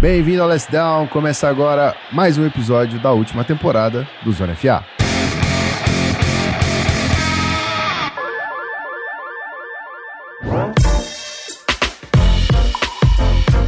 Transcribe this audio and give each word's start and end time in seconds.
Bem-vindo 0.00 0.42
ao 0.42 0.48
Let's 0.48 0.66
Down. 0.66 1.08
Começa 1.08 1.46
agora 1.46 1.94
mais 2.10 2.38
um 2.38 2.46
episódio 2.46 2.98
da 3.02 3.12
última 3.12 3.44
temporada 3.44 4.08
do 4.24 4.32
Zona 4.32 4.56
FA. 4.56 4.82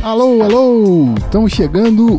Alô, 0.03 0.43
alô! 0.43 1.15
Estamos 1.19 1.53
chegando 1.53 2.19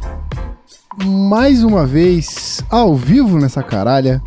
mais 1.04 1.64
uma 1.64 1.84
vez 1.84 2.64
ao 2.70 2.96
vivo 2.96 3.40
nessa 3.40 3.64
caralha. 3.64 4.22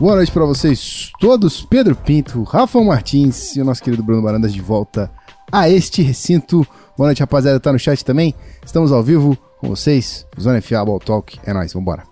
Boa 0.00 0.16
noite 0.16 0.32
para 0.32 0.46
vocês 0.46 1.12
todos. 1.20 1.60
Pedro 1.62 1.94
Pinto, 1.94 2.42
Rafa 2.44 2.82
Martins 2.82 3.56
e 3.56 3.60
o 3.60 3.64
nosso 3.64 3.82
querido 3.82 4.02
Bruno 4.02 4.22
Barandas 4.22 4.54
de 4.54 4.62
volta 4.62 5.12
a 5.52 5.68
este 5.68 6.00
recinto. 6.00 6.66
Boa 6.96 7.08
noite, 7.08 7.20
rapaziada. 7.20 7.60
Tá 7.60 7.72
no 7.72 7.78
chat 7.78 8.02
também? 8.04 8.34
Estamos 8.64 8.90
ao 8.90 9.02
vivo 9.02 9.36
com 9.58 9.68
vocês. 9.68 10.26
Zona 10.40 10.60
FA 10.62 10.84
Ball 10.84 10.98
Talk. 10.98 11.38
É 11.44 11.52
nóis, 11.52 11.72
vambora. 11.72 12.04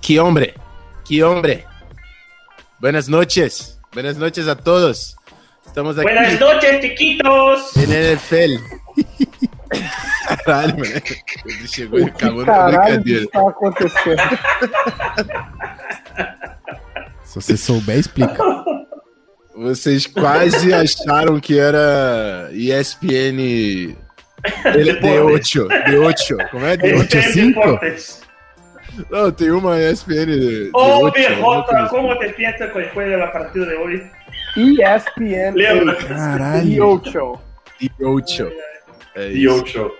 Que 0.00 0.18
hombre, 0.20 0.54
que 1.04 1.22
hombre. 1.22 1.64
Buenas 2.80 3.08
noches. 3.08 3.78
Buenas 3.92 4.16
noches 4.16 4.46
a 4.48 4.54
todos. 4.54 5.16
Estamos 5.66 5.98
aqui. 5.98 6.10
Buenas 6.12 6.38
noches, 6.38 6.80
chiquitos. 6.80 7.76
En 7.76 7.90
NFL. 7.90 8.56
Caralho, 10.44 10.78
mano. 10.78 10.92
Ele 11.44 11.68
chegou 11.68 11.98
e 11.98 12.04
acabou 12.04 12.44
com 12.44 12.50
a 12.50 12.54
Caralho, 12.54 13.00
o 13.00 13.02
que 13.02 13.12
brincadeira. 13.12 13.24
está 13.24 13.48
acontecendo? 13.48 14.22
Se 17.24 17.34
você 17.36 17.56
souber, 17.56 17.98
explica. 17.98 18.42
Vocês 19.60 20.06
quase 20.06 20.72
acharam 20.74 21.38
que 21.38 21.58
era 21.58 22.48
ESPN 22.52 23.36
de, 23.36 23.96
de 25.02 25.06
8. 25.20 25.68
De 25.86 25.96
8. 25.98 26.36
Como 26.50 26.64
é? 26.66 26.76
De 26.76 26.94
8? 26.94 27.16
ESPN 27.16 27.32
cinco? 27.32 27.60
Deportes. 27.60 28.20
Não, 29.10 29.30
tem 29.30 29.50
uma 29.50 29.78
ESPN 29.78 30.70
Oh, 30.74 31.04
8. 31.04 31.14
derrota, 31.14 31.88
¿cómo 31.90 32.18
te 32.18 32.30
piensas 32.30 32.72
después 32.74 33.08
de 33.08 33.16
la 33.16 33.32
partida 33.32 33.66
de 33.66 33.74
hoy? 33.76 34.02
ESPN 34.56 35.54
Lembra? 35.54 35.94
Caralho. 35.96 36.70
The 36.74 36.80
Ocho. 36.82 37.40
De 37.80 37.90
8. 38.04 38.52
É 39.14 39.20
The 39.28 39.32
isso. 39.32 39.54
Ocho. 39.62 39.90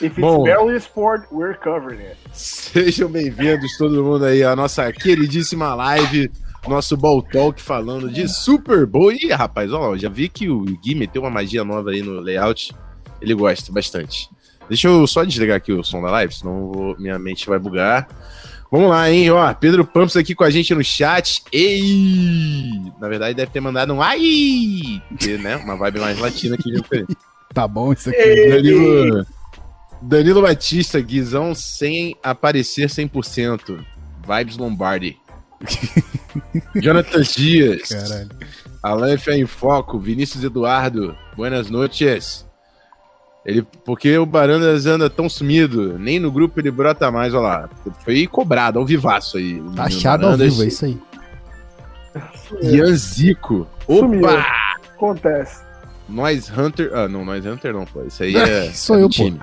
If 0.00 0.12
it's 0.12 0.20
Bom. 0.20 0.42
barely 0.44 0.76
sport, 0.80 1.22
we're 1.30 1.54
covering 1.56 2.00
it. 2.00 2.16
Sejam 2.32 3.08
bem-vindos 3.08 3.76
todo 3.78 4.02
mundo 4.02 4.24
aí 4.24 4.42
à 4.42 4.56
nossa 4.56 4.92
queridíssima 4.92 5.72
live, 5.74 6.30
nosso 6.68 6.96
Ball 6.96 7.22
Talk 7.22 7.60
falando 7.60 8.10
de 8.10 8.28
Super 8.28 8.86
Bowl. 8.86 9.12
Ih, 9.12 9.32
rapaz, 9.32 9.72
ó, 9.72 9.96
já 9.96 10.08
vi 10.08 10.28
que 10.28 10.48
o 10.48 10.60
Gui 10.64 10.94
meteu 10.94 11.22
uma 11.22 11.30
magia 11.30 11.64
nova 11.64 11.90
aí 11.90 12.02
no 12.02 12.20
layout. 12.20 12.74
Ele 13.20 13.34
gosta 13.34 13.72
bastante. 13.72 14.28
Deixa 14.68 14.88
eu 14.88 15.06
só 15.06 15.24
desligar 15.24 15.56
aqui 15.56 15.72
o 15.72 15.84
som 15.84 16.00
da 16.02 16.10
live, 16.10 16.34
senão 16.34 16.72
vou- 16.72 16.96
minha 16.98 17.18
mente 17.18 17.46
vai 17.46 17.58
bugar. 17.58 18.08
Vamos 18.72 18.88
lá, 18.90 19.08
hein? 19.10 19.30
Ó, 19.30 19.54
Pedro 19.54 19.84
Pampos 19.84 20.16
aqui 20.16 20.34
com 20.34 20.42
a 20.42 20.50
gente 20.50 20.74
no 20.74 20.82
chat. 20.82 21.42
Ei! 21.52 22.80
Na 23.00 23.08
verdade, 23.08 23.34
deve 23.34 23.52
ter 23.52 23.60
mandado 23.60 23.92
um 23.94 24.02
ai! 24.02 25.00
Porque, 25.10 25.36
né? 25.38 25.56
Uma 25.56 25.76
vibe 25.76 26.00
mais 26.00 26.18
latina 26.18 26.56
aqui. 26.56 26.72
Tá 27.52 27.68
bom 27.68 27.92
isso 27.92 28.10
aqui. 28.10 28.48
Danilo, 28.50 29.24
Danilo 30.02 30.42
Batista, 30.42 31.00
Guizão 31.00 31.54
sem 31.54 32.16
aparecer 32.20 32.88
100%. 32.88 33.78
Vibes 34.26 34.56
Lombardi. 34.56 35.16
Jonathan 36.76 37.22
Dias. 37.22 37.88
Caralho. 37.88 38.28
Alan 38.82 39.16
Fé 39.18 39.36
em 39.36 39.46
Foco. 39.46 39.98
Vinícius 39.98 40.44
Eduardo. 40.44 41.16
Buenas 41.36 41.70
noites. 41.70 42.44
Ele, 43.44 43.62
porque 43.84 44.16
o 44.16 44.24
Barandas 44.24 44.86
anda 44.86 45.10
tão 45.10 45.28
sumido, 45.28 45.98
nem 45.98 46.18
no 46.18 46.32
grupo 46.32 46.58
ele 46.58 46.70
brota 46.70 47.10
mais, 47.10 47.34
olha 47.34 47.42
lá. 47.42 47.70
Foi 48.02 48.26
cobrado, 48.26 48.78
ao 48.78 48.86
vivaço 48.86 49.36
aí. 49.36 49.62
Tá 49.76 49.84
achado 49.84 50.26
ao 50.26 50.36
vivo, 50.36 50.62
é 50.62 50.66
isso 50.66 50.84
aí. 50.86 50.98
Ian 52.62 52.94
Zico. 52.94 53.66
Sumiu. 53.86 54.24
Opa! 54.24 54.44
Acontece. 54.94 55.62
Nós 56.08 56.50
Hunter. 56.50 56.90
Ah, 56.94 57.08
não, 57.08 57.24
Nós 57.24 57.44
Hunter 57.44 57.72
não, 57.72 57.84
pô. 57.84 58.02
Isso 58.04 58.22
aí 58.22 58.36
é. 58.36 58.70
Sou 58.72 58.96
é 58.96 59.02
eu, 59.02 59.08
do 59.08 59.16
pô. 59.16 59.24
time. 59.24 59.40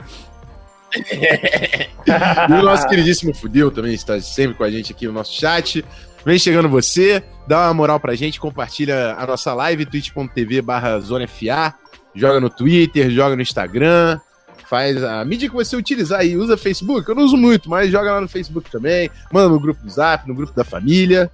E 2.50 2.54
o 2.54 2.64
nosso 2.64 2.88
queridíssimo 2.88 3.34
Fudeu 3.34 3.72
também 3.72 3.94
está 3.94 4.20
sempre 4.20 4.56
com 4.56 4.64
a 4.64 4.72
gente 4.72 4.92
aqui 4.92 5.06
no 5.06 5.14
nosso 5.14 5.34
chat. 5.34 5.86
Vem 6.26 6.38
chegando 6.38 6.70
você, 6.70 7.24
dá 7.48 7.68
uma 7.68 7.74
moral 7.74 8.00
pra 8.00 8.16
gente, 8.16 8.40
compartilha 8.40 9.16
a 9.18 9.26
nossa 9.26 9.54
live, 9.54 9.86
twitch.tv 9.86 10.62
barra 10.62 11.00
ZoneFA, 11.00 11.74
joga 12.14 12.40
no 12.40 12.50
Twitter, 12.50 13.10
joga 13.10 13.36
no 13.36 13.42
Instagram, 13.42 14.20
faz 14.66 15.04
a 15.04 15.26
mídia 15.26 15.50
que 15.50 15.56
você 15.56 15.76
utilizar 15.76 16.20
aí, 16.20 16.38
usa 16.38 16.56
Facebook, 16.56 17.10
eu 17.10 17.16
não 17.16 17.24
uso 17.24 17.36
muito, 17.36 17.70
mas 17.70 17.92
joga 17.92 18.14
lá 18.14 18.22
no 18.22 18.28
Facebook 18.28 18.70
também, 18.70 19.10
manda 19.32 19.50
no 19.50 19.60
grupo 19.60 19.84
do 19.84 19.90
Zap, 19.90 20.28
no 20.28 20.36
grupo 20.36 20.54
da 20.54 20.64
família. 20.64 21.30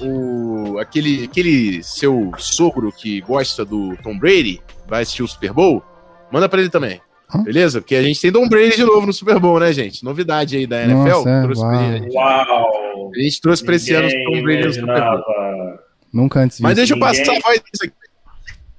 O, 0.00 0.76
aquele, 0.78 1.24
aquele 1.24 1.82
seu 1.82 2.32
sogro 2.36 2.92
que 2.92 3.20
gosta 3.22 3.64
do 3.64 3.96
Tom 4.02 4.18
Brady, 4.18 4.60
vai 4.86 5.02
assistir 5.02 5.22
o 5.22 5.28
Super 5.28 5.52
Bowl, 5.52 5.82
manda 6.30 6.48
pra 6.48 6.60
ele 6.60 6.68
também. 6.68 7.00
Hã? 7.34 7.42
Beleza? 7.42 7.80
Porque 7.80 7.96
a 7.96 8.02
gente 8.02 8.20
tem 8.20 8.32
Tom 8.32 8.48
Brady 8.48 8.76
de 8.76 8.84
novo 8.84 9.06
no 9.06 9.12
Super 9.12 9.38
Bowl, 9.38 9.58
né, 9.58 9.72
gente? 9.72 10.04
Novidade 10.04 10.56
aí 10.56 10.66
da 10.66 10.82
NFL. 10.82 11.08
Nossa, 11.08 11.30
é, 11.30 11.46
pra 11.46 12.12
uau. 12.12 12.85
A 13.14 13.18
gente 13.20 13.40
trouxe 13.40 13.64
pra 13.64 13.74
esse 13.76 13.92
ano 13.94 14.08
o 14.08 14.24
Tom 14.24 14.42
Brady 14.42 14.64
no 14.66 14.72
Super 14.72 14.86
Bowl. 14.86 14.96
imaginava. 14.96 15.84
Nunca 16.12 16.40
antes 16.40 16.60
Mas 16.60 16.76
deixa 16.76 16.94
eu 16.94 16.96
Ninguém- 16.98 17.18
passar 17.24 17.36
a 17.36 17.40
voz 17.40 17.62
disso 17.72 17.84
aqui. 17.84 17.94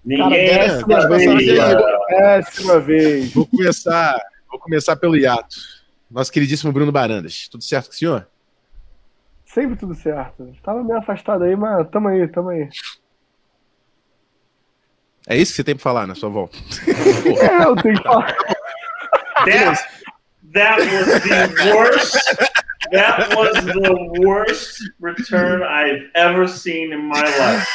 Ninguém 0.06 0.30
Cara, 0.50 0.68
décima 0.68 0.88
deixa 0.88 1.04
eu 1.04 1.10
passar 1.10 1.38
vez. 1.38 2.08
Décima. 2.10 3.34
Vou 3.36 3.46
começar, 3.48 4.20
vou 4.50 4.60
começar 4.60 4.96
pelo 4.96 5.18
hiato. 5.18 5.56
Nosso 6.10 6.32
queridíssimo 6.32 6.72
Bruno 6.72 6.92
Barandas. 6.92 7.48
Tudo 7.50 7.64
certo 7.64 7.88
com 7.88 7.94
o 7.94 7.96
senhor? 7.96 8.28
Sempre 9.46 9.76
tudo 9.76 9.94
certo. 9.96 10.56
Tava 10.64 10.84
meio 10.84 11.00
afastado 11.00 11.44
aí, 11.44 11.56
mas 11.56 11.88
tamo 11.90 12.08
aí, 12.08 12.28
tamo 12.28 12.50
aí. 12.50 12.70
É 15.28 15.36
isso 15.36 15.52
que 15.52 15.58
você 15.58 15.64
tem 15.66 15.76
pra 15.76 15.84
falar 15.84 16.08
na 16.08 16.16
sua 16.16 16.30
volta? 16.30 16.58
É, 17.42 17.64
eu 17.66 17.76
tenho 17.76 17.98
que 17.98 18.04
falar. 18.04 18.34
That 20.54 20.80
was 20.80 21.06
the 21.24 21.74
worst. 21.76 22.18
That 22.92 23.36
was 23.36 23.54
the 23.66 24.22
worst 24.22 24.82
return 25.00 25.62
I've 25.64 26.10
ever 26.16 26.48
seen 26.48 26.94
in 26.94 27.08
my 27.08 27.22
life. 27.22 27.68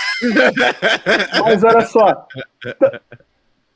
Mas 1.45 1.63
olha 1.65 1.85
só. 1.87 2.27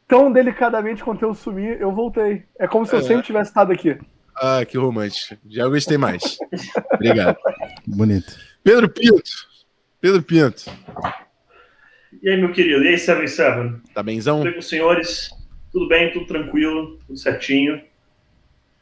Tão 0.08 0.32
delicadamente 0.32 1.02
quanto 1.02 1.24
eu 1.24 1.34
sumi, 1.34 1.66
eu 1.80 1.92
voltei. 1.92 2.44
É 2.58 2.66
como 2.66 2.86
se 2.86 2.94
eu 2.94 3.02
sempre 3.02 3.24
tivesse 3.24 3.50
estado 3.50 3.72
aqui. 3.72 3.98
Ah, 4.36 4.64
que 4.64 4.78
romântico. 4.78 5.36
Já 5.48 5.66
gostei 5.66 5.98
mais. 5.98 6.38
Obrigado. 6.92 7.36
Bonito. 7.86 8.36
Pedro 8.62 8.88
Pinto. 8.88 9.30
Pedro 10.00 10.22
Pinto. 10.22 10.64
E 12.22 12.30
aí, 12.30 12.36
meu 12.36 12.52
querido? 12.52 12.84
E 12.84 12.88
aí, 12.88 12.98
77? 12.98 13.92
Tá 13.92 14.02
benzão? 14.02 14.38
Tudo 14.38 14.44
bem 14.44 14.52
com 14.54 14.60
os 14.60 14.68
senhores? 14.68 15.30
Tudo 15.72 15.88
bem, 15.88 16.12
tudo 16.12 16.26
tranquilo, 16.26 16.98
tudo 17.06 17.18
certinho. 17.18 17.82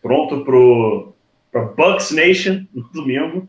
Pronto 0.04 0.44
pro 0.44 1.14
pra 1.50 1.62
Bucks 1.62 2.10
Nation 2.10 2.66
no 2.74 2.82
domingo. 2.92 3.48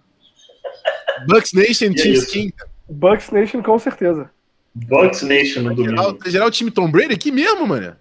Bucks 1.28 1.52
Nation, 1.54 1.88
E 1.88 1.96
é 1.96 1.98
Chiefs 1.98 2.24
isso. 2.24 2.32
King. 2.32 2.54
Bucks 2.90 3.30
Nation, 3.30 3.62
com 3.62 3.78
certeza. 3.78 4.32
Bucks 4.74 5.22
Nation 5.22 5.64
no 5.64 5.76
Geral, 5.76 6.06
domingo. 6.14 6.30
geral 6.30 6.48
o 6.48 6.52
time 6.52 6.72
Tom 6.72 6.90
Brady 6.90 7.14
aqui 7.14 7.30
mesmo, 7.30 7.68
mano. 7.68 7.96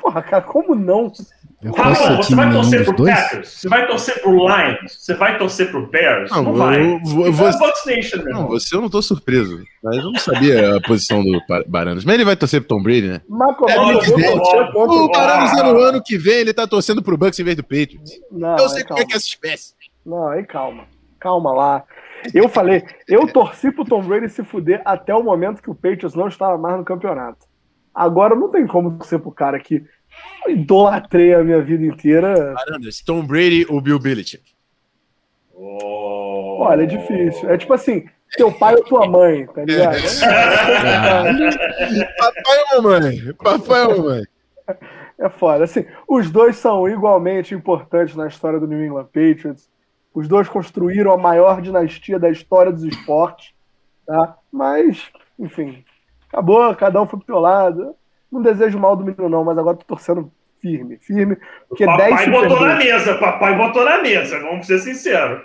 Porra, 0.00 0.22
cara, 0.22 0.42
como 0.42 0.74
não? 0.74 1.12
Eu 1.60 1.72
você 1.72 2.36
vai 2.36 2.52
torcer 2.52 2.84
pro 2.84 2.96
dois? 2.96 3.14
Packers? 3.14 3.48
Você 3.48 3.68
vai 3.68 3.86
torcer 3.88 4.22
pro 4.22 4.30
Lions? 4.32 4.92
Você 4.96 5.14
vai 5.14 5.38
torcer 5.38 5.70
pro 5.72 5.86
Bears? 5.88 6.30
Não, 6.30 6.42
Não, 6.44 6.52
vai. 6.54 6.76
eu- 6.80 6.82
eu- 6.84 6.96
Então 6.98 7.32
vou- 7.32 7.48
é 7.48 7.50
Nation, 7.96 8.22
Não, 8.26 8.46
você 8.46 8.76
eu 8.76 8.80
não 8.80 8.88
tô 8.88 9.02
surpreso. 9.02 9.60
Mas 9.82 9.96
eu 9.96 10.04
não 10.04 10.14
sabia 10.20 10.76
a 10.76 10.80
posição 10.86 11.20
do 11.20 11.40
Ba- 11.48 11.64
Baranas. 11.66 12.04
Mas 12.04 12.14
ele 12.14 12.24
vai 12.24 12.36
torcer 12.36 12.60
pro 12.60 12.76
Tom 12.76 12.82
Brady, 12.82 13.08
né? 13.08 13.20
Marco 13.28 13.68
É, 13.68 13.74
contra 13.74 14.70
O 14.78 15.04
o- 15.06 15.10
Baranas 15.10 15.58
Ah. 15.58 15.64
no 15.64 15.78
ano 15.80 16.00
que 16.02 16.16
vem 16.16 16.34
ele 16.38 16.54
tá 16.54 16.64
torcendo 16.66 17.02
pro 17.02 17.18
Bucks 17.18 17.38
em 17.40 17.44
vez 17.44 17.56
do 17.56 17.64
Patriots. 17.64 18.12
Não, 18.30 18.56
eu 18.56 18.68
sei 18.68 18.82
é, 18.82 18.84
como 18.84 19.00
é 19.00 19.04
que 19.04 19.12
é 19.14 19.16
essa 19.16 19.26
espécie. 19.26 19.74
Não, 20.06 20.28
aí 20.28 20.44
calma. 20.44 20.84
Calma 21.18 21.52
lá. 21.52 21.82
Eu 22.32 22.48
falei, 22.48 22.84
eu 23.08 23.26
torci 23.26 23.72
pro 23.72 23.84
Tom 23.84 24.02
Brady 24.02 24.28
se 24.28 24.44
fuder 24.44 24.80
até 24.84 25.12
o 25.14 25.22
momento 25.24 25.60
que 25.62 25.70
o 25.70 25.74
Patriots 25.74 26.14
não 26.14 26.28
estava 26.28 26.56
mais 26.56 26.76
no 26.76 26.84
campeonato. 26.84 27.47
Agora 27.98 28.36
não 28.36 28.48
tem 28.48 28.64
como 28.64 28.96
torcer 28.96 29.18
pro 29.18 29.32
cara 29.32 29.58
que 29.58 29.84
idolatrei 30.46 31.34
a 31.34 31.42
minha 31.42 31.60
vida 31.60 31.84
inteira. 31.84 32.54
Baranas, 32.54 33.02
Tom 33.02 33.26
Brady 33.26 33.66
ou 33.68 33.80
Bill 33.80 33.98
Belichick? 33.98 34.54
Oh. 35.52 36.58
Olha, 36.60 36.84
é 36.84 36.86
difícil. 36.86 37.50
É 37.50 37.58
tipo 37.58 37.74
assim, 37.74 38.06
teu 38.36 38.52
pai 38.52 38.76
ou 38.76 38.84
tua 38.84 39.08
mãe, 39.08 39.46
tá 39.46 39.64
ligado? 39.64 39.96
Papai 42.16 42.58
ou 42.76 42.82
mamãe? 42.82 43.34
Papai 43.34 43.86
ou 43.86 43.96
mamãe? 43.96 44.22
É 45.18 45.28
foda. 45.28 45.64
Assim, 45.64 45.84
os 46.06 46.30
dois 46.30 46.56
são 46.56 46.88
igualmente 46.88 47.52
importantes 47.52 48.14
na 48.14 48.28
história 48.28 48.60
do 48.60 48.68
New 48.68 48.84
England 48.84 49.06
Patriots. 49.06 49.68
Os 50.14 50.28
dois 50.28 50.48
construíram 50.48 51.12
a 51.12 51.18
maior 51.18 51.60
dinastia 51.60 52.16
da 52.16 52.30
história 52.30 52.70
dos 52.70 52.84
esportes, 52.84 53.52
tá? 54.06 54.38
Mas, 54.52 55.10
enfim, 55.36 55.84
acabou, 56.28 56.74
cada 56.74 57.00
um 57.00 57.06
foi 57.06 57.18
pro 57.18 57.26
teu 57.26 57.38
lado. 57.38 57.94
Não 58.30 58.42
desejo 58.42 58.78
mal 58.78 58.94
do 58.96 59.04
menino, 59.04 59.28
não, 59.28 59.42
mas 59.44 59.56
agora 59.56 59.76
tô 59.76 59.84
torcendo 59.86 60.30
firme, 60.60 60.98
firme. 60.98 61.36
Porque 61.68 61.84
Papai 61.84 62.10
10 62.10 62.20
Super 62.24 62.30
botou 62.48 62.60
na 62.60 62.74
Bowl, 62.74 62.84
mesa, 62.84 63.14
papai 63.16 63.56
botou 63.56 63.84
na 63.84 64.02
mesa, 64.02 64.38
vamos 64.40 64.66
ser 64.66 64.78
sinceros. 64.80 65.42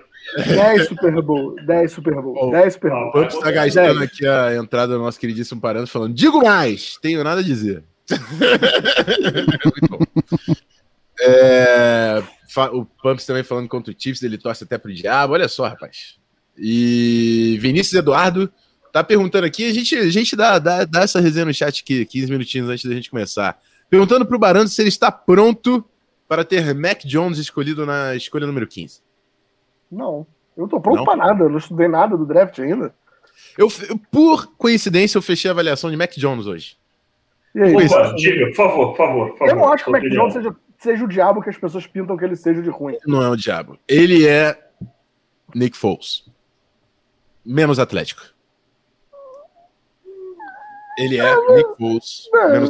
10 0.47 0.88
Super 0.88 1.21
Bowl, 1.21 1.56
10 1.65 1.91
Super 1.91 2.13
Bowl, 2.21 2.47
Oh, 2.47 2.51
10 2.51 2.74
Super 2.74 2.91
O 2.91 3.12
Bowl. 3.12 3.27
Tá 3.27 3.51
Dez. 3.51 3.75
gastando 3.75 4.03
aqui 4.03 4.25
a 4.27 4.56
entrada 4.56 4.94
do 4.94 5.00
nosso 5.00 5.19
queridíssimo 5.19 5.59
Parando 5.62 5.88
falando: 5.88 6.13
digo 6.13 6.41
mais, 6.44 6.97
tenho 7.01 7.24
nada 7.24 7.41
a 7.41 7.44
dizer. 7.44 7.83
Muito 8.09 9.88
bom. 9.89 10.00
É, 11.21 12.21
o 12.71 12.86
Pumps 12.86 13.25
também 13.25 13.44
falando 13.44 13.68
contra 13.68 13.91
o 13.94 13.95
Chiefs, 13.97 14.24
ele 14.24 14.38
torce 14.38 14.63
até 14.63 14.77
pro 14.77 14.94
diabo. 14.94 15.33
Olha 15.33 15.47
só, 15.47 15.68
rapaz. 15.68 16.18
E 16.57 17.57
Vinícius 17.62 17.94
Eduardo 17.94 18.51
tá 18.93 19.03
perguntando 19.03 19.45
aqui, 19.45 19.67
a 19.69 19.73
gente, 19.73 19.97
a 19.97 20.09
gente 20.09 20.35
dá, 20.35 20.57
dá, 20.59 20.85
dá 20.85 21.01
essa 21.01 21.19
resenha 21.19 21.45
no 21.45 21.53
chat 21.53 21.81
aqui, 21.81 22.05
15 22.05 22.31
minutinhos 22.31 22.69
antes 22.69 22.85
da 22.85 22.93
gente 22.93 23.09
começar. 23.09 23.59
Perguntando 23.89 24.25
pro 24.25 24.39
Barando 24.39 24.69
se 24.69 24.81
ele 24.81 24.89
está 24.89 25.11
pronto 25.11 25.83
para 26.27 26.45
ter 26.45 26.73
Mac 26.73 26.99
Jones 27.03 27.37
escolhido 27.39 27.85
na 27.85 28.15
escolha 28.15 28.45
número 28.47 28.67
15. 28.67 29.01
Não, 29.91 30.25
eu 30.55 30.61
não 30.61 30.67
tô 30.67 30.79
pronto 30.79 31.03
pra 31.03 31.15
nada, 31.15 31.43
eu 31.43 31.49
não 31.49 31.57
estudei 31.57 31.87
nada 31.87 32.15
do 32.15 32.25
draft 32.25 32.57
ainda. 32.59 32.93
Eu, 33.57 33.67
eu- 33.89 33.99
por 34.11 34.47
coincidência, 34.55 35.17
eu 35.17 35.21
fechei 35.21 35.49
a 35.49 35.53
avaliação 35.53 35.89
de 35.91 35.97
Mac 35.97 36.11
Jones 36.15 36.45
hoje. 36.45 36.77
E 37.55 37.61
aí? 37.61 37.75
Opa, 37.75 38.13
diga, 38.15 38.45
por 38.47 38.55
favor, 38.55 38.87
por 38.89 38.97
favor, 38.97 39.29
por 39.31 39.37
favor. 39.39 39.51
Eu 39.51 39.55
não 39.57 39.73
acho 39.73 39.83
que 39.83 39.89
o 39.89 39.93
Mac. 39.93 40.03
Jones 40.03 40.33
seja, 40.33 40.55
seja 40.79 41.03
o 41.03 41.07
diabo 41.07 41.41
que 41.41 41.49
as 41.49 41.57
pessoas 41.57 41.85
pintam 41.87 42.15
que 42.15 42.23
ele 42.25 42.35
seja 42.35 42.61
de 42.61 42.69
ruim. 42.69 42.95
Não 43.05 43.21
é 43.23 43.29
o 43.29 43.35
diabo. 43.35 43.77
Ele 43.87 44.27
é 44.27 44.57
Nick 45.53 45.75
Foles. 45.77 46.25
Menos 47.45 47.77
atlético. 47.79 48.32
Ele 50.97 51.17
é 51.17 51.35
Nick 51.55 51.77
Foles. 51.77 52.29
Menos. 52.33 52.69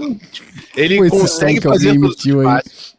Ele 0.76 0.98
Foi 0.98 1.10
consegue 1.10 1.62
fazer 1.62 1.94
todos 2.00 2.16
os 2.26 2.44
passes. 2.44 2.96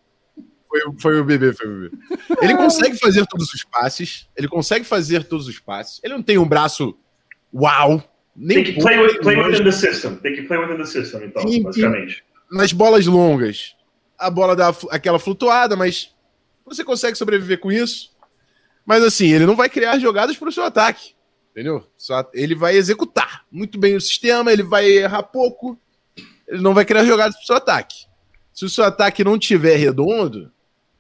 Foi, 0.69 0.81
o- 0.89 0.95
foi 1.01 1.21
o 1.21 1.25
bebê, 1.25 1.53
foi 1.53 1.67
o 1.69 1.81
bebê. 1.81 1.97
Ele 2.43 2.55
consegue 2.57 2.97
fazer 2.99 3.25
todos 3.27 3.53
os 3.55 3.63
passes. 3.65 4.29
Ele 4.37 4.49
consegue 4.49 4.85
fazer 4.85 5.25
todos 5.25 5.47
os 5.49 5.59
passes. 5.59 6.01
Ele 6.03 6.15
não 6.15 6.23
tem 6.23 6.37
um 6.37 6.47
braço 6.47 6.97
uau. 7.55 8.03
Nem 8.37 8.63
Tem 8.65 8.75
que 8.75 8.81
play, 8.81 8.99
with, 8.99 9.21
play 9.21 9.37
within 9.41 9.63
the 9.63 9.71
system. 9.73 10.17
Tem 10.17 10.35
que 10.35 10.43
play 10.43 10.59
within 10.61 10.77
the 10.77 10.85
system, 10.87 11.25
então, 11.25 11.45
basicamente. 11.63 12.25
nas 12.51 12.73
bolas 12.73 13.07
longas, 13.07 13.77
a 14.19 14.29
bola 14.29 14.57
dá 14.57 14.75
aquela 14.91 15.21
flutuada, 15.21 15.77
mas 15.77 16.13
você 16.67 16.83
consegue 16.83 17.17
sobreviver 17.17 17.61
com 17.61 17.71
isso. 17.71 18.11
Mas 18.85 19.05
assim, 19.05 19.29
ele 19.33 19.47
não 19.47 19.55
vai 19.55 19.69
criar 19.69 19.99
jogadas 20.01 20.37
para 20.37 20.49
o 20.49 20.53
seu 20.53 20.65
ataque. 20.65 21.14
Entendeu? 21.55 21.87
Só 21.97 22.29
ele 22.35 22.57
vai 22.57 22.75
executar 22.75 23.45
muito 23.49 23.79
bem 23.79 23.95
o 23.95 24.01
sistema, 24.01 24.53
ele 24.53 24.65
vai 24.65 24.87
errar 24.91 25.23
pouco, 25.23 25.79
ele 26.49 26.61
não 26.61 26.75
vai 26.75 26.85
criar 26.85 27.05
jogadas 27.05 27.37
para 27.37 27.43
o 27.45 27.47
seu 27.47 27.55
ataque. 27.55 28.07
Se 28.53 28.65
o 28.65 28.69
seu 28.69 28.83
ataque 28.83 29.23
não 29.23 29.39
tiver 29.39 29.77
redondo, 29.77 30.51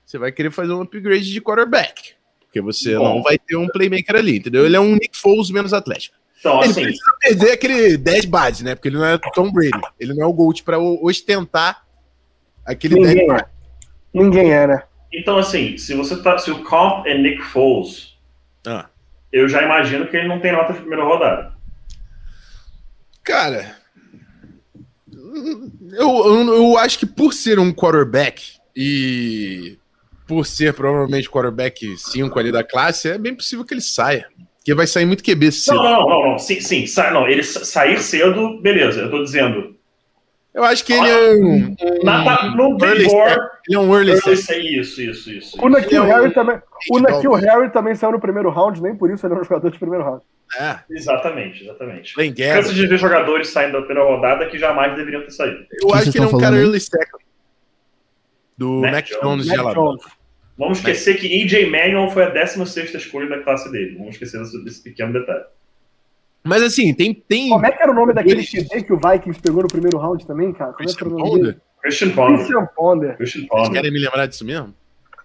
você 0.04 0.16
vai 0.16 0.30
querer 0.30 0.52
fazer 0.52 0.72
um 0.72 0.82
upgrade 0.82 1.32
de 1.32 1.40
quarterback. 1.40 2.12
Porque 2.38 2.60
você 2.60 2.96
Bom. 2.96 3.16
não 3.16 3.22
vai 3.24 3.36
ter 3.36 3.56
um 3.56 3.66
playmaker 3.66 4.14
ali, 4.14 4.36
entendeu? 4.36 4.64
Ele 4.64 4.76
é 4.76 4.80
um 4.80 4.94
Nick 4.94 5.18
Foles 5.18 5.50
menos 5.50 5.72
atlético. 5.72 6.16
Então, 6.38 6.62
Ele 6.62 6.70
assim, 6.70 6.82
precisa 6.82 7.16
perder 7.20 7.52
aquele 7.52 7.96
10 7.96 8.24
bases, 8.26 8.62
né? 8.62 8.74
Porque 8.76 8.88
ele 8.88 8.98
não 8.98 9.06
é 9.06 9.18
Tom 9.34 9.50
Brady. 9.50 9.80
Ele 9.98 10.14
não 10.14 10.22
é 10.22 10.26
o 10.26 10.32
Gold 10.32 10.62
para 10.62 10.78
ostentar 10.78 11.84
aquele 12.64 12.94
10 12.96 13.06
Ninguém 13.06 13.32
é. 13.32 13.46
Ninguém 14.12 14.52
é, 14.52 14.66
né? 14.68 14.82
então, 15.12 15.38
assim, 15.38 15.76
se 15.78 15.94
você 15.94 16.20
tá. 16.22 16.38
Se 16.38 16.50
o 16.50 16.62
comp 16.62 17.06
é 17.06 17.16
Nick 17.16 17.42
Foles, 17.42 18.16
Ah. 18.66 18.88
Eu 19.34 19.48
já 19.48 19.62
imagino 19.62 20.06
que 20.06 20.16
ele 20.16 20.28
não 20.28 20.40
tem 20.40 20.52
nota 20.52 20.72
de 20.72 20.78
primeira 20.80 21.04
rodada. 21.04 21.52
Cara, 23.22 23.76
eu, 25.92 26.24
eu, 26.26 26.54
eu 26.54 26.78
acho 26.78 26.98
que 26.98 27.06
por 27.06 27.32
ser 27.32 27.58
um 27.58 27.72
quarterback 27.72 28.58
e 28.76 29.76
por 30.26 30.46
ser 30.46 30.72
provavelmente 30.74 31.28
quarterback 31.28 31.96
5 31.98 32.38
ali 32.38 32.52
da 32.52 32.62
classe, 32.64 33.08
é 33.10 33.18
bem 33.18 33.34
possível 33.34 33.64
que 33.64 33.74
ele 33.74 33.80
saia. 33.80 34.26
Porque 34.56 34.74
vai 34.74 34.86
sair 34.86 35.04
muito 35.04 35.22
QB 35.22 35.52
cedo. 35.52 35.76
Não, 35.76 35.82
não, 35.84 36.08
não, 36.08 36.30
não. 36.30 36.38
Sim, 36.38 36.60
sim. 36.60 36.86
Sa 36.86 37.10
não, 37.10 37.28
ele 37.28 37.42
sa- 37.42 37.64
sair 37.64 37.98
cedo, 38.00 38.60
beleza. 38.62 39.00
Eu 39.02 39.10
tô 39.10 39.22
dizendo. 39.22 39.76
Eu 40.54 40.62
acho 40.62 40.84
que 40.84 40.92
ele 40.92 41.08
é 41.08 41.30
um, 41.34 41.74
Na, 42.04 42.54
no 42.54 42.78
early. 42.84 43.06
Board. 43.06 43.40
ele 43.66 43.76
é 43.76 43.78
um 43.80 43.92
early 43.92 44.12
Isso, 44.12 44.36
step. 44.36 44.78
isso, 44.80 45.02
isso, 45.02 45.30
isso. 45.32 45.58
O 45.60 45.68
Nakil 45.68 46.02
é 46.04 46.06
um- 46.06 46.06
Harry 46.06 46.32
também. 46.32 46.58
O 46.92 46.98
Nakil 47.00 47.32
Harry 47.32 47.70
também 47.72 47.94
saiu 47.96 48.12
no 48.12 48.20
primeiro 48.20 48.50
round, 48.50 48.80
nem 48.80 48.94
por 48.94 49.10
isso 49.10 49.26
ele 49.26 49.34
é 49.34 49.38
um 49.38 49.42
jogador 49.42 49.68
de 49.70 49.78
primeiro 49.80 50.04
round. 50.04 50.22
É, 50.60 50.78
Exatamente, 50.90 51.64
exatamente. 51.64 52.14
Cansa 52.14 52.72
de 52.72 52.86
ver 52.86 52.98
jogadores 52.98 53.48
saindo 53.48 53.72
da 53.72 53.82
primeira 53.82 54.08
rodada 54.08 54.46
que 54.46 54.56
jamais 54.56 54.94
deveriam 54.94 55.22
ter 55.22 55.32
saído. 55.32 55.56
Eu 55.82 55.88
acho 55.92 56.04
vocês 56.04 56.12
que 56.12 56.18
ele 56.18 56.24
é 56.26 56.28
um 56.28 56.38
cara 56.38 56.54
aí? 56.54 56.62
early 56.62 56.78
second. 56.80 57.24
Do 58.56 58.80
Mac 58.82 58.92
Mac 58.92 59.06
Jones. 59.08 59.22
Jones 59.22 59.44
de 59.46 59.50
Mac 59.56 59.58
Alabama. 59.66 59.98
Vamos 60.56 60.78
esquecer 60.78 61.16
que 61.18 61.26
EJ 61.42 61.68
Manuel 61.68 62.08
foi 62.10 62.22
a 62.22 62.28
16 62.28 62.94
escolha 62.94 63.28
da 63.28 63.42
classe 63.42 63.72
dele. 63.72 63.96
Vamos 63.98 64.12
esquecer 64.14 64.40
desse 64.62 64.80
pequeno 64.84 65.12
detalhe. 65.12 65.42
Mas 66.44 66.62
assim, 66.62 66.92
tem. 66.92 67.14
tem 67.14 67.48
Como 67.48 67.64
é 67.66 67.72
que 67.72 67.82
era 67.82 67.90
o 67.90 67.94
nome 67.94 68.12
daquele 68.12 68.44
QB 68.44 68.84
que 68.84 68.92
o 68.92 68.98
Vikings 69.00 69.40
pegou 69.40 69.62
no 69.62 69.68
primeiro 69.68 69.98
round 69.98 70.26
também, 70.26 70.52
cara? 70.52 70.72
Como 70.74 70.88
é 70.88 70.92
que 70.92 71.00
era 71.02 71.10
Christian 71.10 71.16
o 71.16 71.18
nome? 71.18 71.30
Ponder? 71.40 71.60
Christian 71.80 72.10
Ponder. 72.10 72.36
Christian 72.38 72.66
Ponder. 72.76 73.16
Christian 73.16 73.40
Vocês 73.40 73.48
Ponder. 73.48 73.72
querem 73.72 73.92
me 73.92 73.98
lembrar 74.00 74.26
disso 74.26 74.44
mesmo? 74.44 74.74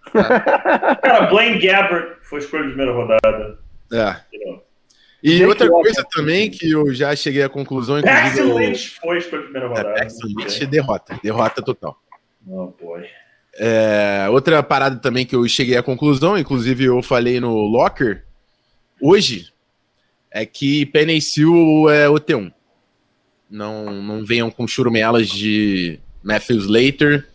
Cara, 0.14 1.28
Blaine 1.28 1.60
Gabbert 1.60 2.18
foi 2.24 2.40
escolha 2.40 2.64
de 2.64 2.70
primeira 2.70 2.94
rodada. 2.94 3.60
É. 3.92 4.16
E 5.22 5.32
Jake 5.34 5.46
outra 5.46 5.70
coisa 5.70 6.06
também 6.10 6.50
que 6.50 6.72
eu 6.72 6.94
já 6.94 7.14
cheguei 7.16 7.44
à 7.44 7.50
conclusão. 7.50 8.02
Paxton 8.02 8.42
eu- 8.42 8.58
Lynch 8.58 8.90
foi 9.02 9.18
escolha 9.18 9.42
de 9.42 9.50
primeira 9.50 9.68
É, 9.68 9.70
rodada. 9.70 9.94
Paxton 9.96 10.28
Lynch 10.28 10.66
derrota, 10.66 11.20
derrota 11.22 11.62
total. 11.62 11.98
Oh, 12.48 12.68
boy. 12.82 13.04
É, 13.58 14.28
outra 14.32 14.64
parada 14.64 14.96
também 14.98 15.26
que 15.26 15.36
eu 15.36 15.46
cheguei 15.50 15.76
à 15.76 15.84
conclusão, 15.84 16.38
inclusive 16.38 16.86
eu 16.86 17.02
falei 17.04 17.40
no 17.42 17.54
Locker 17.66 18.24
hoje, 19.02 19.52
é 20.32 20.46
que 20.46 20.86
Penicil 20.88 21.90
é 21.90 22.08
o 22.10 22.16
T1. 22.16 22.52
Não, 23.50 23.86
não 24.02 24.24
venham 24.26 24.52
com 24.52 24.68
churumelas 24.68 25.28
de 25.28 26.00
Matthews 26.24 26.68
Later, 26.68 27.28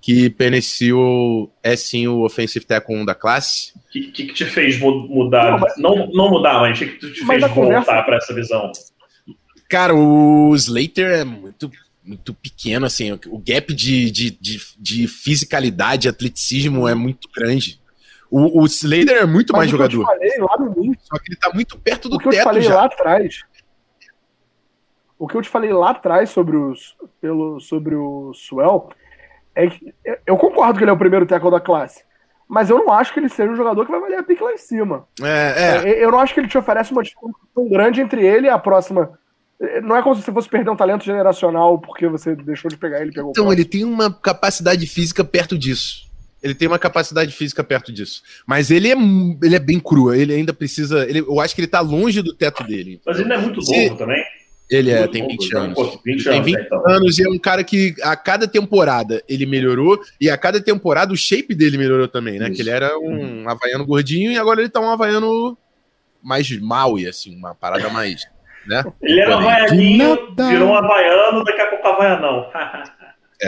que 0.00 0.30
Penicil 0.30 1.50
é 1.62 1.74
sim 1.74 2.06
o 2.06 2.20
offensive 2.24 2.64
tackle 2.64 2.94
1 2.96 3.04
da 3.04 3.14
classe. 3.14 3.72
O 3.76 3.90
que, 3.90 4.00
que, 4.12 4.26
que 4.26 4.34
te 4.34 4.44
fez 4.44 4.78
mu- 4.78 5.08
mudar? 5.08 5.50
Não, 5.52 5.58
mas- 5.58 5.76
Não, 5.76 6.06
não 6.12 6.30
mudar, 6.30 6.60
mas 6.60 6.76
o 6.76 6.80
que, 6.84 6.86
que 6.92 7.12
te 7.12 7.24
Mas 7.24 7.40
fez 7.40 7.52
voltar 7.52 7.54
conversa- 7.84 8.02
pra 8.04 8.16
essa 8.16 8.34
visão? 8.34 8.70
Cara, 9.68 9.94
o 9.94 10.54
Slater 10.54 11.10
é 11.10 11.24
muito, 11.24 11.70
muito 12.04 12.32
pequeno, 12.32 12.86
assim. 12.86 13.12
O 13.12 13.18
o 13.32 13.38
gap 13.38 13.74
de, 13.74 14.10
de, 14.10 14.30
de, 14.30 14.60
de 14.78 15.08
fisicalidade, 15.08 16.08
atleticismo 16.08 16.86
é 16.88 16.94
muito 16.94 17.28
grande. 17.36 17.80
O, 18.30 18.62
o 18.62 18.66
Slater 18.66 19.16
é 19.16 19.26
muito 19.26 19.52
Mas 19.52 19.60
mais 19.60 19.70
que 19.70 19.74
eu 19.74 19.78
jogador. 19.78 20.02
te 20.02 20.06
falei 20.06 20.38
lá 20.38 20.56
no 20.58 20.82
início, 20.84 21.00
Só 21.06 21.18
que 21.18 21.28
ele 21.30 21.36
tá 21.36 21.50
muito 21.54 21.78
perto 21.78 22.08
do 22.08 22.16
o 22.16 22.18
que 22.18 22.28
eu 22.28 22.32
te 22.32 22.36
teto 22.36 22.44
falei 22.44 22.62
já. 22.62 22.74
lá 22.74 22.84
atrás. 22.84 23.42
O 25.18 25.26
que 25.26 25.36
eu 25.36 25.42
te 25.42 25.48
falei 25.48 25.72
lá 25.72 25.90
atrás 25.90 26.30
sobre 26.30 26.56
os 26.56 26.96
pelo 27.20 27.58
sobre 27.60 27.94
o 27.96 28.32
Swell 28.34 28.90
é 29.54 29.68
que 29.68 29.92
eu 30.26 30.36
concordo 30.36 30.78
que 30.78 30.84
ele 30.84 30.90
é 30.90 30.94
o 30.94 30.98
primeiro 30.98 31.26
tackle 31.26 31.50
da 31.50 31.58
classe, 31.60 32.04
mas 32.46 32.70
eu 32.70 32.78
não 32.78 32.92
acho 32.92 33.12
que 33.12 33.18
ele 33.18 33.28
seja 33.28 33.50
um 33.50 33.56
jogador 33.56 33.84
que 33.84 33.90
vai 33.90 34.00
valer 34.00 34.18
a 34.18 34.22
pique 34.22 34.42
lá 34.42 34.52
em 34.52 34.58
cima. 34.58 35.08
É, 35.20 35.54
é. 35.84 35.90
É, 35.90 36.04
Eu 36.04 36.12
não 36.12 36.20
acho 36.20 36.32
que 36.32 36.38
ele 36.40 36.46
te 36.48 36.56
oferece 36.56 36.92
uma 36.92 37.02
disputa 37.02 37.36
tão 37.54 37.68
grande 37.68 38.00
entre 38.00 38.24
ele 38.24 38.46
e 38.46 38.50
a 38.50 38.58
próxima. 38.58 39.18
Não 39.82 39.96
é 39.96 40.02
como 40.02 40.14
se 40.14 40.22
você 40.22 40.30
fosse 40.30 40.48
perder 40.48 40.70
um 40.70 40.76
talento 40.76 41.04
generacional 41.04 41.80
porque 41.80 42.06
você 42.06 42.36
deixou 42.36 42.70
de 42.70 42.76
pegar 42.76 43.00
ele 43.00 43.10
e 43.10 43.14
pegou 43.14 43.30
o 43.30 43.32
Então, 43.32 43.52
ele 43.52 43.64
tem 43.64 43.82
uma 43.84 44.12
capacidade 44.12 44.86
física 44.86 45.24
perto 45.24 45.58
disso. 45.58 46.07
Ele 46.42 46.54
tem 46.54 46.68
uma 46.68 46.78
capacidade 46.78 47.32
física 47.32 47.64
perto 47.64 47.92
disso. 47.92 48.22
Mas 48.46 48.70
ele 48.70 48.88
é, 48.88 48.94
ele 49.42 49.56
é 49.56 49.58
bem 49.58 49.80
cru. 49.80 50.14
Ele 50.14 50.32
ainda 50.34 50.52
precisa. 50.52 51.04
ele- 51.08 51.20
eu 51.20 51.40
acho 51.40 51.54
que 51.54 51.60
ele 51.60 51.66
tá 51.68 51.80
longe 51.80 52.22
do 52.22 52.32
teto 52.32 52.62
dele. 52.64 53.00
Mas 53.04 53.18
ele 53.18 53.28
não 53.28 53.36
é 53.36 53.38
muito 53.38 53.60
Se- 53.62 53.84
novo 53.88 53.98
também. 53.98 54.22
Ele 54.70 54.90
é, 54.90 55.06
tem 55.08 55.22
novo, 55.22 55.32
20 55.32 55.52
né? 55.54 55.60
anos. 55.60 55.74
Pô, 55.74 56.00
20 56.04 56.24
tem 56.24 56.32
anos, 56.34 56.44
20 56.46 56.54
né, 56.56 56.62
então. 56.66 56.86
anos 56.86 57.18
e 57.18 57.26
é 57.26 57.28
um 57.30 57.38
cara 57.38 57.64
que 57.64 57.94
a 58.02 58.14
cada 58.14 58.46
temporada 58.46 59.22
ele 59.26 59.46
melhorou 59.46 59.98
e 60.20 60.28
a 60.28 60.36
cada 60.36 60.60
temporada 60.60 61.10
o 61.12 61.16
shape 61.16 61.54
dele 61.54 61.78
melhorou 61.78 62.06
também, 62.06 62.38
né? 62.38 62.46
Isso. 62.48 62.54
Que 62.56 62.60
ele 62.62 62.70
era 62.70 62.98
um 62.98 63.48
havaiano 63.48 63.86
gordinho 63.86 64.30
e 64.30 64.36
agora 64.38 64.60
ele 64.60 64.68
tá 64.68 64.78
um 64.78 64.90
havaiano 64.90 65.56
mais 66.22 66.50
mal 66.60 66.98
e 66.98 67.08
assim, 67.08 67.34
uma 67.34 67.54
parada 67.54 67.88
mais, 67.88 68.26
né? 68.66 68.84
Ele 69.02 69.18
era 69.20 69.36
havaianinho, 69.36 70.34
virou 70.36 70.68
um 70.68 70.74
havaiano, 70.74 71.42
daqui 71.44 71.60
a 71.62 71.66
pouco 71.68 71.88
havaianão. 71.88 72.50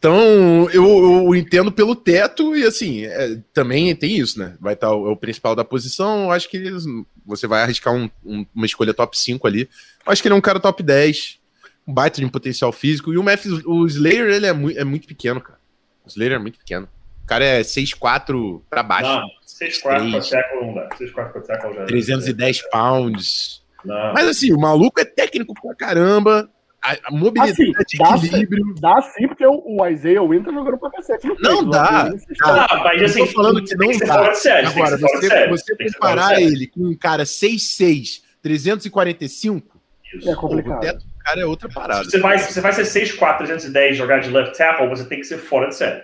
Então, 0.00 0.66
eu, 0.70 1.26
eu 1.26 1.34
entendo 1.36 1.70
pelo 1.70 1.94
teto 1.94 2.56
e 2.56 2.64
assim, 2.64 3.04
é, 3.04 3.36
também 3.52 3.94
tem 3.94 4.16
isso, 4.16 4.38
né? 4.38 4.56
Vai 4.58 4.72
estar 4.72 4.90
o, 4.94 5.06
é 5.06 5.10
o 5.10 5.16
principal 5.16 5.54
da 5.54 5.62
posição. 5.62 6.24
Eu 6.24 6.30
acho 6.32 6.48
que 6.48 6.56
eles- 6.56 6.84
você 7.26 7.46
vai 7.46 7.62
arriscar 7.62 7.92
um- 7.94 8.08
um- 8.24 8.46
uma 8.54 8.64
escolha 8.64 8.94
top 8.94 9.18
5 9.18 9.46
ali. 9.46 9.68
Eu 10.06 10.10
acho 10.10 10.22
que 10.22 10.28
ele 10.28 10.32
é 10.34 10.38
um 10.38 10.40
cara 10.40 10.58
top 10.58 10.82
10, 10.82 11.38
um 11.86 11.92
baita 11.92 12.18
de 12.18 12.24
um 12.24 12.30
potencial 12.30 12.72
físico. 12.72 13.12
E 13.12 13.18
o 13.18 13.22
Memphis, 13.22 13.62
o 13.66 13.84
Slayer, 13.86 14.24
ele 14.30 14.46
é, 14.46 14.54
mui- 14.54 14.74
é 14.74 14.84
muito 14.84 15.06
pequeno, 15.06 15.38
cara. 15.38 15.58
O 16.02 16.08
Slayer 16.08 16.32
é 16.32 16.38
muito 16.38 16.58
pequeno. 16.58 16.88
O 17.22 17.26
cara 17.26 17.44
é 17.44 17.62
6'4 17.62 18.64
pra 18.70 18.82
baixo. 18.82 19.10
Não, 19.10 19.28
6'4 19.44 20.10
pra 20.12 20.20
tackle 20.22 20.66
não 20.66 20.74
dá. 20.76 20.88
6'4 20.96 21.32
pra 21.32 21.42
tackle 21.42 21.74
já. 21.74 21.84
310 21.84 22.62
pounds. 22.70 23.62
Não. 23.84 24.14
Mas 24.14 24.26
assim, 24.28 24.50
o 24.50 24.58
maluco 24.58 24.98
é 24.98 25.04
técnico 25.04 25.52
pra 25.60 25.74
caramba. 25.74 26.48
A, 26.82 26.96
a 27.04 27.10
mobilidade, 27.10 27.52
Assim, 27.52 27.98
dá 27.98 28.16
equilíbrio. 28.16 28.74
Dá 28.80 29.02
sim, 29.02 29.28
porque 29.28 29.44
o, 29.46 29.62
o 29.66 29.86
Isaiah 29.86 30.22
Wynn 30.22 30.42
tá 30.42 30.50
jogando 30.52 30.78
pra 30.78 30.90
cacete. 30.90 31.26
Não 31.26 31.34
peito, 31.36 31.70
dá. 31.70 32.10
Cara, 32.38 32.66
Ah, 32.70 32.80
mas 32.84 33.00
eu 33.00 33.06
assim, 33.06 33.18
tô 33.26 33.26
falando 33.32 33.60
que 33.62 33.76
tem 33.76 33.78
não 33.78 33.88
que 33.88 33.94
ser 33.98 34.06
dá. 34.06 34.14
fora 34.14 34.30
de 34.32 34.38
série. 34.38 34.66
tem 34.66 34.72
que 34.74 34.80
Agora, 34.80 34.96
ser 34.96 35.00
fora 35.06 35.20
de 35.20 35.26
você, 35.26 35.28
série, 35.28 35.50
você 35.50 35.76
comparar 35.94 36.40
ele 36.40 36.66
com 36.68 36.80
um 36.86 36.96
cara 36.96 37.24
6'6", 37.24 38.22
345, 38.42 39.80
Isso. 40.14 40.28
É 40.28 40.32
o 40.32 40.36
complicado. 40.36 40.80
teto 40.80 40.98
do 41.06 41.14
cara 41.24 41.40
é 41.40 41.44
outra 41.44 41.68
parada. 41.68 42.04
Se 42.04 42.10
você 42.12 42.18
vai, 42.20 42.38
se 42.38 42.52
você 42.52 42.60
vai 42.60 42.72
ser 42.72 42.82
6'4", 42.84 43.36
310 43.38 43.96
jogar 43.96 44.20
de 44.20 44.30
left 44.30 44.56
tackle, 44.56 44.88
você 44.88 45.04
tem 45.04 45.18
que 45.20 45.26
ser 45.26 45.38
fora 45.38 45.68
de 45.68 45.76
série. 45.76 46.02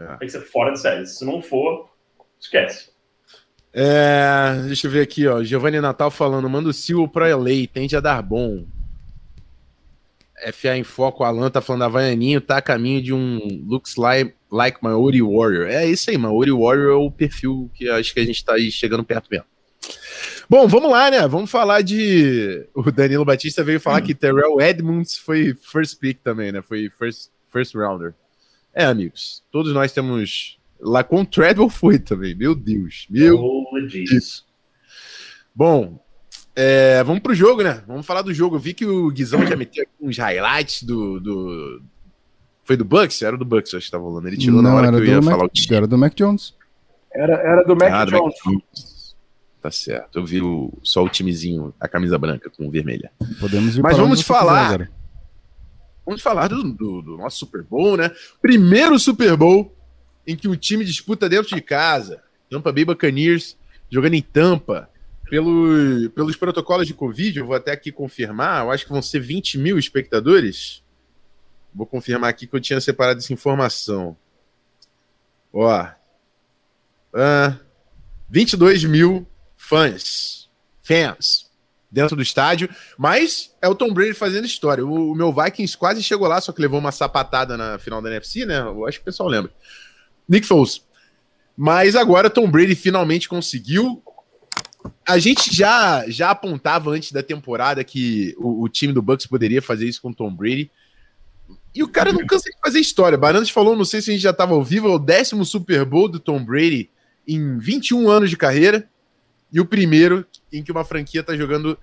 É. 0.00 0.06
Tem 0.16 0.26
que 0.26 0.30
ser 0.30 0.40
fora 0.42 0.72
de 0.72 0.80
série. 0.80 1.06
Se 1.06 1.24
não 1.24 1.40
for, 1.40 1.88
esquece. 2.40 2.90
É, 3.72 4.62
deixa 4.66 4.86
eu 4.86 4.90
ver 4.90 5.02
aqui, 5.02 5.26
ó. 5.26 5.42
Giovanni 5.42 5.80
Natal 5.80 6.10
falando, 6.10 6.48
manda 6.48 6.68
o 6.68 6.72
Silvio 6.72 7.06
pro 7.08 7.24
LA, 7.24 7.66
tende 7.72 7.94
a 7.94 8.00
dar 8.00 8.22
bom. 8.22 8.64
FA 10.52 10.76
em 10.76 10.84
foco, 10.84 11.22
o 11.22 11.26
Alan 11.26 11.50
tá 11.50 11.60
falando, 11.60 11.82
Havaianinho 11.82 12.40
tá 12.40 12.58
a 12.58 12.62
caminho 12.62 13.02
de 13.02 13.12
um 13.12 13.64
looks 13.66 13.96
like, 13.96 14.34
like 14.50 14.78
Maori 14.82 15.22
Warrior. 15.22 15.66
É 15.68 15.86
isso 15.86 16.10
aí, 16.10 16.18
Maori 16.18 16.52
Warrior 16.52 16.90
é 16.92 16.94
o 16.94 17.10
perfil 17.10 17.70
que 17.74 17.88
acho 17.88 18.12
que 18.12 18.20
a 18.20 18.24
gente 18.24 18.44
tá 18.44 18.54
aí 18.54 18.70
chegando 18.70 19.04
perto 19.04 19.28
mesmo. 19.30 19.46
Bom, 20.48 20.68
vamos 20.68 20.90
lá, 20.90 21.10
né? 21.10 21.26
Vamos 21.26 21.50
falar 21.50 21.82
de. 21.82 22.68
O 22.72 22.90
Danilo 22.92 23.24
Batista 23.24 23.64
veio 23.64 23.80
falar 23.80 24.00
que 24.00 24.14
Terrell 24.14 24.60
Edmonds 24.60 25.16
foi 25.16 25.54
first 25.54 25.98
pick 25.98 26.20
também, 26.20 26.52
né? 26.52 26.62
Foi 26.62 26.88
first, 26.88 27.30
first 27.52 27.74
rounder. 27.74 28.14
É, 28.72 28.84
amigos, 28.84 29.42
todos 29.50 29.72
nós 29.72 29.92
temos. 29.92 30.58
Lá 30.78 31.02
com 31.02 31.22
o 31.22 31.26
Treadwell 31.26 31.70
foi 31.70 31.98
também, 31.98 32.34
meu 32.34 32.54
Deus. 32.54 33.06
Meu 33.08 33.38
Holy 33.38 33.88
Jesus. 33.88 34.44
Bom, 35.54 35.98
é, 36.56 37.04
vamos 37.04 37.20
pro 37.22 37.34
jogo, 37.34 37.62
né? 37.62 37.82
Vamos 37.86 38.06
falar 38.06 38.22
do 38.22 38.32
jogo. 38.34 38.56
Eu 38.56 38.60
vi 38.60 38.72
que 38.74 38.86
o 38.86 39.10
Guizão 39.10 39.46
já 39.46 39.54
meteu 39.54 39.82
aqui 39.84 39.92
uns 40.00 40.16
highlights 40.18 40.82
do. 40.82 41.20
do... 41.20 41.82
Foi 42.64 42.76
do 42.76 42.84
Bucks? 42.84 43.22
Era 43.22 43.36
do 43.36 43.44
Bucks, 43.44 43.72
eu 43.72 43.76
acho 43.76 43.86
que 43.86 43.92
tava 43.92 44.02
rolando. 44.04 44.26
Ele 44.26 44.36
tirou 44.36 44.60
na 44.62 44.74
hora 44.74 44.90
que 44.90 44.96
eu 44.96 45.04
ia 45.04 45.20
do 45.20 45.22
falar 45.22 45.44
Mac, 45.44 45.50
o 45.50 45.52
time. 45.54 45.76
era 45.76 45.86
do 45.86 45.96
Mac 45.98 46.14
Jones. 46.16 46.54
Era, 47.14 47.34
era 47.34 47.62
do 47.64 47.76
Mac 47.76 47.90
Ah, 47.92 48.04
do. 48.04 48.10
Mac 48.12 48.32
Jones. 48.44 48.96
Tá 49.62 49.70
certo. 49.70 50.18
Eu 50.18 50.24
vi 50.24 50.40
o- 50.40 50.72
só 50.82 51.04
o 51.04 51.08
timezinho, 51.08 51.72
a 51.80 51.86
camisa 51.88 52.18
branca 52.18 52.48
com 52.50 52.70
vermelha. 52.70 53.10
Podemos 53.40 53.76
ir 53.76 53.82
Mas 53.82 53.96
vamos 53.96 54.20
falar. 54.22 54.72
quiser. 54.72 54.90
Vamos 56.04 56.22
falar 56.22 56.48
do, 56.48 56.62
do- 56.62 57.02
do 57.02 57.16
nosso 57.16 57.38
Super 57.38 57.62
Bowl, 57.62 57.96
né? 57.96 58.10
Primeiro 58.40 58.98
Super 58.98 59.36
Bowl 59.36 59.74
em 60.26 60.36
que 60.36 60.48
o 60.48 60.56
time 60.56 60.84
disputa 60.84 61.28
dentro 61.28 61.54
de 61.54 61.60
casa. 61.62 62.22
Tampa 62.50 62.72
Bay 62.72 62.84
Buccaneers 62.84 63.56
jogando 63.90 64.14
em 64.14 64.22
Tampa. 64.22 64.88
Pelo, 65.28 66.10
pelos 66.10 66.36
protocolos 66.36 66.86
de 66.86 66.94
Covid, 66.94 67.38
eu 67.38 67.46
vou 67.46 67.56
até 67.56 67.72
aqui 67.72 67.90
confirmar, 67.90 68.64
eu 68.64 68.70
acho 68.70 68.84
que 68.84 68.92
vão 68.92 69.02
ser 69.02 69.20
20 69.20 69.58
mil 69.58 69.78
espectadores. 69.78 70.82
Vou 71.74 71.86
confirmar 71.86 72.30
aqui 72.30 72.46
que 72.46 72.54
eu 72.54 72.60
tinha 72.60 72.80
separado 72.80 73.18
essa 73.18 73.32
informação. 73.32 74.16
Ó. 75.52 75.86
Ah, 77.12 77.58
22 78.28 78.84
mil 78.84 79.26
fãs. 79.56 80.48
Fans. 80.82 81.50
Dentro 81.90 82.16
do 82.16 82.22
estádio. 82.22 82.68
Mas 82.96 83.54
é 83.60 83.68
o 83.68 83.74
Tom 83.74 83.92
Brady 83.92 84.14
fazendo 84.14 84.44
história. 84.44 84.84
O, 84.84 85.12
o 85.12 85.14
meu 85.14 85.32
Vikings 85.32 85.76
quase 85.76 86.02
chegou 86.02 86.28
lá, 86.28 86.40
só 86.40 86.52
que 86.52 86.60
levou 86.60 86.78
uma 86.78 86.92
sapatada 86.92 87.56
na 87.56 87.78
final 87.78 88.00
da 88.00 88.10
NFC, 88.10 88.46
né? 88.46 88.58
Eu 88.60 88.86
acho 88.86 88.98
que 88.98 89.02
o 89.02 89.06
pessoal 89.06 89.28
lembra. 89.28 89.52
Nick 90.28 90.46
Foles. 90.46 90.82
Mas 91.56 91.96
agora 91.96 92.30
Tom 92.30 92.50
Brady 92.50 92.74
finalmente 92.74 93.28
conseguiu. 93.28 94.02
A 95.06 95.18
gente 95.18 95.54
já, 95.54 96.04
já 96.08 96.30
apontava 96.30 96.90
antes 96.90 97.12
da 97.12 97.22
temporada 97.22 97.82
que 97.84 98.34
o, 98.38 98.62
o 98.62 98.68
time 98.68 98.92
do 98.92 99.02
Bucks 99.02 99.26
poderia 99.26 99.62
fazer 99.62 99.86
isso 99.86 100.02
com 100.02 100.10
o 100.10 100.14
Tom 100.14 100.34
Brady. 100.34 100.70
E 101.74 101.82
o 101.82 101.88
cara 101.88 102.12
não 102.12 102.26
cansa 102.26 102.48
de 102.50 102.56
fazer 102.64 102.80
história. 102.80 103.18
Bananas 103.18 103.50
falou, 103.50 103.76
não 103.76 103.84
sei 103.84 104.00
se 104.00 104.10
a 104.10 104.14
gente 104.14 104.22
já 104.22 104.30
estava 104.30 104.54
ao 104.54 104.64
vivo, 104.64 104.88
é 104.88 104.90
o 104.90 104.98
décimo 104.98 105.44
Super 105.44 105.84
Bowl 105.84 106.08
do 106.08 106.18
Tom 106.18 106.42
Brady 106.42 106.90
em 107.28 107.58
21 107.58 108.08
anos 108.08 108.30
de 108.30 108.36
carreira. 108.36 108.88
E 109.52 109.60
o 109.60 109.66
primeiro 109.66 110.26
em 110.52 110.62
que 110.62 110.72
uma 110.72 110.84
franquia 110.84 111.20
está 111.20 111.36
jogando 111.36 111.78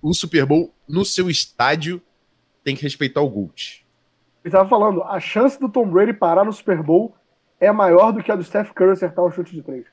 o 0.00 0.14
Super 0.14 0.46
Bowl 0.46 0.74
no 0.88 1.04
seu 1.04 1.28
estádio 1.28 2.00
tem 2.62 2.76
que 2.76 2.82
respeitar 2.82 3.20
o 3.20 3.28
Gold. 3.28 3.86
Ele 4.44 4.52
tava 4.52 4.68
falando, 4.68 5.02
a 5.02 5.18
chance 5.18 5.58
do 5.58 5.68
Tom 5.68 5.88
Brady 5.88 6.12
parar 6.12 6.44
no 6.44 6.52
Super 6.52 6.82
Bowl 6.82 7.14
é 7.60 7.72
maior 7.72 8.12
do 8.12 8.22
que 8.22 8.30
a 8.30 8.36
do 8.36 8.44
Steph 8.44 8.72
Curry 8.72 8.92
acertar 8.92 9.24
o 9.24 9.30
chute 9.30 9.54
de 9.54 9.62
três. 9.62 9.86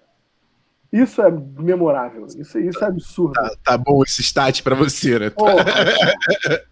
Isso 0.92 1.22
é 1.22 1.30
memorável. 1.32 2.26
Isso, 2.26 2.58
isso 2.60 2.84
é 2.84 2.88
absurdo. 2.88 3.34
Tá, 3.34 3.52
tá 3.64 3.78
bom 3.78 4.02
esse 4.04 4.22
stat 4.22 4.62
para 4.64 4.76
você, 4.76 5.20
né? 5.20 5.30
Porra. 5.30 5.66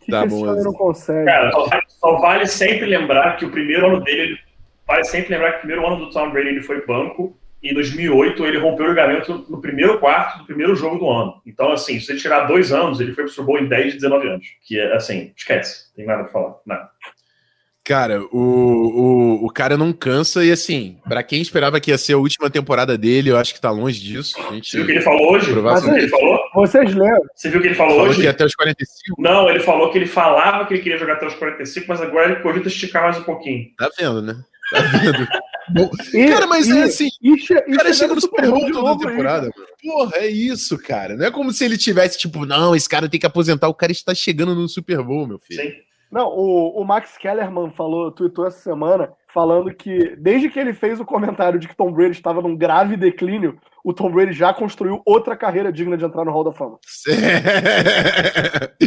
que 0.00 0.10
Tá 0.10 0.20
que 0.22 0.26
esse 0.28 0.36
bom, 0.36 0.44
cara 0.46 0.56
assim. 0.56 0.64
não 0.64 0.72
consegue? 0.72 1.24
Cara, 1.26 1.50
só, 1.52 1.68
só 1.88 2.18
vale 2.20 2.46
sempre 2.46 2.86
lembrar 2.86 3.36
que 3.36 3.44
o 3.44 3.50
primeiro 3.50 3.86
ano 3.86 4.00
dele, 4.02 4.20
ele- 4.22 4.38
vale 4.86 5.04
sempre 5.04 5.30
lembrar 5.34 5.50
que 5.52 5.56
o 5.58 5.60
primeiro 5.60 5.86
ano 5.86 5.96
do 6.06 6.10
Tom 6.10 6.30
Brady 6.30 6.48
ele 6.48 6.62
foi 6.62 6.84
banco 6.86 7.36
e 7.62 7.70
em 7.70 7.74
2008 7.74 8.46
ele 8.46 8.58
rompeu 8.58 8.86
o 8.86 8.88
ligamento 8.88 9.44
no 9.50 9.60
primeiro 9.60 9.98
quarto 9.98 10.38
do 10.38 10.44
primeiro 10.46 10.74
jogo 10.74 10.98
do 10.98 11.10
ano. 11.10 11.42
Então, 11.44 11.72
assim, 11.72 11.98
se 12.00 12.06
você 12.06 12.16
tirar 12.16 12.46
dois 12.46 12.72
anos, 12.72 13.00
ele 13.00 13.12
foi 13.12 13.24
pro 13.24 13.32
Super 13.32 13.46
Bowl 13.46 13.58
em 13.58 13.68
10 13.68 13.86
de 13.94 13.98
19 14.00 14.28
anos. 14.28 14.46
Que 14.66 14.78
é, 14.78 14.94
assim, 14.96 15.32
esquece. 15.36 15.92
Tem 15.94 16.06
nada 16.06 16.22
pra 16.24 16.32
falar. 16.32 16.54
Nada. 16.64 16.88
Cara, 17.88 18.22
o, 18.22 18.38
o, 18.38 19.46
o 19.46 19.50
cara 19.50 19.74
não 19.78 19.94
cansa 19.94 20.44
e 20.44 20.52
assim, 20.52 20.98
pra 21.08 21.22
quem 21.22 21.40
esperava 21.40 21.80
que 21.80 21.90
ia 21.90 21.96
ser 21.96 22.12
a 22.12 22.18
última 22.18 22.50
temporada 22.50 22.98
dele, 22.98 23.30
eu 23.30 23.38
acho 23.38 23.54
que 23.54 23.60
tá 23.62 23.70
longe 23.70 23.98
disso. 23.98 24.36
A 24.46 24.52
gente 24.52 24.70
Você 24.70 24.76
viu 24.76 24.84
o 24.84 24.86
que 24.86 24.92
ele 24.92 25.00
falou 25.00 25.32
hoje? 25.32 25.50
Provavelmente. 25.50 26.00
Você 26.02 26.06
viu 26.06 26.16
o 26.16 26.20
que 26.20 26.28
ele 26.28 26.28
falou? 26.28 26.66
Vocês 26.66 26.94
lembram? 26.94 27.22
Você 27.34 27.48
viu 27.48 27.58
o 27.58 27.62
que 27.62 27.68
ele 27.68 27.74
falou, 27.74 27.94
falou 27.96 28.10
hoje? 28.10 28.20
que 28.20 28.26
até 28.26 28.44
os 28.44 28.54
45, 28.54 29.22
Não, 29.22 29.48
ele 29.48 29.60
falou 29.60 29.90
que 29.90 29.96
ele 29.96 30.06
falava 30.06 30.66
que 30.66 30.74
ele 30.74 30.82
queria 30.82 30.98
jogar 30.98 31.14
até 31.14 31.26
os 31.28 31.34
45, 31.34 31.86
mas 31.88 32.00
agora 32.02 32.30
ele 32.30 32.42
cogita 32.42 32.68
esticar 32.68 33.04
mais 33.04 33.16
um 33.16 33.22
pouquinho. 33.22 33.64
tá 33.78 33.90
vendo, 33.98 34.20
né? 34.20 34.36
Tá 34.70 34.80
vendo? 34.82 35.26
Bom, 35.72 35.90
E- 36.12 36.26
cara, 36.28 36.46
mas 36.46 36.66
e- 36.66 36.78
é 36.78 36.82
assim, 36.82 37.08
E, 37.22 37.38
che 37.38 37.54
e 37.54 37.72
o 37.72 37.76
cara 37.76 37.92
chega 37.94 38.14
no 38.14 38.20
Super 38.20 38.50
Bowl 38.50 38.66
de 38.66 38.72
toda 38.72 38.90
aí, 38.90 38.98
temporada, 38.98 39.50
mano. 39.56 39.68
Porra, 39.82 40.16
é 40.16 40.26
isso, 40.26 40.76
cara. 40.76 41.16
Não 41.16 41.24
é 41.24 41.30
como 41.30 41.52
se 41.52 41.64
ele 41.64 41.78
tivesse, 41.78 42.18
tipo, 42.18 42.44
não, 42.44 42.76
esse 42.76 42.88
cara 42.88 43.08
tem 43.08 43.18
que 43.18 43.26
aposentar. 43.26 43.68
O 43.68 43.74
cara 43.74 43.92
está 43.92 44.14
chegando 44.14 44.54
no 44.54 44.68
Super 44.68 45.02
Bowl, 45.02 45.26
meu 45.26 45.38
filho. 45.38 45.62
Sim. 45.62 45.87
Não, 46.10 46.28
o, 46.28 46.80
o 46.80 46.84
Max 46.84 47.18
Kellerman 47.18 47.70
falou, 47.70 48.10
tweetou 48.10 48.46
essa 48.46 48.58
semana, 48.58 49.10
falando 49.32 49.72
que 49.74 50.16
desde 50.16 50.48
que 50.48 50.58
ele 50.58 50.72
fez 50.72 50.98
o 50.98 51.04
comentário 51.04 51.58
de 51.58 51.68
que 51.68 51.76
Tom 51.76 51.92
Brady 51.92 52.12
estava 52.12 52.40
num 52.40 52.56
grave 52.56 52.96
declínio, 52.96 53.58
o 53.84 53.92
Tom 53.92 54.10
Brady 54.10 54.32
já 54.32 54.52
construiu 54.52 55.02
outra 55.04 55.36
carreira 55.36 55.72
digna 55.72 55.96
de 55.96 56.04
entrar 56.04 56.24
no 56.24 56.30
Hall 56.30 56.44
da 56.44 56.52
Fama. 56.52 56.78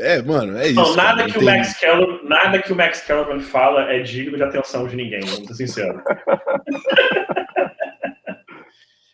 É, 0.00 0.22
mano, 0.22 0.56
é 0.58 0.68
isso. 0.68 0.74
Não, 0.74 0.96
nada, 0.96 1.26
que 1.26 1.38
o 1.38 1.44
Max 1.44 1.78
Keller, 1.78 2.20
nada 2.24 2.58
que 2.60 2.72
o 2.72 2.76
Max 2.76 3.00
Kellerman 3.02 3.40
fala 3.40 3.92
é 3.92 4.00
digno 4.00 4.36
de 4.36 4.42
atenção 4.42 4.86
de 4.86 4.96
ninguém, 4.96 5.20
vamos 5.20 5.46
ser 5.48 5.54
sinceros. 5.54 6.02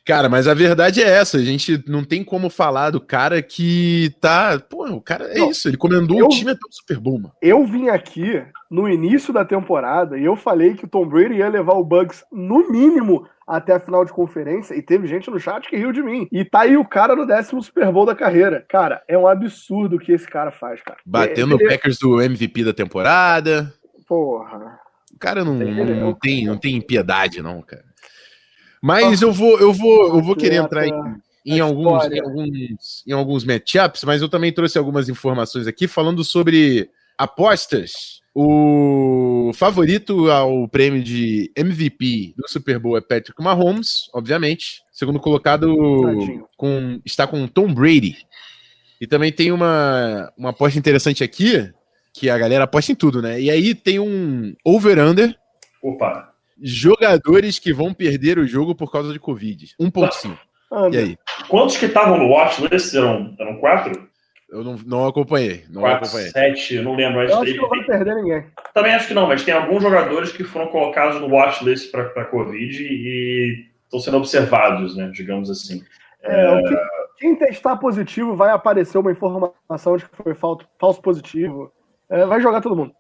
Cara, 0.05 0.29
mas 0.29 0.47
a 0.47 0.53
verdade 0.53 1.03
é 1.03 1.09
essa. 1.09 1.39
A 1.39 1.43
gente 1.43 1.83
não 1.89 2.05
tem 2.05 2.23
como 2.23 2.51
falar 2.51 2.91
do 2.91 3.01
cara 3.01 3.41
que 3.41 4.15
tá. 4.21 4.59
Pô, 4.61 4.87
o 4.87 5.01
cara 5.01 5.25
é 5.33 5.39
Não, 5.39 5.51
isso. 5.51 5.67
Ele 5.67 5.79
comandou 5.79 6.19
eu- 6.19 6.27
o 6.27 6.29
time 6.29 6.51
até 6.51 6.61
o 6.69 6.73
Super 6.73 6.99
Bowl, 7.01 7.19
mano. 7.19 7.33
Eu 7.41 7.65
vim 7.65 7.89
aqui 7.89 8.43
no 8.71 8.87
início 8.89 9.33
da 9.33 9.45
temporada 9.47 10.19
e 10.19 10.25
eu 10.25 10.37
falei 10.37 10.75
que 10.75 10.85
o 10.85 10.89
Tom 10.89 11.07
Brady 11.07 11.37
ia 11.37 11.49
levar 11.49 11.73
o 11.75 11.85
Bucks 11.85 12.23
no 12.31 12.71
mínimo 12.71 13.27
até 13.47 13.75
a 13.75 13.81
final 13.81 14.05
de 14.05 14.13
conferência 14.13 14.75
e 14.75 14.83
teve 14.83 15.07
gente 15.07 15.31
no 15.31 15.39
chat 15.41 15.69
que 15.69 15.77
riu 15.77 15.91
de 15.93 16.03
mim. 16.03 16.29
E 16.31 16.45
tá 16.45 16.61
aí 16.61 16.77
o 16.77 16.85
cara 16.85 17.17
no 17.17 17.27
décimo 17.27 17.63
Super 17.63 17.91
Bowl 17.91 18.05
da 18.05 18.15
carreira. 18.15 18.65
Cara, 18.69 19.03
é 19.09 19.17
um 19.17 19.27
absurdo 19.27 19.97
o 19.97 19.99
que 19.99 20.13
esse 20.13 20.27
cara 20.29 20.51
faz, 20.51 20.83
cara. 20.83 20.99
Batendo 21.07 21.57
Ele- 21.57 21.65
o 21.65 21.69
Packers 21.69 21.99
do 21.99 22.21
MVP 22.21 22.63
da 22.65 22.75
temporada. 22.75 23.73
Porra. 24.07 24.79
O 25.15 25.19
cara 25.19 25.45
não, 25.45 25.61
Ele 25.63 25.73
não, 25.73 25.83
é 25.95 26.01
não 26.01 26.13
tem, 26.15 26.45
não 26.45 26.59
tem 26.59 26.79
piedade, 26.81 27.41
não, 27.41 27.63
cara. 27.63 27.85
Mas 28.85 29.23
eu 29.23 29.33
vou, 29.33 29.59
eu 29.59 29.73
vou, 29.73 30.17
eu 30.17 30.23
vou 30.23 30.37
querer 30.37 30.57
entrar 30.57 30.87
em, 30.87 30.93
em 31.47 31.59
alguns, 31.59 32.05
em 32.05 32.21
alguns, 32.21 33.05
em 33.07 33.13
alguns 33.13 33.43
matchups, 33.43 34.05
mas 34.05 34.21
eu 34.21 34.29
também 34.29 34.53
trouxe 34.53 34.77
algumas 34.77 35.09
informações 35.09 35.67
aqui 35.67 35.89
falando 35.89 36.23
sobre 36.23 36.91
apostas. 37.17 38.21
O 38.35 39.53
favorito 39.55 40.31
ao 40.31 40.69
prêmio 40.69 41.03
de 41.03 41.51
MVP 41.57 42.35
do 42.37 42.47
Super 42.47 42.79
Bowl 42.79 42.99
é 42.99 43.01
Patrick 43.01 43.43
Mahomes, 43.43 44.11
obviamente. 44.13 44.83
Segundo 44.93 45.19
colocado 45.19 45.75
com, 46.55 47.01
está 47.07 47.27
com 47.27 47.49
Tom 47.49 47.73
Brady. 47.73 48.19
E 49.01 49.07
também 49.07 49.33
tem 49.33 49.51
uma, 49.51 50.31
uma 50.37 50.51
aposta 50.51 50.79
interessante 50.79 51.25
aqui, 51.25 51.73
que 52.13 52.29
a 52.29 52.37
galera 52.37 52.65
aposta 52.65 52.93
em 52.93 52.95
tudo, 52.95 53.23
né? 53.23 53.41
E 53.41 53.51
aí 53.51 53.75
tem 53.75 53.99
um 53.99 54.55
over-under 54.63 55.35
Opa. 55.83 56.34
Jogadores 56.61 57.59
que 57.59 57.73
vão 57.73 57.93
perder 57.93 58.39
o 58.39 58.47
jogo 58.47 58.75
por 58.75 58.91
causa 58.91 59.13
de 59.13 59.19
Covid. 59.19 59.75
1.5. 59.81 60.39
E 60.93 60.97
aí? 60.97 61.19
Quantos 61.49 61.77
que 61.77 61.87
estavam 61.87 62.19
no 62.19 62.29
watchlist? 62.29 62.95
Eram, 62.95 63.35
eram 63.39 63.57
quatro? 63.59 64.09
Eu 64.51 64.63
não, 64.63 64.77
não 64.87 65.07
acompanhei. 65.07 65.65
Não 65.69 65.83
quatro, 65.83 66.07
acompanhei. 66.07 66.31
sete, 66.31 66.77
eu 66.77 66.83
não 66.83 66.95
lembro. 66.95 67.17
Mas 67.17 67.31
Eu 67.31 67.41
acho 67.41 67.53
que 67.53 67.59
não 67.59 67.69
vai 67.69 67.85
perder 67.85 68.15
ninguém. 68.15 68.45
Também 68.73 68.95
acho 68.95 69.09
que 69.09 69.15
não, 69.15 69.27
mas 69.27 69.43
tem 69.43 69.55
alguns 69.55 69.83
jogadores 69.83 70.33
que 70.33 70.45
foram 70.45 70.69
colocados 70.69 71.21
no 71.21 71.29
watchlist 71.29 71.91
para 71.91 72.25
Covid 72.27 72.83
e 72.83 73.67
estão 73.85 74.01
sendo 74.01 74.19
observados, 74.19 74.97
né? 74.97 75.11
Digamos 75.13 75.51
assim. 75.51 75.83
É, 76.23 76.51
o 76.51 76.63
que, 76.65 76.77
Quem 77.19 77.37
testar 77.37 77.77
positivo 77.77 78.35
vai 78.35 78.51
aparecer 78.51 78.99
uma 78.99 79.13
informação 79.13 79.97
de 79.97 80.05
que 80.09 80.17
foi 80.17 80.35
falso, 80.35 80.67
falso 80.79 81.03
positivo. 81.03 81.73
É, 82.09 82.25
vai 82.25 82.41
jogar 82.41 82.61
todo 82.61 82.77
mundo. 82.77 82.95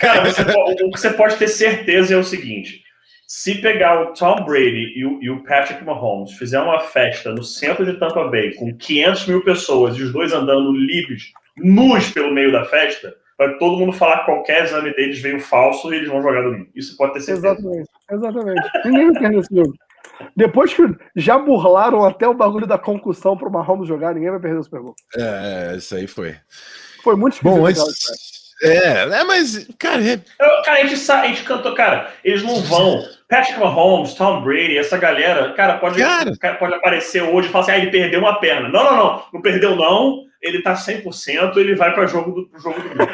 Cara, 0.00 0.30
você, 0.30 0.42
o 0.84 0.90
que 0.90 1.00
você 1.00 1.10
pode 1.10 1.36
ter 1.36 1.48
certeza 1.48 2.14
é 2.14 2.16
o 2.16 2.24
seguinte: 2.24 2.82
se 3.26 3.56
pegar 3.56 4.00
o 4.02 4.12
Tom 4.14 4.44
Brady 4.44 4.94
e 4.96 5.04
o, 5.04 5.22
e 5.22 5.30
o, 5.30 5.42
Patrick 5.44 5.84
Mahomes, 5.84 6.32
fizer 6.32 6.60
uma 6.60 6.80
festa 6.80 7.30
no 7.30 7.42
centro 7.42 7.84
de 7.84 7.98
Tampa 7.98 8.24
Bay 8.28 8.54
com 8.54 8.74
500 8.74 9.26
mil 9.26 9.44
pessoas 9.44 9.96
e 9.96 10.02
os 10.02 10.12
dois 10.12 10.32
andando 10.32 10.72
livres, 10.72 11.24
nus 11.56 12.10
pelo 12.10 12.32
meio 12.32 12.50
da 12.50 12.64
festa, 12.64 13.14
vai 13.36 13.56
todo 13.58 13.76
mundo 13.76 13.92
falar 13.92 14.20
que 14.20 14.24
qualquer 14.26 14.64
exame 14.64 14.94
deles 14.94 15.20
veio 15.20 15.40
falso 15.40 15.92
e 15.92 15.96
eles 15.96 16.08
vão 16.08 16.22
jogar 16.22 16.42
domingo. 16.42 16.70
Isso 16.74 16.96
pode 16.96 17.12
ter 17.12 17.20
certeza. 17.20 17.48
Exatamente, 17.48 17.90
exatamente. 18.10 18.70
Ninguém 18.86 19.12
vai 19.12 19.22
perder 19.22 19.38
esse 19.40 19.54
jogo. 19.54 19.74
Depois 20.34 20.74
que 20.74 20.82
já 21.14 21.38
burlaram 21.38 22.04
até 22.04 22.26
o 22.26 22.34
bagulho 22.34 22.66
da 22.66 22.78
concussão 22.78 23.36
pro 23.36 23.50
Mahomes 23.50 23.86
jogar, 23.86 24.14
ninguém 24.14 24.30
vai 24.30 24.40
perder 24.40 24.58
o 24.58 24.64
Super 24.64 24.80
Bowl. 24.80 24.94
É, 25.16 25.74
isso 25.76 25.94
aí 25.94 26.06
foi. 26.06 26.34
Foi 27.02 27.14
muito 27.14 27.38
Bom, 27.42 27.66
antes... 27.66 28.37
É, 28.62 29.02
é, 29.02 29.24
mas, 29.24 29.68
cara. 29.78 30.02
É... 30.02 30.20
Cara, 30.64 30.82
a 30.82 30.86
gente, 30.86 31.10
a 31.10 31.26
gente 31.26 31.42
cantou, 31.44 31.74
cara, 31.74 32.12
eles 32.24 32.42
não 32.42 32.60
vão. 32.62 33.04
Patrick 33.28 33.60
Mahomes, 33.60 34.14
Tom 34.14 34.42
Brady, 34.42 34.78
essa 34.78 34.96
galera, 34.96 35.52
cara, 35.52 35.78
pode, 35.78 36.00
cara. 36.00 36.56
pode 36.56 36.74
aparecer 36.74 37.22
hoje 37.22 37.48
e 37.48 37.52
falar 37.52 37.64
assim: 37.64 37.72
ah, 37.72 37.78
ele 37.78 37.90
perdeu 37.90 38.20
uma 38.20 38.40
perna. 38.40 38.68
Não, 38.68 38.84
não, 38.84 38.96
não, 38.96 39.24
não 39.34 39.42
perdeu, 39.42 39.76
não. 39.76 40.26
Ele 40.40 40.62
tá 40.62 40.74
100%, 40.74 41.56
ele 41.56 41.74
vai 41.74 41.92
para 41.92 42.06
jogo 42.06 42.30
do 42.30 42.48
pro 42.48 42.60
jogo 42.60 42.80
do 42.80 42.88
mundo. 42.90 43.10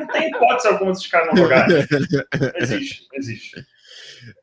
Não 0.00 0.06
tem 0.06 0.28
hipótese 0.28 0.68
alguma 0.68 0.92
desses 0.92 1.06
caras 1.06 1.28
não 1.28 1.36
jogarem. 1.36 1.76
Não 1.76 2.50
existe, 2.56 3.06
não 3.12 3.18
existe. 3.18 3.66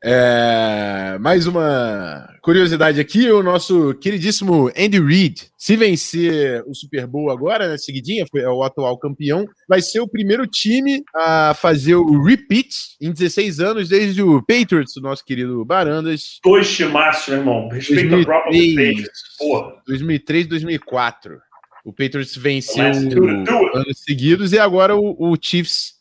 É, 0.02 1.18
mais 1.20 1.46
uma 1.46 2.28
curiosidade 2.42 3.00
aqui: 3.00 3.30
o 3.30 3.42
nosso 3.42 3.94
queridíssimo 3.94 4.70
Andy 4.76 5.00
Reid, 5.00 5.48
se 5.56 5.76
vencer 5.76 6.62
o 6.66 6.74
Super 6.74 7.06
Bowl 7.06 7.30
agora, 7.30 7.68
né, 7.68 7.78
seguidinha, 7.78 8.26
foi, 8.30 8.40
é 8.40 8.48
o 8.48 8.62
atual 8.62 8.98
campeão, 8.98 9.44
vai 9.68 9.80
ser 9.80 10.00
o 10.00 10.08
primeiro 10.08 10.46
time 10.46 11.02
a 11.14 11.54
fazer 11.54 11.94
o 11.94 12.22
repeat 12.22 12.96
em 13.00 13.12
16 13.12 13.60
anos, 13.60 13.88
desde 13.88 14.22
o 14.22 14.40
Patriots, 14.42 14.96
o 14.96 15.00
nosso 15.00 15.24
querido 15.24 15.64
Barandas. 15.64 16.38
Dois 16.44 16.74
timaços, 16.74 17.28
meu 17.28 17.38
irmão. 17.38 17.68
Respeito 17.68 18.14
ao 18.14 18.24
próprio 18.24 18.52
Patriots. 18.52 19.20
Porra. 19.38 19.74
2003, 19.86 20.46
2004. 20.46 21.38
O 21.84 21.92
Patriots 21.92 22.36
venceu 22.36 22.84
anos 22.84 24.02
seguidos 24.04 24.52
e 24.52 24.58
agora 24.58 24.94
o, 24.94 25.16
o 25.18 25.36
Chiefs 25.40 25.99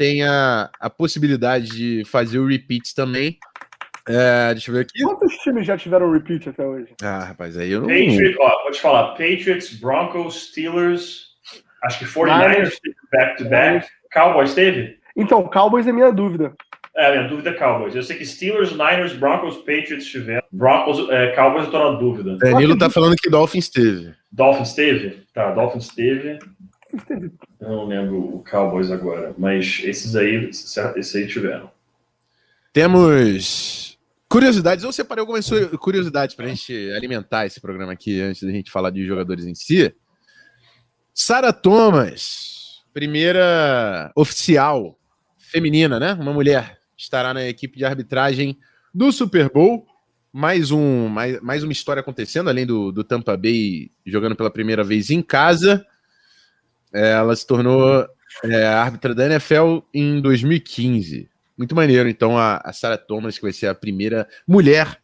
tem 0.00 0.22
a, 0.22 0.70
a 0.80 0.88
possibilidade 0.88 1.66
de 1.66 2.04
fazer 2.06 2.38
o 2.38 2.46
repeat 2.46 2.94
também. 2.94 3.36
É, 4.08 4.54
deixa 4.54 4.70
eu 4.70 4.74
ver 4.74 4.80
aqui. 4.80 5.02
Quantos 5.02 5.34
times 5.36 5.66
já 5.66 5.76
tiveram 5.76 6.10
repeat 6.10 6.48
até 6.48 6.64
hoje? 6.64 6.94
Ah, 7.02 7.24
rapaz, 7.24 7.58
aí 7.58 7.70
eu 7.70 7.82
não. 7.82 7.88
Patriots, 7.88 8.36
ó, 8.40 8.62
vou 8.62 8.70
te 8.70 8.80
falar: 8.80 9.08
Patriots, 9.10 9.74
Broncos, 9.78 10.48
Steelers, 10.48 11.26
acho 11.84 11.98
que 11.98 12.06
49ers 12.06 12.78
back-to-back. 13.12 13.86
Cowboys 14.10 14.54
teve? 14.54 14.98
Então, 15.14 15.46
Cowboys 15.48 15.86
é 15.86 15.92
minha 15.92 16.10
dúvida. 16.10 16.54
É, 16.96 17.10
minha 17.18 17.28
dúvida 17.28 17.50
é 17.50 17.52
Cowboys. 17.52 17.94
Eu 17.94 18.02
sei 18.02 18.16
que 18.16 18.24
Steelers, 18.24 18.72
Niners, 18.72 19.12
Broncos, 19.12 19.58
Patriots 19.58 20.06
tiveram. 20.06 20.42
Broncos, 20.50 21.10
é, 21.10 21.32
Cowboys 21.32 21.66
eu 21.66 21.70
tô 21.70 21.78
na 21.78 21.98
dúvida. 21.98 22.38
Danilo 22.38 22.78
tá 22.78 22.88
falando 22.88 23.16
que 23.16 23.28
Dolphins 23.28 23.68
teve. 23.68 24.14
Dolphins 24.32 24.72
teve? 24.72 25.22
Tá, 25.34 25.50
Dolphins 25.50 25.88
teve. 25.88 26.38
Eu 27.60 27.68
não 27.68 27.86
lembro 27.86 28.36
o 28.36 28.44
Cowboys 28.44 28.90
agora, 28.90 29.34
mas 29.38 29.80
esses 29.84 30.16
aí, 30.16 30.50
esses 30.50 31.14
aí 31.14 31.26
tiveram. 31.26 31.70
Temos 32.72 33.98
curiosidades. 34.28 34.84
Eu 34.84 34.92
separei 34.92 35.20
algumas 35.20 35.48
curiosidades 35.78 36.34
para 36.36 36.46
a 36.46 36.48
gente 36.48 36.72
alimentar 36.92 37.46
esse 37.46 37.60
programa 37.60 37.92
aqui 37.92 38.20
antes 38.20 38.42
da 38.42 38.50
gente 38.50 38.70
falar 38.70 38.90
de 38.90 39.04
jogadores 39.04 39.44
em 39.44 39.54
si. 39.54 39.92
Sara 41.12 41.52
Thomas, 41.52 42.82
primeira 42.94 44.12
oficial 44.14 44.96
feminina, 45.36 45.98
né? 45.98 46.14
Uma 46.14 46.32
mulher 46.32 46.78
estará 46.96 47.34
na 47.34 47.46
equipe 47.46 47.76
de 47.76 47.84
arbitragem 47.84 48.56
do 48.94 49.10
Super 49.10 49.50
Bowl. 49.50 49.86
Mais, 50.32 50.70
um, 50.70 51.08
mais, 51.08 51.40
mais 51.40 51.64
uma 51.64 51.72
história 51.72 52.00
acontecendo, 52.00 52.48
além 52.48 52.64
do, 52.64 52.92
do 52.92 53.02
Tampa 53.02 53.36
Bay 53.36 53.90
jogando 54.06 54.36
pela 54.36 54.50
primeira 54.50 54.84
vez 54.84 55.10
em 55.10 55.20
casa. 55.20 55.84
É, 56.92 57.12
ela 57.12 57.34
se 57.34 57.46
tornou 57.46 58.06
é, 58.44 58.66
árbitra 58.66 59.14
da 59.14 59.26
NFL 59.26 59.78
em 59.92 60.20
2015. 60.20 61.28
Muito 61.56 61.74
maneiro, 61.74 62.08
então, 62.08 62.38
a, 62.38 62.56
a 62.64 62.72
Sarah 62.72 62.96
Thomas, 62.96 63.36
que 63.36 63.42
vai 63.42 63.52
ser 63.52 63.66
a 63.66 63.74
primeira 63.74 64.26
mulher 64.46 64.98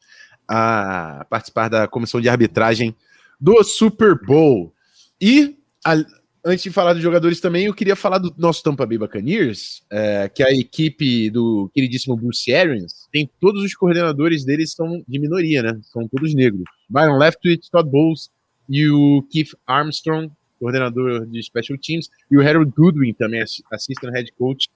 a 0.49 1.27
participar 1.29 1.69
da 1.69 1.89
comissão 1.89 2.21
de 2.21 2.29
arbitragem 2.29 2.95
do 3.41 3.63
Super 3.63 4.19
Bowl. 4.19 4.73
E, 5.21 5.57
a, 5.85 5.97
antes 6.45 6.63
de 6.63 6.71
falar 6.71 6.95
dos 6.95 7.03
jogadores 7.03 7.41
também, 7.41 7.67
eu 7.67 7.75
queria 7.75 7.97
falar 7.97 8.19
do 8.19 8.33
nosso 8.39 8.63
Tampa 8.63 8.87
Bay 8.87 8.97
Buccaneers, 8.97 9.83
é, 9.91 10.29
que 10.29 10.43
a 10.43 10.51
equipe 10.53 11.29
do 11.31 11.71
queridíssimo 11.75 12.17
Bruce 12.17 12.55
Arians 12.55 13.09
tem 13.13 13.29
todos 13.41 13.63
os 13.63 13.75
coordenadores 13.75 14.45
deles 14.45 14.73
são 14.73 15.05
de 15.07 15.19
minoria, 15.19 15.63
né? 15.63 15.79
São 15.83 16.09
todos 16.09 16.35
negros. 16.35 16.65
Byron 16.89 17.19
Leftwich, 17.19 17.71
Todd 17.71 17.91
Bowles 17.91 18.31
e 18.69 18.89
o 18.89 19.23
Keith 19.31 19.55
Armstrong 19.67 20.31
coordenador 20.59 21.27
de 21.27 21.43
Special 21.43 21.79
Teams, 21.79 22.09
e 22.31 22.37
o 22.37 22.47
Harold 22.47 22.73
Goodwin 22.77 23.13
também, 23.13 23.43
assistant 23.43 24.13
head 24.13 24.31
coach. 24.39 24.69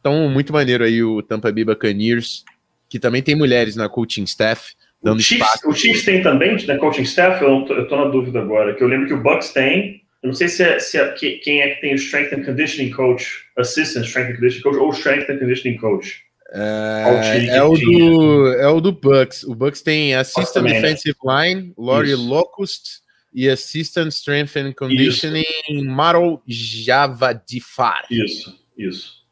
Então, 0.00 0.28
muito 0.28 0.52
maneiro 0.52 0.84
aí 0.84 1.02
o 1.02 1.22
Tampa 1.22 1.50
Bay 1.50 1.64
Buccaneers, 1.64 2.44
que 2.88 2.98
também 2.98 3.22
tem 3.22 3.34
mulheres 3.34 3.76
na 3.76 3.88
coaching 3.88 4.24
staff. 4.24 4.74
Dando 5.02 5.18
o, 5.18 5.22
Chiefs, 5.22 5.64
o 5.64 5.72
Chiefs 5.72 6.04
tem 6.04 6.22
também 6.22 6.56
na 6.66 6.78
coaching 6.78 7.02
staff? 7.02 7.42
Eu, 7.42 7.64
tô, 7.64 7.74
eu 7.74 7.88
tô 7.88 7.96
na 7.96 8.06
dúvida 8.06 8.40
agora, 8.40 8.74
que 8.74 8.82
eu 8.82 8.88
lembro 8.88 9.06
que 9.06 9.14
o 9.14 9.22
Bucks 9.22 9.52
tem, 9.52 10.02
eu 10.22 10.28
não 10.28 10.34
sei 10.34 10.48
se, 10.48 10.62
é, 10.62 10.78
se 10.78 10.98
é, 10.98 11.08
quem 11.12 11.60
é 11.60 11.74
que 11.74 11.80
tem 11.80 11.92
o 11.92 11.96
Strength 11.96 12.32
and 12.32 12.44
Conditioning 12.44 12.90
Coach, 12.90 13.44
Assistant 13.56 14.06
Strength 14.06 14.30
and 14.30 14.34
Conditioning 14.34 14.62
Coach 14.62 14.76
ou 14.78 14.90
Strength 14.90 15.30
and 15.30 15.38
Conditioning 15.38 15.76
Coach. 15.76 16.26
É, 16.52 17.46
é, 17.56 17.62
o 17.62 17.74
do, 17.74 18.52
é 18.54 18.68
o 18.68 18.80
do 18.80 18.92
Bucks. 18.92 19.44
O 19.44 19.54
Bucks 19.54 19.82
tem 19.82 20.14
Assistant 20.14 20.52
também, 20.52 20.74
né? 20.74 20.80
Defensive 20.80 21.16
né? 21.24 21.48
Line, 21.48 21.74
Lori 21.76 22.14
Locust, 22.14 23.00
e 23.36 23.50
Assistant 23.50 24.08
Strength 24.08 24.56
and 24.56 24.72
Conditioning 24.72 25.44
isso. 25.68 25.84
Maro 25.84 26.40
Javadifar. 26.48 28.06
Isso, 28.10 28.58
isso. 28.78 29.26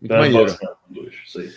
Muito 0.00 0.14
maneiro. 0.14 0.56
Isso 1.26 1.40
aí. 1.40 1.50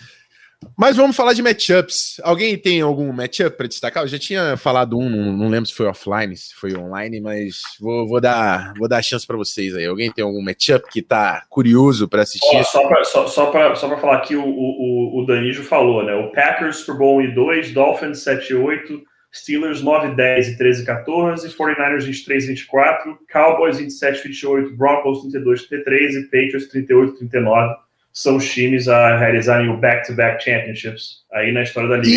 Mas 0.75 0.97
vamos 0.97 1.15
falar 1.15 1.33
de 1.33 1.43
matchups. 1.43 2.19
Alguém 2.23 2.57
tem 2.57 2.81
algum 2.81 3.13
matchup 3.13 3.55
para 3.55 3.67
destacar? 3.67 4.03
Eu 4.03 4.07
já 4.07 4.17
tinha 4.17 4.57
falado 4.57 4.97
um, 4.97 5.07
não, 5.07 5.31
não, 5.31 5.49
lembro 5.49 5.67
se 5.67 5.75
foi 5.75 5.85
offline, 5.85 6.35
se 6.35 6.55
foi 6.55 6.75
online, 6.75 7.21
mas 7.21 7.61
vou, 7.79 8.07
vou 8.07 8.19
dar, 8.19 8.73
vou 8.75 8.87
dar 8.87 8.97
a 8.97 9.01
chance 9.01 9.27
para 9.27 9.37
vocês 9.37 9.75
aí. 9.75 9.85
Alguém 9.85 10.11
tem 10.11 10.25
algum 10.25 10.41
matchup 10.41 10.89
que 10.91 11.03
tá 11.03 11.45
curioso 11.47 12.07
para 12.07 12.23
assistir? 12.23 12.57
Oh, 12.57 12.63
só 12.63 12.87
para 12.87 13.03
só, 13.03 13.27
só 13.27 13.75
só 13.75 13.97
falar 13.99 14.17
aqui, 14.17 14.35
o, 14.35 14.43
o, 14.43 15.21
o 15.21 15.25
Danijo 15.27 15.63
falou, 15.63 16.03
né? 16.03 16.15
O 16.15 16.31
Packers 16.31 16.77
Super 16.77 16.97
Bowl 16.97 17.35
2, 17.35 17.71
Dolphins 17.71 18.19
7 18.23 18.55
8, 18.55 19.03
Steelers 19.33 19.81
9, 19.81 20.15
10 20.15 20.47
e 20.49 20.57
13, 20.57 20.85
14, 20.85 21.49
49ers 21.49 22.03
23, 22.03 22.47
24, 22.47 23.19
Cowboys 23.31 23.77
27, 23.77 24.27
28, 24.27 24.75
Broncos 24.75 25.21
32, 25.21 25.67
33 25.67 26.15
e 26.15 26.23
Patriots 26.23 26.67
38, 26.69 27.17
39 27.17 27.75
são 28.17 28.37
os 28.37 28.51
times 28.51 28.87
a 28.87 29.15
realizarem 29.15 29.69
o 29.69 29.77
back-to-back 29.77 30.37
-back 30.37 30.43
championships 30.43 31.23
aí 31.31 31.51
na 31.51 31.61
história 31.61 31.87
da 31.87 31.97
liga. 31.97 32.09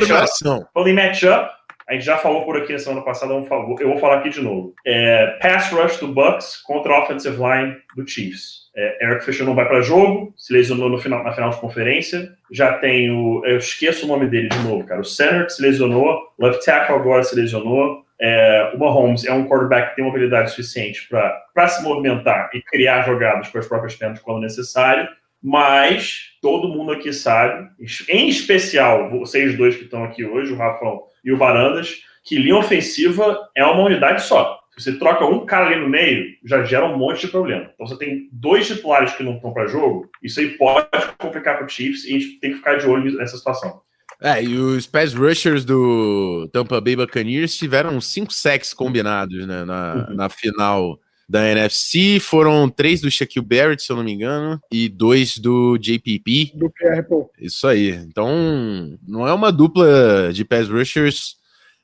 Informação. 0.00 0.66
Falando 0.74 0.88
em 0.88 0.94
matchup, 0.94 1.50
a 1.88 1.92
gente 1.94 2.04
já 2.04 2.18
falou 2.18 2.44
por 2.44 2.56
aqui 2.56 2.72
na 2.72 2.78
semana 2.80 3.02
passada, 3.02 3.32
eu 3.32 3.88
vou 3.88 3.98
falar 3.98 4.18
aqui 4.18 4.28
de 4.28 4.42
novo. 4.42 4.74
É, 4.84 5.38
pass 5.40 5.70
rush 5.70 5.98
do 5.98 6.08
Bucks 6.08 6.56
contra 6.66 6.92
a 6.92 7.04
offensive 7.04 7.36
line 7.36 7.76
do 7.96 8.06
Chiefs. 8.06 8.67
É, 8.80 9.04
Eric 9.04 9.24
Fisher 9.24 9.44
não 9.44 9.56
vai 9.56 9.66
para 9.66 9.80
jogo, 9.80 10.32
se 10.36 10.52
lesionou 10.52 10.88
no 10.88 10.98
final, 10.98 11.24
na 11.24 11.32
final 11.32 11.50
de 11.50 11.56
conferência. 11.56 12.32
Já 12.48 12.74
tem 12.74 13.10
o. 13.10 13.44
Eu 13.44 13.58
esqueço 13.58 14.06
o 14.06 14.08
nome 14.08 14.28
dele 14.28 14.48
de 14.48 14.58
novo, 14.58 14.84
cara. 14.84 15.00
O 15.00 15.04
center 15.04 15.46
que 15.46 15.52
se 15.52 15.60
lesionou, 15.60 16.16
left 16.38 16.64
tackle 16.64 16.94
agora 16.94 17.24
se 17.24 17.34
lesionou. 17.34 18.04
É, 18.20 18.70
o 18.74 18.78
Mahomes 18.78 19.24
é 19.24 19.32
um 19.32 19.48
quarterback 19.48 19.90
que 19.90 19.96
tem 19.96 20.04
uma 20.04 20.12
habilidade 20.12 20.50
suficiente 20.50 21.08
para 21.08 21.68
se 21.68 21.82
movimentar 21.82 22.50
e 22.54 22.62
criar 22.62 23.02
jogadas 23.02 23.48
com 23.48 23.58
as 23.58 23.66
próprias 23.66 23.96
pernas 23.96 24.20
quando 24.20 24.42
necessário. 24.42 25.08
Mas 25.42 26.36
todo 26.40 26.68
mundo 26.68 26.92
aqui 26.92 27.12
sabe, 27.12 27.68
em 28.08 28.28
especial 28.28 29.10
vocês 29.10 29.56
dois 29.56 29.76
que 29.76 29.84
estão 29.84 30.04
aqui 30.04 30.24
hoje, 30.24 30.52
o 30.52 30.56
Rafão 30.56 31.02
e 31.24 31.32
o 31.32 31.36
Barandas, 31.36 31.96
que 32.24 32.38
linha 32.38 32.56
ofensiva 32.56 33.48
é 33.56 33.64
uma 33.64 33.84
unidade 33.84 34.22
só 34.22 34.57
você 34.82 34.98
troca 34.98 35.24
um 35.24 35.44
cara 35.44 35.66
ali 35.66 35.80
no 35.80 35.88
meio, 35.88 36.26
já 36.44 36.62
gera 36.64 36.86
um 36.86 36.96
monte 36.96 37.22
de 37.22 37.28
problema. 37.28 37.70
Então 37.74 37.86
você 37.86 37.96
tem 37.96 38.28
dois 38.32 38.66
titulares 38.66 39.12
que 39.14 39.22
não 39.22 39.36
estão 39.36 39.52
para 39.52 39.66
jogo, 39.66 40.08
isso 40.22 40.40
aí 40.40 40.56
pode 40.56 40.88
complicar 41.18 41.56
para 41.56 41.66
o 41.66 41.68
Chiefs 41.68 42.04
e 42.04 42.08
a 42.08 42.18
gente 42.18 42.40
tem 42.40 42.50
que 42.50 42.56
ficar 42.58 42.76
de 42.76 42.86
olho 42.86 43.16
nessa 43.16 43.36
situação. 43.36 43.80
É, 44.20 44.42
e 44.42 44.56
os 44.56 44.86
pass 44.86 45.14
rushers 45.14 45.64
do 45.64 46.48
Tampa 46.52 46.80
Bay 46.80 46.96
Buccaneers 46.96 47.56
tiveram 47.56 48.00
cinco 48.00 48.32
sacks 48.32 48.74
combinados 48.74 49.46
né, 49.46 49.64
na, 49.64 50.06
uhum. 50.08 50.14
na 50.16 50.28
final 50.28 50.98
da 51.28 51.48
NFC. 51.48 52.18
Foram 52.18 52.68
três 52.68 53.00
do 53.00 53.10
Shaquille 53.10 53.44
Barrett, 53.44 53.82
se 53.82 53.92
eu 53.92 53.96
não 53.96 54.02
me 54.02 54.12
engano, 54.12 54.60
e 54.72 54.88
dois 54.88 55.38
do 55.38 55.76
JPP. 55.78 56.52
Do 56.54 56.70
PR, 56.70 57.04
Isso 57.38 57.66
aí. 57.66 57.90
Então, 57.90 58.98
não 59.06 59.28
é 59.28 59.32
uma 59.32 59.52
dupla 59.52 60.32
de 60.32 60.44
pass 60.44 60.68
rushers 60.68 61.36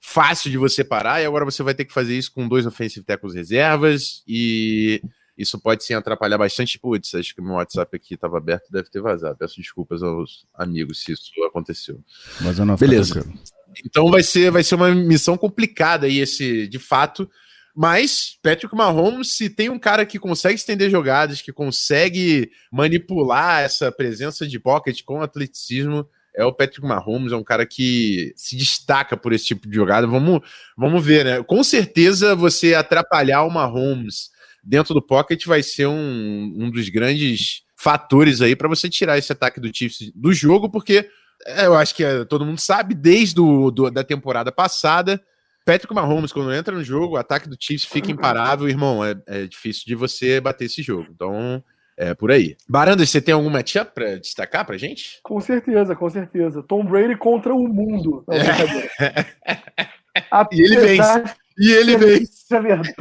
fácil 0.06 0.50
de 0.50 0.58
você 0.58 0.84
parar, 0.84 1.22
e 1.22 1.24
agora 1.24 1.46
você 1.46 1.62
vai 1.62 1.74
ter 1.74 1.86
que 1.86 1.92
fazer 1.92 2.16
isso 2.16 2.30
com 2.30 2.46
dois 2.46 2.66
offensive 2.66 3.06
tackles 3.06 3.34
reservas, 3.34 4.22
e 4.28 5.00
isso 5.36 5.58
pode 5.58 5.82
sim 5.82 5.94
atrapalhar 5.94 6.36
bastante. 6.36 6.78
Putz, 6.78 7.14
acho 7.14 7.34
que 7.34 7.40
meu 7.40 7.54
WhatsApp 7.54 7.96
aqui 7.96 8.12
estava 8.12 8.36
aberto, 8.36 8.70
deve 8.70 8.90
ter 8.90 9.00
vazado. 9.00 9.38
Peço 9.38 9.56
desculpas 9.56 10.02
aos 10.02 10.46
amigos 10.54 11.02
se 11.02 11.12
isso 11.12 11.32
aconteceu. 11.48 11.98
Mas 12.42 12.58
eu 12.58 12.66
não 12.66 12.76
Beleza. 12.76 13.26
Então 13.84 14.10
vai 14.10 14.22
ser, 14.22 14.50
vai 14.50 14.62
ser 14.62 14.74
uma 14.74 14.94
missão 14.94 15.38
complicada 15.38 16.06
aí, 16.06 16.18
esse, 16.18 16.68
de 16.68 16.78
fato. 16.78 17.28
Mas 17.74 18.38
Patrick 18.42 18.76
Mahomes, 18.76 19.32
se 19.32 19.48
tem 19.48 19.70
um 19.70 19.78
cara 19.78 20.04
que 20.04 20.18
consegue 20.18 20.54
estender 20.54 20.90
jogadas, 20.90 21.40
que 21.40 21.52
consegue 21.52 22.52
manipular 22.70 23.62
essa 23.62 23.90
presença 23.90 24.46
de 24.46 24.60
pocket 24.60 25.02
com 25.02 25.22
atleticismo, 25.22 26.06
é 26.36 26.44
o 26.44 26.52
Patrick 26.52 26.86
Mahomes, 26.86 27.32
é 27.32 27.36
um 27.36 27.44
cara 27.44 27.64
que 27.64 28.32
se 28.36 28.56
destaca 28.56 29.16
por 29.16 29.32
esse 29.32 29.44
tipo 29.44 29.68
de 29.68 29.74
jogada. 29.74 30.06
Vamos, 30.06 30.40
vamos 30.76 31.04
ver, 31.04 31.24
né? 31.24 31.42
Com 31.42 31.62
certeza 31.62 32.34
você 32.34 32.74
atrapalhar 32.74 33.44
o 33.44 33.50
Mahomes 33.50 34.30
dentro 34.62 34.94
do 34.94 35.02
pocket 35.02 35.46
vai 35.46 35.62
ser 35.62 35.86
um, 35.86 36.54
um 36.56 36.70
dos 36.70 36.88
grandes 36.88 37.62
fatores 37.76 38.40
aí 38.40 38.56
para 38.56 38.68
você 38.68 38.88
tirar 38.88 39.18
esse 39.18 39.30
ataque 39.30 39.60
do 39.60 39.70
Chiefs 39.74 40.10
do 40.14 40.32
jogo, 40.32 40.70
porque 40.70 41.08
é, 41.46 41.66
eu 41.66 41.74
acho 41.74 41.94
que 41.94 42.02
é, 42.02 42.24
todo 42.24 42.44
mundo 42.44 42.60
sabe, 42.60 42.94
desde 42.94 43.34
do, 43.34 43.70
do, 43.70 43.90
da 43.90 44.02
temporada 44.02 44.50
passada, 44.50 45.22
Patrick 45.64 45.94
Mahomes, 45.94 46.32
quando 46.32 46.52
entra 46.52 46.74
no 46.74 46.84
jogo, 46.84 47.14
o 47.14 47.18
ataque 47.18 47.48
do 47.48 47.56
Chiefs 47.58 47.86
fica 47.86 48.10
imparável, 48.10 48.68
irmão. 48.68 49.04
É, 49.04 49.14
é 49.26 49.46
difícil 49.46 49.84
de 49.86 49.94
você 49.94 50.40
bater 50.40 50.66
esse 50.66 50.82
jogo. 50.82 51.08
Então, 51.10 51.62
é 51.96 52.14
por 52.14 52.30
aí. 52.30 52.56
Barandas, 52.68 53.10
você 53.10 53.20
tem 53.20 53.34
algum 53.34 53.50
matchup 53.50 53.92
para 53.94 54.16
destacar 54.16 54.64
pra 54.64 54.76
gente? 54.76 55.20
Com 55.22 55.40
certeza, 55.40 55.94
com 55.94 56.10
certeza. 56.10 56.62
Tom 56.62 56.84
Brady 56.84 57.16
contra 57.16 57.54
o 57.54 57.68
mundo. 57.68 58.24
Não, 60.32 60.46
e 60.52 60.60
ele 60.62 60.76
vence. 60.76 61.34
E 61.58 61.72
ele 61.72 61.96
vence. 61.96 62.34
É 62.54 62.60
verdade. 62.60 62.94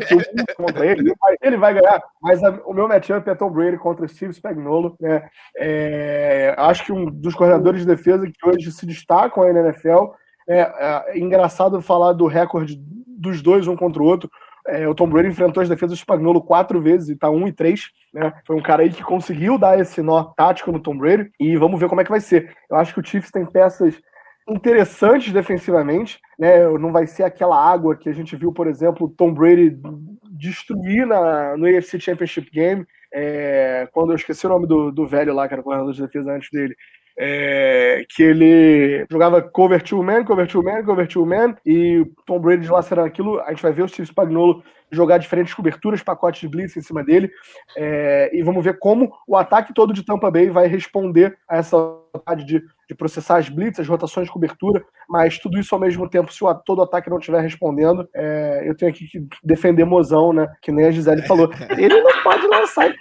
contra 0.55 0.85
ele, 0.85 1.01
ele 1.01 1.13
vai, 1.19 1.35
ele 1.41 1.57
vai 1.57 1.73
ganhar. 1.73 2.01
Mas 2.21 2.43
a, 2.43 2.49
o 2.65 2.73
meu 2.73 2.87
matchup 2.87 3.29
é 3.29 3.35
Tom 3.35 3.51
Brady 3.51 3.77
contra 3.77 4.07
Steve 4.07 4.33
Spagnuolo. 4.33 4.95
Né? 4.99 5.27
É, 5.57 6.55
acho 6.57 6.85
que 6.85 6.91
um 6.91 7.05
dos 7.05 7.35
coordenadores 7.35 7.81
de 7.81 7.87
defesa 7.87 8.25
que 8.25 8.47
hoje 8.47 8.71
se 8.71 8.85
destacam 8.85 9.43
aí 9.43 9.53
na 9.53 9.59
NFL. 9.59 10.13
É, 10.47 10.61
é, 10.61 11.19
engraçado 11.19 11.81
falar 11.81 12.13
do 12.13 12.25
recorde 12.25 12.81
dos 13.05 13.41
dois, 13.41 13.67
um 13.67 13.75
contra 13.75 14.01
o 14.01 14.05
outro. 14.05 14.29
É, 14.67 14.87
o 14.87 14.95
Tom 14.95 15.09
Brady 15.09 15.29
enfrentou 15.29 15.61
as 15.61 15.69
defesas 15.69 15.97
do 15.97 15.99
Spagnolo 15.99 16.41
quatro 16.41 16.81
vezes 16.81 17.09
e 17.09 17.17
tá 17.17 17.29
1 17.29 17.35
um 17.35 17.47
e 17.47 17.51
3, 17.51 17.81
né? 18.13 18.33
Foi 18.45 18.55
um 18.55 18.61
cara 18.61 18.83
aí 18.83 18.89
que 18.89 19.03
conseguiu 19.03 19.57
dar 19.57 19.79
esse 19.79 20.01
nó 20.01 20.23
tático 20.35 20.71
no 20.71 20.79
Tom 20.79 20.97
Brady 20.97 21.29
e 21.39 21.57
vamos 21.57 21.79
ver 21.79 21.89
como 21.89 21.99
é 22.01 22.03
que 22.03 22.09
vai 22.09 22.21
ser. 22.21 22.55
Eu 22.69 22.77
acho 22.77 22.93
que 22.93 22.99
o 22.99 23.05
Chiefs 23.05 23.31
tem 23.31 23.45
peças 23.45 23.99
interessantes 24.47 25.31
defensivamente, 25.33 26.19
né? 26.37 26.67
Não 26.77 26.91
vai 26.91 27.07
ser 27.07 27.23
aquela 27.23 27.57
água 27.57 27.95
que 27.95 28.09
a 28.09 28.13
gente 28.13 28.35
viu, 28.35 28.53
por 28.53 28.67
exemplo, 28.67 29.13
Tom 29.17 29.33
Brady 29.33 29.77
destruir 30.31 31.05
na, 31.05 31.57
no 31.57 31.65
AFC 31.65 31.99
Championship 31.99 32.49
Game, 32.51 32.85
é, 33.13 33.87
quando 33.91 34.11
eu 34.11 34.15
esqueci 34.15 34.45
o 34.45 34.49
nome 34.49 34.67
do, 34.67 34.91
do 34.91 35.07
velho 35.07 35.33
lá, 35.33 35.47
que 35.47 35.53
era 35.53 35.61
o 35.61 35.63
corredor 35.63 35.93
de 35.93 36.01
defesa 36.01 36.33
antes 36.33 36.49
dele. 36.51 36.75
É, 37.17 38.05
que 38.09 38.23
ele 38.23 39.05
jogava 39.09 39.41
cover 39.41 39.83
two 39.83 40.01
man, 40.01 40.23
cover 40.23 40.47
two 40.47 40.63
man, 40.63 40.83
cover 40.83 41.07
two 41.07 41.25
man, 41.25 41.55
e 41.65 42.05
Tom 42.25 42.39
Brady 42.39 42.63
dilacerando 42.63 43.07
aquilo, 43.07 43.39
a 43.41 43.51
gente 43.51 43.61
vai 43.61 43.71
ver 43.71 43.83
o 43.83 43.87
Steve 43.87 44.07
Spagnuolo 44.07 44.63
jogar 44.93 45.17
diferentes 45.17 45.53
coberturas, 45.53 46.03
pacotes 46.03 46.41
de 46.41 46.47
blitz 46.47 46.77
em 46.77 46.81
cima 46.81 47.03
dele, 47.03 47.29
é, 47.75 48.29
e 48.33 48.41
vamos 48.43 48.63
ver 48.63 48.77
como 48.79 49.11
o 49.27 49.35
ataque 49.35 49.73
todo 49.73 49.93
de 49.93 50.05
Tampa 50.05 50.29
Bay 50.29 50.49
vai 50.49 50.67
responder 50.67 51.37
a 51.49 51.57
essa 51.57 51.77
vontade 52.13 52.45
de, 52.45 52.61
de 52.87 52.95
processar 52.95 53.37
as 53.37 53.49
blitz, 53.49 53.79
as 53.79 53.87
rotações 53.87 54.27
de 54.27 54.33
cobertura, 54.33 54.83
mas 55.09 55.39
tudo 55.39 55.59
isso 55.59 55.73
ao 55.73 55.81
mesmo 55.81 56.07
tempo, 56.07 56.31
se 56.31 56.43
o, 56.43 56.53
todo 56.55 56.79
o 56.79 56.83
ataque 56.83 57.09
não 57.09 57.17
estiver 57.17 57.41
respondendo, 57.41 58.07
é, 58.13 58.63
eu 58.65 58.75
tenho 58.75 58.91
aqui 58.91 59.07
que 59.07 59.25
defender 59.43 59.83
Mozão, 59.83 60.31
né, 60.31 60.47
que 60.61 60.71
nem 60.71 60.85
a 60.85 60.91
Gisele 60.91 61.23
falou, 61.23 61.49
ele 61.77 62.01
não 62.01 62.23
pode 62.23 62.45
lançar 62.47 62.89
e 62.89 62.93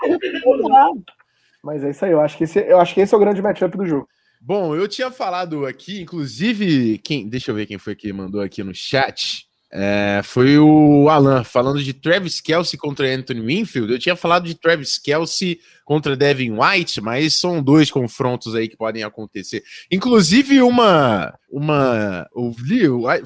mas 1.63 1.85
é 1.85 1.91
isso 1.91 2.05
aí, 2.05 2.13
eu 2.13 2.21
acho 2.21 2.37
que 2.37 2.45
esse, 2.45 2.59
eu 2.61 2.81
acho 2.81 2.95
que 2.95 3.01
esse 3.01 3.15
é 3.15 3.17
o 3.17 3.21
grande 3.21 3.43
matchup 3.43 3.77
do 3.77 3.87
jogo. 3.87 4.09
Bom, 4.41 4.75
eu 4.75 4.89
tinha 4.89 5.11
falado 5.11 5.65
aqui, 5.67 6.01
inclusive, 6.01 6.99
quem, 6.99 7.29
deixa 7.29 7.51
eu 7.51 7.55
ver 7.55 7.67
quem 7.67 7.79
foi 7.79 7.95
que 7.95 8.13
mandou 8.13 8.41
aqui 8.41 8.63
no 8.65 8.75
chat. 8.75 9.47
É, 9.75 10.21
foi 10.23 10.59
o 10.59 11.09
Alan 11.09 11.45
falando 11.45 11.83
de 11.83 11.95
Travis 11.95 12.41
Kelsey 12.41 12.79
contra 12.79 13.07
Anthony 13.07 13.41
Winfield. 13.41 13.91
Eu 13.91 13.99
tinha 13.99 14.15
falado 14.15 14.45
de 14.45 14.55
Travis 14.55 14.99
Kelsey 14.99 15.61
contra 15.85 16.15
Devin 16.15 16.59
White, 16.59 17.01
mas 17.01 17.41
são 17.41 17.63
dois 17.63 17.91
confrontos 17.91 18.55
aí 18.55 18.69
que 18.69 18.77
podem 18.77 19.03
acontecer. 19.03 19.63
Inclusive, 19.91 20.61
uma. 20.61 21.33
uma 21.51 22.29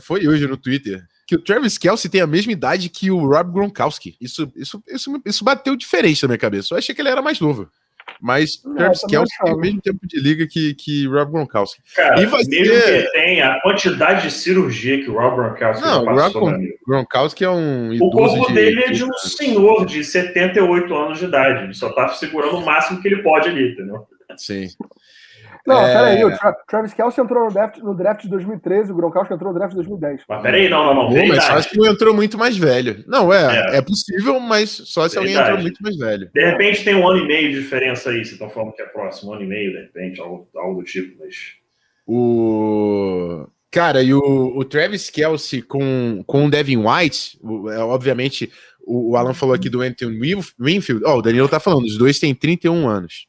foi 0.00 0.28
hoje 0.28 0.46
no 0.46 0.56
Twitter 0.56 1.04
que 1.26 1.34
o 1.34 1.42
Travis 1.42 1.76
Kelsey 1.76 2.08
tem 2.08 2.20
a 2.20 2.26
mesma 2.26 2.52
idade 2.52 2.88
que 2.88 3.10
o 3.10 3.26
Rob 3.26 3.52
Gronkowski. 3.52 4.16
Isso, 4.20 4.50
isso, 4.54 4.80
isso, 4.86 5.22
isso 5.26 5.44
bateu 5.44 5.74
diferente 5.74 6.22
na 6.22 6.28
minha 6.28 6.38
cabeça. 6.38 6.72
Eu 6.72 6.78
achei 6.78 6.94
que 6.94 7.02
ele 7.02 7.08
era 7.08 7.20
mais 7.20 7.40
novo. 7.40 7.68
Mas 8.20 8.56
Travis 8.56 9.02
Kelce 9.08 9.32
tem 9.42 9.52
o 9.52 9.56
mesmo 9.56 9.80
tempo 9.80 10.00
de 10.06 10.20
liga 10.20 10.46
que, 10.46 10.74
que 10.74 11.06
Rob 11.06 11.32
Gronkowski. 11.32 11.80
Cara, 11.94 12.20
e 12.20 12.26
vai 12.26 12.42
mesmo 12.44 12.74
ser... 12.74 13.04
que 13.04 13.12
tenha 13.12 13.52
a 13.52 13.62
quantidade 13.62 14.22
de 14.22 14.30
cirurgia 14.30 15.02
que 15.02 15.10
o 15.10 15.14
Rob 15.14 15.36
Gronkowski 15.36 15.84
Não, 15.84 16.04
passou, 16.04 16.42
o 16.42 16.50
Rob 16.50 16.78
Gronkowski 16.86 17.44
é 17.44 17.50
um 17.50 17.96
O 18.00 18.10
corpo 18.10 18.48
de... 18.48 18.54
dele 18.54 18.84
é 18.84 18.90
de 18.90 19.04
um 19.04 19.12
senhor 19.14 19.84
de 19.86 20.04
78 20.04 20.94
anos 20.94 21.18
de 21.18 21.24
idade. 21.26 21.64
Ele 21.64 21.74
só 21.74 21.92
tá 21.92 22.08
segurando 22.08 22.58
o 22.58 22.64
máximo 22.64 23.00
que 23.00 23.08
ele 23.08 23.22
pode 23.22 23.48
ali, 23.48 23.72
entendeu? 23.72 24.06
Sim. 24.36 24.68
Não, 25.66 25.84
é... 25.84 25.92
peraí, 25.92 26.24
o 26.24 26.36
Tra 26.36 26.52
Travis 26.66 26.94
Kelce 26.94 27.20
entrou 27.20 27.44
no 27.44 27.52
draft, 27.52 27.78
no 27.78 27.94
draft 27.94 28.22
de 28.22 28.28
2013, 28.28 28.92
o 28.92 28.94
Gronkowski 28.94 29.34
entrou 29.34 29.52
no 29.52 29.58
draft 29.58 29.70
de 29.70 29.76
2010. 29.76 30.22
Mas 30.28 30.42
peraí, 30.42 30.68
não, 30.68 30.84
não, 30.86 30.94
não. 30.94 31.08
Pô, 31.08 31.26
mas 31.26 31.44
só 31.44 31.60
se 31.60 31.76
não 31.76 31.86
entrou 31.86 32.14
muito 32.14 32.38
mais 32.38 32.56
velho. 32.56 33.04
Não, 33.06 33.32
é, 33.32 33.74
é, 33.74 33.76
é 33.78 33.82
possível, 33.82 34.38
mas 34.38 34.70
só 34.70 35.08
se 35.08 35.18
alguém 35.18 35.34
entrou 35.34 35.58
muito 35.58 35.82
mais 35.82 35.96
velho. 35.96 36.30
De 36.32 36.44
repente 36.44 36.84
tem 36.84 36.94
um 36.94 37.08
ano 37.08 37.24
e 37.24 37.26
meio 37.26 37.50
de 37.50 37.60
diferença 37.60 38.10
aí, 38.10 38.16
vocês 38.16 38.32
estão 38.32 38.48
falando 38.48 38.72
que 38.72 38.82
é 38.82 38.86
próximo, 38.86 39.30
um 39.30 39.34
ano 39.34 39.44
e 39.44 39.46
meio, 39.46 39.72
de 39.72 39.80
repente, 39.80 40.20
algo, 40.20 40.48
algo 40.54 40.80
do 40.80 40.84
tipo, 40.84 41.16
mas. 41.18 41.34
O. 42.06 43.48
Cara, 43.70 44.02
e 44.02 44.14
o, 44.14 44.56
o 44.56 44.64
Travis 44.64 45.10
Kelsey 45.10 45.60
com, 45.60 46.22
com 46.26 46.46
o 46.46 46.50
Devin 46.50 46.78
White, 46.78 47.38
é, 47.72 47.78
obviamente, 47.80 48.50
o, 48.86 49.10
o 49.10 49.16
Alan 49.16 49.34
falou 49.34 49.54
aqui 49.54 49.68
do 49.68 49.82
Anthony 49.82 50.18
Winfield. 50.58 51.04
Ó, 51.04 51.14
oh, 51.14 51.18
o 51.18 51.22
Danilo 51.22 51.48
tá 51.48 51.58
falando, 51.58 51.84
os 51.84 51.98
dois 51.98 52.18
têm 52.18 52.34
31 52.34 52.88
anos. 52.88 53.26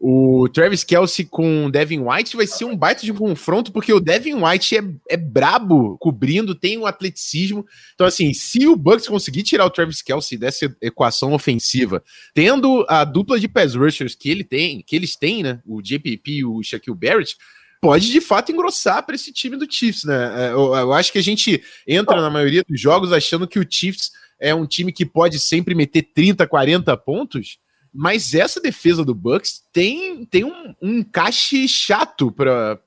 O 0.00 0.48
Travis 0.48 0.84
Kelsey 0.84 1.24
com 1.24 1.66
o 1.66 1.70
Devin 1.70 2.00
White 2.00 2.36
vai 2.36 2.46
ser 2.46 2.64
um 2.64 2.76
baita 2.76 3.04
de 3.04 3.12
confronto, 3.12 3.72
porque 3.72 3.92
o 3.92 3.98
Devin 3.98 4.34
White 4.34 4.76
é, 4.76 4.84
é 5.08 5.16
brabo 5.16 5.98
cobrindo, 5.98 6.54
tem 6.54 6.78
um 6.78 6.86
atleticismo. 6.86 7.66
Então, 7.94 8.06
assim, 8.06 8.32
se 8.32 8.66
o 8.68 8.76
Bucks 8.76 9.08
conseguir 9.08 9.42
tirar 9.42 9.66
o 9.66 9.70
Travis 9.70 10.00
Kelsey 10.00 10.38
dessa 10.38 10.72
equação 10.80 11.32
ofensiva, 11.32 12.02
tendo 12.32 12.86
a 12.88 13.02
dupla 13.04 13.40
de 13.40 13.48
pass 13.48 13.74
rushers 13.74 14.14
que 14.14 14.30
ele 14.30 14.44
tem, 14.44 14.84
que 14.86 14.94
eles 14.94 15.16
têm, 15.16 15.42
né? 15.42 15.60
O 15.66 15.82
JPP 15.82 16.30
e 16.30 16.44
o 16.44 16.62
Shaquille 16.62 16.96
Barrett, 16.96 17.36
pode 17.80 18.10
de 18.10 18.20
fato 18.20 18.52
engrossar 18.52 19.04
para 19.04 19.16
esse 19.16 19.32
time 19.32 19.56
do 19.56 19.66
Chiefs, 19.68 20.04
né? 20.04 20.46
É, 20.46 20.52
eu, 20.52 20.74
eu, 20.74 20.92
acho 20.92 21.10
que 21.10 21.18
a 21.18 21.22
gente 21.22 21.62
entra 21.86 22.20
na 22.20 22.30
maioria 22.30 22.62
dos 22.68 22.80
jogos 22.80 23.12
achando 23.12 23.48
que 23.48 23.58
o 23.58 23.66
Chiefs 23.68 24.12
é 24.40 24.54
um 24.54 24.66
time 24.66 24.92
que 24.92 25.04
pode 25.04 25.40
sempre 25.40 25.74
meter 25.74 26.02
30, 26.14 26.46
40 26.46 26.96
pontos. 26.98 27.58
Mas 27.92 28.34
essa 28.34 28.60
defesa 28.60 29.04
do 29.04 29.14
Bucks 29.14 29.62
tem, 29.72 30.24
tem 30.26 30.44
um, 30.44 30.74
um 30.80 30.98
encaixe 30.98 31.66
chato 31.66 32.30
para 32.30 32.78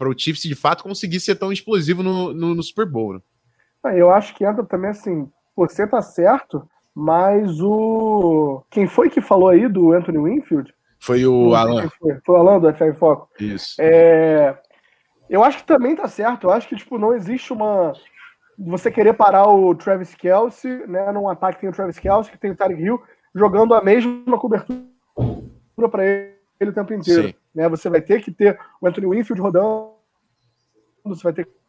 o 0.00 0.18
Chiefs 0.18 0.42
de 0.42 0.54
fato 0.54 0.84
conseguir 0.84 1.20
ser 1.20 1.36
tão 1.36 1.52
explosivo 1.52 2.02
no, 2.02 2.32
no, 2.32 2.54
no 2.54 2.62
Super 2.62 2.86
Bowl. 2.86 3.14
Né? 3.14 3.20
Ah, 3.82 3.96
eu 3.96 4.10
acho 4.10 4.34
que 4.34 4.44
entra 4.44 4.64
também 4.64 4.90
assim, 4.90 5.28
você 5.56 5.86
tá 5.86 6.00
certo, 6.02 6.68
mas 6.94 7.60
o. 7.60 8.62
Quem 8.70 8.86
foi 8.86 9.10
que 9.10 9.20
falou 9.20 9.48
aí 9.48 9.68
do 9.68 9.92
Anthony 9.92 10.18
Winfield? 10.18 10.72
Foi 10.98 11.26
o 11.26 11.54
Alan. 11.54 11.88
Foi. 11.98 12.18
foi 12.24 12.34
o 12.34 12.38
Alan 12.38 12.60
do 12.60 12.72
FR 12.72 12.94
Foco. 12.98 13.28
Isso. 13.40 13.76
É... 13.80 14.56
Eu 15.28 15.42
acho 15.42 15.58
que 15.58 15.64
também 15.64 15.96
tá 15.96 16.08
certo. 16.08 16.46
Eu 16.46 16.50
acho 16.50 16.68
que, 16.68 16.76
tipo, 16.76 16.98
não 16.98 17.14
existe 17.14 17.52
uma. 17.52 17.92
Você 18.58 18.90
querer 18.90 19.14
parar 19.14 19.48
o 19.48 19.74
Travis 19.74 20.14
Kelsey, 20.14 20.86
né? 20.86 21.10
Num 21.12 21.28
ataque 21.28 21.54
que 21.54 21.60
tem 21.62 21.70
o 21.70 21.72
Travis 21.72 21.98
Kelsey, 21.98 22.32
que 22.32 22.38
tem 22.38 22.50
o 22.50 22.56
Tarek 22.56 22.82
Hill 22.82 23.00
jogando 23.34 23.74
a 23.74 23.82
mesma 23.82 24.38
cobertura 24.38 24.88
para 25.90 26.04
ele, 26.04 26.34
ele 26.58 26.70
o 26.70 26.74
tempo 26.74 26.92
inteiro. 26.94 27.34
Né? 27.54 27.68
Você 27.68 27.88
vai 27.88 28.00
ter 28.00 28.22
que 28.22 28.30
ter 28.30 28.58
o 28.80 28.86
Anthony 28.86 29.06
Winfield 29.06 29.40
rodando, 29.40 29.94
você 31.04 31.22
vai 31.22 31.32
ter 31.32 31.44
que 31.46 31.60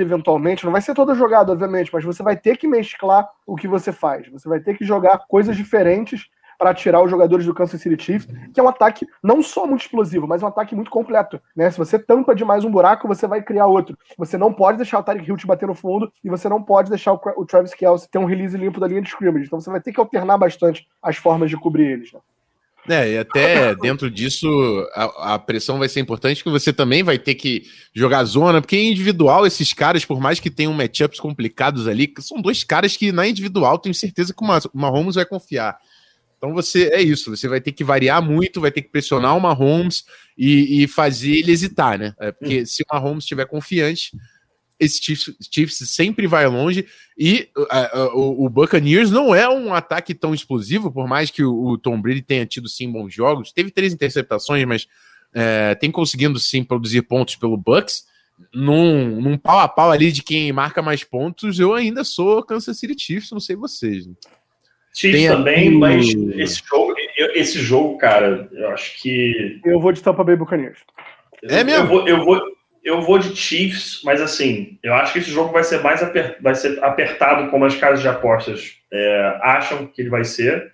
eventualmente, 0.00 0.64
não 0.64 0.70
vai 0.70 0.80
ser 0.80 0.94
toda 0.94 1.14
jogada, 1.14 1.50
obviamente, 1.50 1.90
mas 1.92 2.04
você 2.04 2.22
vai 2.22 2.36
ter 2.36 2.56
que 2.56 2.68
mesclar 2.68 3.28
o 3.44 3.56
que 3.56 3.66
você 3.66 3.90
faz. 3.90 4.28
Você 4.28 4.48
vai 4.48 4.60
ter 4.60 4.76
que 4.76 4.84
jogar 4.84 5.26
coisas 5.26 5.56
diferentes 5.56 6.28
para 6.58 6.74
tirar 6.74 7.02
os 7.02 7.10
jogadores 7.10 7.46
do 7.46 7.54
Kansas 7.54 7.80
City 7.80 8.02
Chiefs, 8.02 8.28
que 8.52 8.58
é 8.58 8.62
um 8.62 8.68
ataque 8.68 9.06
não 9.22 9.42
só 9.42 9.66
muito 9.66 9.82
explosivo, 9.82 10.26
mas 10.26 10.42
um 10.42 10.48
ataque 10.48 10.74
muito 10.74 10.90
completo. 10.90 11.40
Né? 11.54 11.70
Se 11.70 11.78
você 11.78 11.98
tampa 11.98 12.34
demais 12.34 12.64
um 12.64 12.70
buraco, 12.70 13.06
você 13.06 13.26
vai 13.26 13.40
criar 13.40 13.66
outro. 13.66 13.96
Você 14.18 14.36
não 14.36 14.52
pode 14.52 14.78
deixar 14.78 14.98
o 14.98 15.02
Tyreek 15.02 15.28
Hill 15.28 15.36
te 15.36 15.46
bater 15.46 15.68
no 15.68 15.74
fundo 15.74 16.12
e 16.22 16.28
você 16.28 16.48
não 16.48 16.60
pode 16.60 16.90
deixar 16.90 17.12
o, 17.12 17.46
Travis 17.46 17.72
Kelce 17.72 18.10
ter 18.10 18.18
um 18.18 18.24
release 18.24 18.56
limpo 18.56 18.80
da 18.80 18.88
linha 18.88 19.00
de 19.00 19.08
scrimmage. 19.08 19.46
Então 19.46 19.60
você 19.60 19.70
vai 19.70 19.80
ter 19.80 19.92
que 19.92 20.00
alternar 20.00 20.36
bastante 20.36 20.86
as 21.00 21.16
formas 21.16 21.48
de 21.48 21.56
cobrir 21.56 21.86
eles. 21.86 22.12
Né? 22.12 22.20
É, 22.88 23.12
e 23.12 23.18
até 23.18 23.74
dentro 23.74 24.10
disso 24.10 24.48
a, 24.94 25.34
a, 25.34 25.38
pressão 25.38 25.78
vai 25.78 25.88
ser 25.88 26.00
importante, 26.00 26.42
que 26.42 26.50
você 26.50 26.72
também 26.72 27.02
vai 27.02 27.18
ter 27.18 27.34
que 27.34 27.64
jogar 27.94 28.24
zona, 28.24 28.60
porque 28.62 28.80
individual 28.80 29.46
esses 29.46 29.74
caras, 29.74 30.04
por 30.04 30.20
mais 30.20 30.40
que 30.40 30.50
tenham 30.50 30.72
matchups 30.72 31.20
complicados 31.20 31.86
ali, 31.86 32.12
são 32.20 32.40
dois 32.40 32.64
caras 32.64 32.96
que 32.96 33.12
na 33.12 33.28
individual 33.28 33.78
tenho 33.78 33.94
certeza 33.94 34.32
que 34.32 34.42
uma 34.42 34.88
Holmes 34.88 35.16
vai 35.16 35.26
confiar. 35.26 35.78
Então 36.38 36.54
você 36.54 36.88
é 36.92 37.02
isso, 37.02 37.36
você 37.36 37.48
vai 37.48 37.60
ter 37.60 37.72
que 37.72 37.84
variar 37.84 38.22
muito, 38.22 38.60
vai 38.60 38.70
ter 38.70 38.80
que 38.80 38.88
pressionar 38.88 39.36
uma 39.36 39.52
Holmes 39.52 40.04
e, 40.36 40.84
e 40.84 40.88
fazer 40.88 41.32
ele 41.32 41.50
hesitar, 41.50 41.98
né? 41.98 42.14
É, 42.18 42.32
porque 42.32 42.62
hum. 42.62 42.66
se 42.66 42.84
uma 42.90 43.00
Holmes 43.00 43.24
estiver 43.24 43.44
confiante, 43.44 44.12
esse 44.78 45.02
Chiefs, 45.02 45.34
Chiefs, 45.52 45.90
sempre 45.90 46.26
vai 46.26 46.46
longe 46.46 46.86
e 47.18 47.48
uh, 47.56 47.62
uh, 47.62 48.16
o, 48.16 48.46
o, 48.46 48.48
Buccaneers 48.48 49.10
não 49.10 49.34
é 49.34 49.48
um 49.48 49.74
ataque 49.74 50.14
tão 50.14 50.32
explosivo, 50.32 50.92
por 50.92 51.08
mais 51.08 51.30
que 51.30 51.42
o, 51.42 51.70
o, 51.70 51.78
Tom 51.78 52.00
Brady 52.00 52.22
tenha 52.22 52.46
tido 52.46 52.68
sim 52.68 52.90
bons 52.90 53.12
jogos. 53.12 53.52
Teve 53.52 53.72
três 53.72 53.92
interceptações, 53.92 54.64
mas 54.64 54.84
uh, 54.84 55.78
tem 55.80 55.90
conseguindo 55.90 56.38
sim 56.38 56.62
produzir 56.62 57.02
pontos 57.02 57.34
pelo 57.34 57.56
Bucks. 57.56 58.06
Num, 58.54 59.20
num 59.20 59.36
pau 59.36 59.58
a 59.58 59.66
pau 59.66 59.90
ali 59.90 60.12
de 60.12 60.22
quem 60.22 60.52
marca 60.52 60.80
mais 60.80 61.02
pontos, 61.02 61.58
eu 61.58 61.74
ainda 61.74 62.04
sou 62.04 62.40
Kansas 62.44 62.78
City 62.78 62.94
Chiefs, 62.96 63.32
não 63.32 63.40
sei 63.40 63.56
vocês. 63.56 64.06
Né? 64.06 64.14
Chiefs 64.98 65.20
tem 65.20 65.28
também, 65.28 65.70
mas 65.70 66.06
esse 66.36 66.60
jogo, 66.68 66.94
esse 67.34 67.60
jogo, 67.60 67.98
cara, 67.98 68.48
eu 68.50 68.68
acho 68.70 69.00
que. 69.00 69.60
Eu 69.64 69.80
vou 69.80 69.92
de 69.92 70.02
Tampa 70.02 70.24
Bay 70.24 70.34
Buccaneers. 70.34 70.80
É 71.44 71.62
mesmo? 71.62 71.84
Eu 71.84 71.86
vou, 71.86 72.08
eu 72.08 72.24
vou, 72.24 72.42
eu 72.82 73.00
vou 73.02 73.18
de 73.20 73.36
Chiefs, 73.36 74.00
mas 74.02 74.20
assim, 74.20 74.76
eu 74.82 74.92
acho 74.94 75.12
que 75.12 75.20
esse 75.20 75.30
jogo 75.30 75.52
vai 75.52 75.62
ser 75.62 75.80
mais 75.82 76.02
aper, 76.02 76.36
vai 76.40 76.56
ser 76.56 76.82
apertado 76.82 77.48
como 77.48 77.64
as 77.64 77.76
casas 77.76 78.00
de 78.00 78.08
apostas 78.08 78.72
é, 78.92 79.38
acham 79.40 79.86
que 79.86 80.02
ele 80.02 80.10
vai 80.10 80.24
ser. 80.24 80.72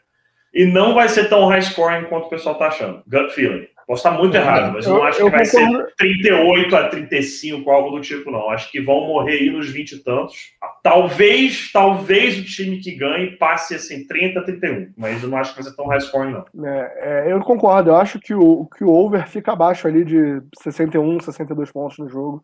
E 0.55 0.65
não 0.65 0.95
vai 0.95 1.09
ser 1.09 1.29
tão 1.29 1.47
high 1.47 1.61
scoring 1.61 2.05
quanto 2.05 2.27
o 2.27 2.31
pessoal 2.31 2.57
tá 2.57 2.69
achando. 2.69 3.03
Gut 3.07 3.35
feeling. 3.35 3.67
Posso 3.87 4.07
estar 4.07 4.19
muito 4.19 4.35
errado, 4.35 4.73
mas 4.73 4.87
eu, 4.87 4.95
não 4.95 5.05
acho 5.05 5.19
que 5.19 5.31
vai 5.31 5.47
concordo. 5.47 5.77
ser 5.77 5.95
38 5.99 6.77
a 6.77 6.89
35, 6.89 7.71
algo 7.71 7.91
do 7.91 8.01
tipo, 8.01 8.31
não. 8.31 8.49
Acho 8.51 8.71
que 8.71 8.81
vão 8.81 9.07
morrer 9.07 9.35
aí 9.35 9.51
nos 9.51 9.69
20 9.69 9.93
e 9.93 10.03
tantos. 10.03 10.37
Talvez, 10.83 11.71
talvez 11.71 12.39
o 12.39 12.45
time 12.45 12.79
que 12.79 12.95
ganhe 12.95 13.37
passe 13.37 13.75
assim 13.75 14.07
30 14.07 14.41
a 14.41 14.43
31, 14.43 14.93
mas 14.97 15.23
eu 15.23 15.29
não 15.29 15.37
acho 15.37 15.55
que 15.55 15.63
vai 15.63 15.71
ser 15.71 15.77
tão 15.77 15.87
high 15.87 16.01
scoring, 16.01 16.33
não. 16.33 16.67
É, 16.67 17.27
é, 17.29 17.33
eu 17.33 17.41
concordo, 17.41 17.91
eu 17.91 17.97
acho 17.97 18.19
que 18.19 18.35
o, 18.35 18.67
que 18.67 18.85
o 18.85 18.91
over 18.91 19.29
fica 19.29 19.53
abaixo 19.53 19.87
ali 19.87 20.05
de 20.05 20.41
61, 20.63 21.21
62 21.21 21.71
pontos 21.71 21.99
no 21.99 22.09
jogo. 22.09 22.43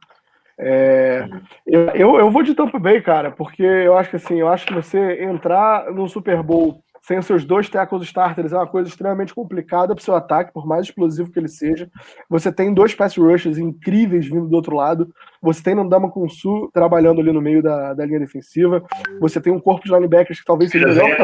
É, 0.58 1.26
eu, 1.66 1.86
eu, 1.94 2.16
eu 2.18 2.30
vou 2.30 2.42
de 2.42 2.54
Tampa 2.54 2.78
Bay, 2.78 3.00
cara, 3.00 3.30
porque 3.30 3.62
eu 3.62 3.96
acho 3.96 4.10
que 4.10 4.16
assim, 4.16 4.38
eu 4.38 4.48
acho 4.48 4.66
que 4.66 4.74
você 4.74 5.22
entrar 5.24 5.90
no 5.90 6.06
Super 6.06 6.42
Bowl 6.42 6.82
sem 7.00 7.18
os 7.18 7.26
seus 7.26 7.44
dois 7.44 7.68
tackles 7.68 8.02
starters 8.04 8.52
é 8.52 8.56
uma 8.56 8.66
coisa 8.66 8.88
extremamente 8.88 9.34
complicada 9.34 9.94
para 9.94 10.00
o 10.00 10.04
seu 10.04 10.14
ataque, 10.14 10.52
por 10.52 10.66
mais 10.66 10.86
explosivo 10.86 11.30
que 11.30 11.38
ele 11.38 11.48
seja. 11.48 11.90
Você 12.28 12.52
tem 12.52 12.72
dois 12.72 12.94
pass 12.94 13.16
rushers 13.16 13.58
incríveis 13.58 14.26
vindo 14.26 14.46
do 14.46 14.54
outro 14.54 14.76
lado. 14.76 15.12
Você 15.40 15.62
tem 15.62 15.74
Nandama 15.74 16.12
Su 16.28 16.70
trabalhando 16.72 17.20
ali 17.20 17.32
no 17.32 17.40
meio 17.40 17.62
da, 17.62 17.94
da 17.94 18.04
linha 18.04 18.20
defensiva. 18.20 18.82
Você 19.20 19.40
tem 19.40 19.52
um 19.52 19.60
corpo 19.60 19.84
de 19.84 19.92
linebackers 19.92 20.40
que 20.40 20.44
talvez 20.44 20.70
seja 20.70 20.86
o 20.86 20.88
melhor 20.88 21.16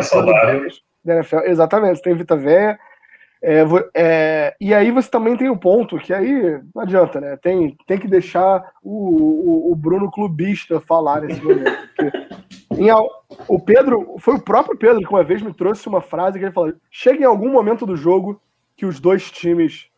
da 1.04 1.14
NFL. 1.16 1.38
Exatamente, 1.44 1.98
você 1.98 2.02
tem 2.02 2.14
Vita 2.14 2.36
Véia. 2.36 2.78
É, 3.42 3.62
é, 3.94 4.57
e 4.61 4.75
aí 4.75 4.90
você 4.90 5.11
também 5.11 5.37
tem 5.37 5.49
o 5.49 5.53
um 5.53 5.59
ponto 5.59 5.99
que 5.99 6.12
aí 6.12 6.61
não 6.75 6.83
adianta, 6.83 7.20
né? 7.20 7.37
Tem, 7.37 7.77
tem 7.87 7.99
que 7.99 8.09
deixar 8.09 8.64
o, 8.83 9.68
o, 9.68 9.72
o 9.72 9.77
Bruno 9.77 10.11
clubista 10.11 10.81
falar 10.81 11.20
nesse 11.20 11.42
momento. 11.42 11.77
Em, 12.79 12.90
o 13.49 13.61
Pedro, 13.61 14.16
foi 14.18 14.35
o 14.35 14.42
próprio 14.42 14.77
Pedro 14.77 15.01
que 15.01 15.09
uma 15.09 15.22
vez 15.22 15.42
me 15.42 15.53
trouxe 15.53 15.87
uma 15.88 16.01
frase 16.01 16.38
que 16.38 16.44
ele 16.44 16.53
falou: 16.53 16.72
chega 16.90 17.22
em 17.22 17.27
algum 17.27 17.51
momento 17.51 17.87
do 17.87 17.96
jogo 17.96 18.40
que 18.77 18.87
os 18.87 19.01
dois 19.01 19.31
times 19.31 19.88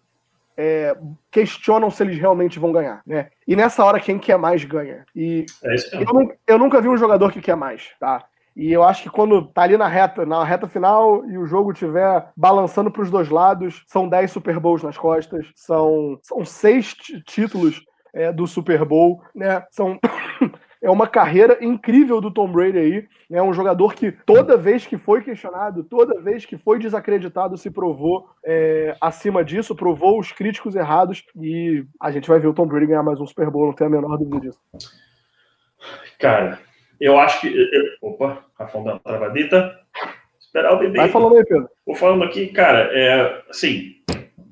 é, 0.57 0.97
questionam 1.31 1.91
se 1.91 2.03
eles 2.03 2.19
realmente 2.19 2.59
vão 2.59 2.73
ganhar, 2.73 3.01
né? 3.07 3.29
E 3.47 3.55
nessa 3.55 3.85
hora 3.85 4.01
quem 4.01 4.19
quer 4.19 4.37
mais 4.37 4.65
ganha. 4.65 5.05
E 5.15 5.47
é 5.63 5.75
eu, 5.93 6.37
eu, 6.47 6.59
nunca 6.59 6.81
vi 6.81 6.89
um 6.89 6.97
jogador 6.97 7.33
que 7.33 7.41
quer 7.41 7.57
mais, 7.57 7.91
tá? 8.01 8.25
E 8.59 8.73
eu 8.73 8.83
acho 8.83 9.05
que 9.05 9.09
quando 9.09 9.47
tá 9.47 9.63
ali 9.63 9.77
na 9.77 9.87
reta, 9.87 10.27
na 10.27 10.43
reta 10.43 10.67
final 10.67 11.25
e 11.31 11.39
o 11.39 11.47
jogo 11.47 11.73
tiver 11.73 12.29
balançando 12.37 12.91
para 12.91 13.03
os 13.03 13.09
dois 13.09 13.29
lados, 13.29 13.85
são 13.87 14.09
10 14.09 14.33
Super 14.33 14.59
Bowls 14.59 14.83
nas 14.83 14.99
costas, 14.99 15.47
são, 15.55 16.19
são 16.21 16.45
seis 16.45 16.93
títulos 17.25 17.81
é, 18.13 18.33
do 18.33 18.49
Super 18.49 18.85
Bowl, 18.85 19.23
né? 19.33 19.65
São 19.71 19.97
é 20.83 20.91
uma 20.91 21.07
carreira 21.07 21.65
incrível 21.65 22.21
do 22.21 22.33
Tom 22.33 22.51
Brady 22.51 22.79
aí. 22.79 23.09
É 23.31 23.35
né? 23.35 23.43
um 23.43 23.53
jogador 23.53 23.95
que 23.95 24.11
toda 24.11 24.57
vez 24.57 24.85
que 24.85 24.99
foi 24.99 25.23
questionado, 25.23 25.85
toda 25.85 26.21
vez 26.21 26.45
que 26.45 26.59
foi 26.59 26.81
desacreditado, 26.81 27.57
se 27.57 27.71
provou 27.71 28.29
é, 28.45 28.97
acima 29.01 29.45
disso, 29.45 29.73
provou 29.77 30.19
os 30.19 30.33
críticos 30.33 30.75
errados. 30.75 31.25
E 31.41 31.87
a 32.01 32.11
gente 32.11 32.29
vai 32.29 32.41
ver 32.41 32.49
o 32.49 32.55
Tom 32.55 32.67
Brady 32.67 32.87
ganhar 32.87 33.05
mais 33.05 33.21
um 33.21 33.27
Super 33.27 33.51
Bowl, 33.53 33.67
não 33.67 33.73
tem 33.73 33.87
a 33.87 33.91
menor 33.91 34.17
dúvida 34.17 34.41
disso. 34.41 34.59
Cara, 36.19 36.59
eu 37.01 37.19
acho 37.19 37.41
que. 37.41 37.49
Eu, 37.49 37.85
opa, 38.03 38.45
Rafão 38.59 38.85
da 38.85 38.99
travadita. 38.99 39.79
Esperar 40.41 40.75
o 40.75 40.79
bebê. 40.79 40.97
Vai 40.97 41.09
falando 41.09 41.37
aí, 41.37 41.45
Pedro. 41.45 41.69
Vou 41.87 41.95
falando 41.95 42.25
aqui, 42.25 42.47
cara, 42.49 42.91
é, 42.93 43.43
assim, 43.51 43.97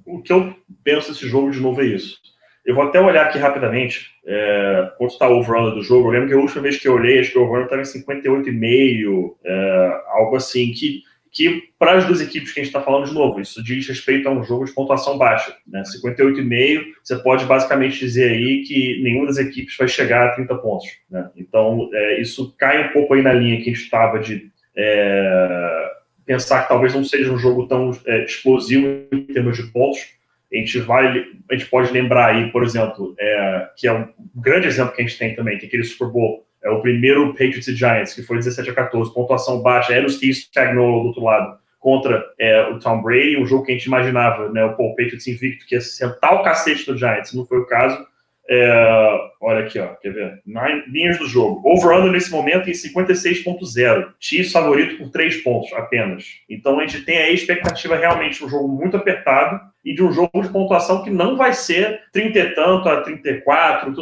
o 0.04 0.22
que 0.22 0.32
eu 0.32 0.54
penso 0.85 1.11
desse 1.11 1.26
jogo 1.26 1.50
de 1.50 1.61
novo 1.61 1.80
é 1.80 1.87
isso. 1.87 2.18
Eu 2.64 2.74
vou 2.74 2.85
até 2.85 3.00
olhar 3.00 3.26
aqui 3.26 3.38
rapidamente 3.38 4.11
é, 4.26 4.90
quanto 4.98 5.12
está 5.12 5.28
o 5.28 5.38
over 5.38 5.72
do 5.72 5.82
jogo. 5.82 6.09
Eu 6.09 6.12
lembro 6.12 6.28
que 6.28 6.35
a 6.35 6.38
última 6.38 6.62
vez 6.62 6.78
que 6.78 6.88
eu 6.88 6.94
olhei, 6.94 7.20
acho 7.20 7.32
que 7.32 7.38
o 7.38 7.44
over 7.44 7.64
estava 7.64 7.80
em 7.80 7.85
58,5, 7.85 9.35
é, 9.44 10.00
algo 10.09 10.37
assim, 10.37 10.72
que, 10.72 11.02
que 11.37 11.64
para 11.79 11.99
as 11.99 12.07
duas 12.07 12.22
equipes 12.22 12.51
que 12.51 12.61
a 12.61 12.62
gente 12.64 12.72
está 12.75 12.83
falando 12.83 13.07
de 13.07 13.12
novo, 13.12 13.38
isso 13.38 13.62
diz 13.62 13.87
respeito 13.87 14.27
a 14.27 14.33
um 14.33 14.42
jogo 14.42 14.64
de 14.64 14.72
pontuação 14.72 15.18
baixa. 15.18 15.55
Né? 15.66 15.83
58,5, 15.83 16.85
você 17.05 17.16
pode 17.16 17.44
basicamente 17.44 17.99
dizer 17.99 18.31
aí 18.31 18.62
que 18.66 19.03
nenhuma 19.03 19.27
das 19.27 19.37
equipes 19.37 19.77
vai 19.77 19.87
chegar 19.87 20.29
a 20.29 20.35
30 20.35 20.55
pontos. 20.55 20.88
Né? 21.11 21.29
Então, 21.37 21.90
é, 21.92 22.22
isso 22.22 22.57
cai 22.57 22.88
um 22.88 22.92
pouco 22.94 23.12
aí 23.12 23.20
na 23.20 23.35
linha 23.35 23.59
que 23.59 23.68
a 23.68 23.75
gente 23.75 23.83
estava 23.83 24.18
de 24.18 24.51
é, 24.75 25.90
pensar 26.25 26.62
que 26.62 26.68
talvez 26.68 26.94
não 26.94 27.05
seja 27.05 27.31
um 27.31 27.38
jogo 27.38 27.68
tão 27.68 27.90
é, 28.07 28.25
explosivo 28.25 29.07
em 29.12 29.20
termos 29.25 29.59
de 29.59 29.64
pontos, 29.64 30.16
a 30.51 30.57
gente 30.57 30.79
vai, 30.79 31.27
a 31.51 31.55
gente 31.55 31.68
pode 31.68 31.92
lembrar 31.92 32.35
aí, 32.35 32.51
por 32.51 32.64
exemplo, 32.64 33.14
é, 33.18 33.68
que 33.77 33.87
é 33.87 33.92
um 33.92 34.09
grande 34.35 34.68
exemplo 34.68 34.94
que 34.94 35.03
a 35.03 35.07
gente 35.07 35.18
tem 35.18 35.35
também, 35.35 35.59
que 35.59 35.66
aquele 35.66 35.85
Super 35.85 36.09
Bowl 36.09 36.45
é 36.66 36.70
o 36.70 36.83
primeiro 36.83 37.29
Patriots 37.29 37.68
e 37.68 37.74
Giants, 37.74 38.12
que 38.12 38.22
foi 38.22 38.38
17 38.38 38.70
a 38.70 38.74
14, 38.74 39.14
pontuação 39.14 39.62
baixa, 39.62 39.94
era 39.94 40.05
o 40.05 40.11
Steve 40.11 40.33
Spagnuolo 40.33 41.02
do 41.02 41.07
outro 41.09 41.22
lado, 41.22 41.57
contra 41.79 42.24
é, 42.38 42.68
o 42.68 42.81
Tom 42.81 43.00
Brady, 43.00 43.37
um 43.37 43.46
jogo 43.46 43.64
que 43.64 43.70
a 43.70 43.74
gente 43.74 43.87
imaginava, 43.87 44.50
né, 44.50 44.64
o 44.64 44.76
Paul 44.76 44.90
Patriots 44.90 45.29
invicto, 45.29 45.64
que 45.66 45.76
ia 45.76 45.81
sentar 45.81 46.35
o 46.35 46.42
cacete 46.42 46.85
do 46.85 46.98
Giants, 46.98 47.33
não 47.33 47.46
foi 47.46 47.59
o 47.59 47.66
caso, 47.66 48.05
é, 48.48 49.30
olha 49.40 49.61
aqui, 49.61 49.78
ó, 49.78 49.88
quer 49.94 50.12
ver? 50.12 50.42
Nine, 50.46 50.85
linhas 50.88 51.18
do 51.18 51.26
jogo. 51.26 51.68
Over-under 51.68 52.12
nesse 52.12 52.30
momento 52.30 52.70
em 52.70 52.72
56.0. 52.72 54.12
Chiefs 54.20 54.52
favorito 54.52 54.98
por 54.98 55.11
3 55.11 55.42
pontos 55.42 55.72
apenas. 55.72 56.24
Então 56.48 56.78
a 56.78 56.87
gente 56.87 57.04
tem 57.04 57.18
a 57.18 57.30
expectativa 57.30 57.96
realmente 57.96 58.38
de 58.38 58.44
um 58.44 58.48
jogo 58.48 58.68
muito 58.68 58.96
apertado 58.96 59.61
e 59.85 59.94
de 59.94 60.02
um 60.02 60.12
jogo 60.12 60.42
de 60.42 60.48
pontuação 60.48 61.02
que 61.02 61.11
não 61.11 61.37
vai 61.37 61.52
ser 61.52 62.02
30 62.12 62.38
e 62.38 62.54
tanto 62.54 62.88
a 62.88 63.00
34. 63.02 63.94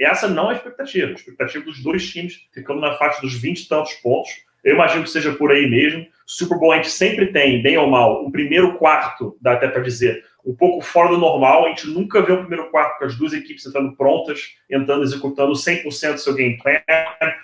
Essa 0.00 0.28
não 0.28 0.50
é 0.50 0.54
a 0.54 0.56
expectativa. 0.56 1.10
A 1.10 1.14
expectativa 1.14 1.64
dos 1.64 1.82
dois 1.82 2.08
times 2.08 2.48
ficando 2.52 2.80
na 2.80 2.94
faixa 2.94 3.20
dos 3.20 3.34
20 3.40 3.60
e 3.60 3.68
tantos 3.68 3.94
pontos. 3.94 4.30
Eu 4.62 4.74
imagino 4.74 5.04
que 5.04 5.10
seja 5.10 5.32
por 5.32 5.50
aí 5.50 5.68
mesmo. 5.68 6.06
Super 6.26 6.58
Bowl 6.58 6.72
a 6.72 6.76
gente 6.76 6.90
sempre 6.90 7.26
tem, 7.32 7.62
bem 7.62 7.76
ou 7.76 7.88
mal, 7.88 8.24
o 8.24 8.30
primeiro 8.30 8.74
quarto, 8.74 9.36
dá 9.40 9.52
até 9.52 9.66
para 9.66 9.82
dizer, 9.82 10.22
um 10.44 10.54
pouco 10.54 10.80
fora 10.80 11.10
do 11.10 11.18
normal. 11.18 11.66
A 11.66 11.68
gente 11.68 11.88
nunca 11.88 12.22
vê 12.22 12.32
o 12.32 12.40
primeiro 12.40 12.70
quarto 12.70 12.98
com 12.98 13.04
as 13.04 13.16
duas 13.16 13.32
equipes 13.32 13.66
entrando 13.66 13.96
prontas, 13.96 14.56
entrando, 14.70 15.02
executando 15.02 15.52
100% 15.52 16.14
do 16.14 16.18
seu 16.18 16.34
game 16.34 16.58
plan, 16.58 16.80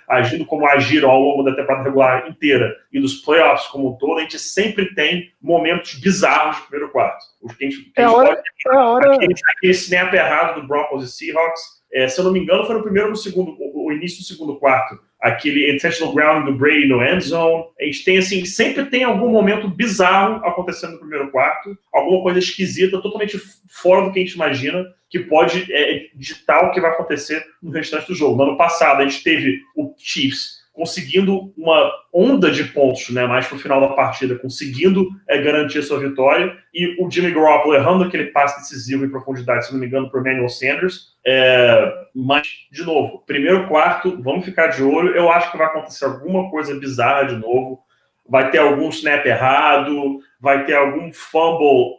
agindo 0.09 0.44
como 0.44 0.66
agiram 0.66 1.11
ao 1.11 1.20
longo 1.20 1.42
da 1.42 1.54
temporada 1.54 1.85
regular 1.85 2.28
inteira 2.28 2.76
e 2.92 3.00
dos 3.00 3.16
playoffs 3.16 3.66
como 3.68 3.90
um 3.90 3.96
todo. 3.96 4.18
A 4.18 4.22
gente 4.22 4.38
sempre 4.38 4.94
tem 4.94 5.30
momentos 5.40 5.94
bizarros 5.94 6.59
no 6.59 6.66
primeiro 6.66 6.92
quarto. 6.92 7.24
O 7.40 7.48
que 7.48 7.64
a 7.64 7.70
gente, 7.70 7.92
é, 7.96 8.09
hora, 8.09 8.37
pode... 8.37 8.42
é 8.66 8.78
hora... 8.78 9.14
Aquele, 9.14 9.35
aquele 9.56 9.72
snap 9.72 10.12
errado 10.12 10.61
do 10.61 10.66
Broncos 10.66 11.04
e 11.04 11.12
Seahawks, 11.12 11.62
é, 11.92 12.09
se 12.09 12.18
eu 12.18 12.24
não 12.24 12.32
me 12.32 12.40
engano, 12.40 12.64
foi 12.64 12.74
no 12.74 12.82
primeiro 12.82 13.09
ou 13.09 13.12
no 13.12 13.16
segundo, 13.16 13.56
o 13.59 13.92
início 13.92 14.18
do 14.18 14.24
segundo 14.24 14.56
quarto 14.56 14.98
aquele 15.20 15.72
intentional 15.72 16.14
ground 16.14 16.46
do 16.46 16.55
Brady 16.55 16.87
no 16.87 17.02
end 17.02 17.24
zone. 17.24 17.64
A 17.81 17.85
gente 17.85 18.05
tem, 18.05 18.18
assim, 18.18 18.44
sempre 18.44 18.87
tem 18.87 19.05
algum 19.05 19.29
momento 19.29 19.68
bizarro 19.68 20.44
acontecendo 20.44 20.92
no 20.92 20.98
primeiro 21.00 21.31
quarto, 21.31 21.76
alguma 21.92 22.22
coisa 22.22 22.38
esquisita, 22.38 23.00
totalmente 23.00 23.40
fora 23.68 24.05
do 24.05 24.12
que 24.12 24.20
a 24.20 24.22
gente 24.22 24.35
imagina, 24.35 24.85
que 25.09 25.20
pode 25.20 25.72
é, 25.72 26.09
ditar 26.14 26.64
o 26.64 26.72
que 26.72 26.81
vai 26.81 26.90
acontecer 26.90 27.44
no 27.62 27.70
restante 27.70 28.09
do 28.09 28.14
jogo. 28.14 28.37
No 28.37 28.50
ano 28.50 28.57
passado, 28.57 29.00
a 29.00 29.05
gente 29.05 29.22
teve 29.22 29.61
o 29.76 29.94
Chiefs 29.96 30.65
conseguindo 30.76 31.54
uma 31.56 31.90
onda 32.12 32.50
de 32.50 32.64
pontos, 32.64 33.08
né, 33.08 33.26
mais 33.26 33.46
para 33.46 33.56
o 33.56 33.58
final 33.58 33.80
da 33.80 33.88
partida, 33.88 34.38
conseguindo 34.38 35.08
é, 35.26 35.40
garantir 35.40 35.78
a 35.78 35.82
sua 35.82 35.98
vitória, 35.98 36.54
e 36.72 37.02
o 37.02 37.10
Jimmy 37.10 37.32
Garoppolo 37.32 37.74
errando 37.74 38.04
aquele 38.04 38.26
passe 38.26 38.60
decisivo 38.60 39.04
em 39.04 39.10
profundidade, 39.10 39.66
se 39.66 39.72
não 39.72 39.80
me 39.80 39.86
engano, 39.86 40.10
para 40.10 40.18
o 40.18 40.22
Emmanuel 40.22 40.50
Sanders. 40.50 41.14
É, 41.26 41.90
mas, 42.14 42.46
de 42.70 42.84
novo, 42.84 43.24
primeiro 43.26 43.66
quarto, 43.66 44.22
vamos 44.22 44.44
ficar 44.44 44.66
de 44.66 44.82
olho. 44.82 45.16
Eu 45.16 45.32
acho 45.32 45.50
que 45.50 45.56
vai 45.56 45.66
acontecer 45.66 46.04
alguma 46.04 46.50
coisa 46.50 46.78
bizarra 46.78 47.24
de 47.24 47.36
novo. 47.36 47.80
Vai 48.28 48.50
ter 48.50 48.58
algum 48.58 48.90
snap 48.90 49.24
errado, 49.24 50.18
vai 50.38 50.66
ter 50.66 50.74
algum 50.74 51.10
fumble, 51.12 51.96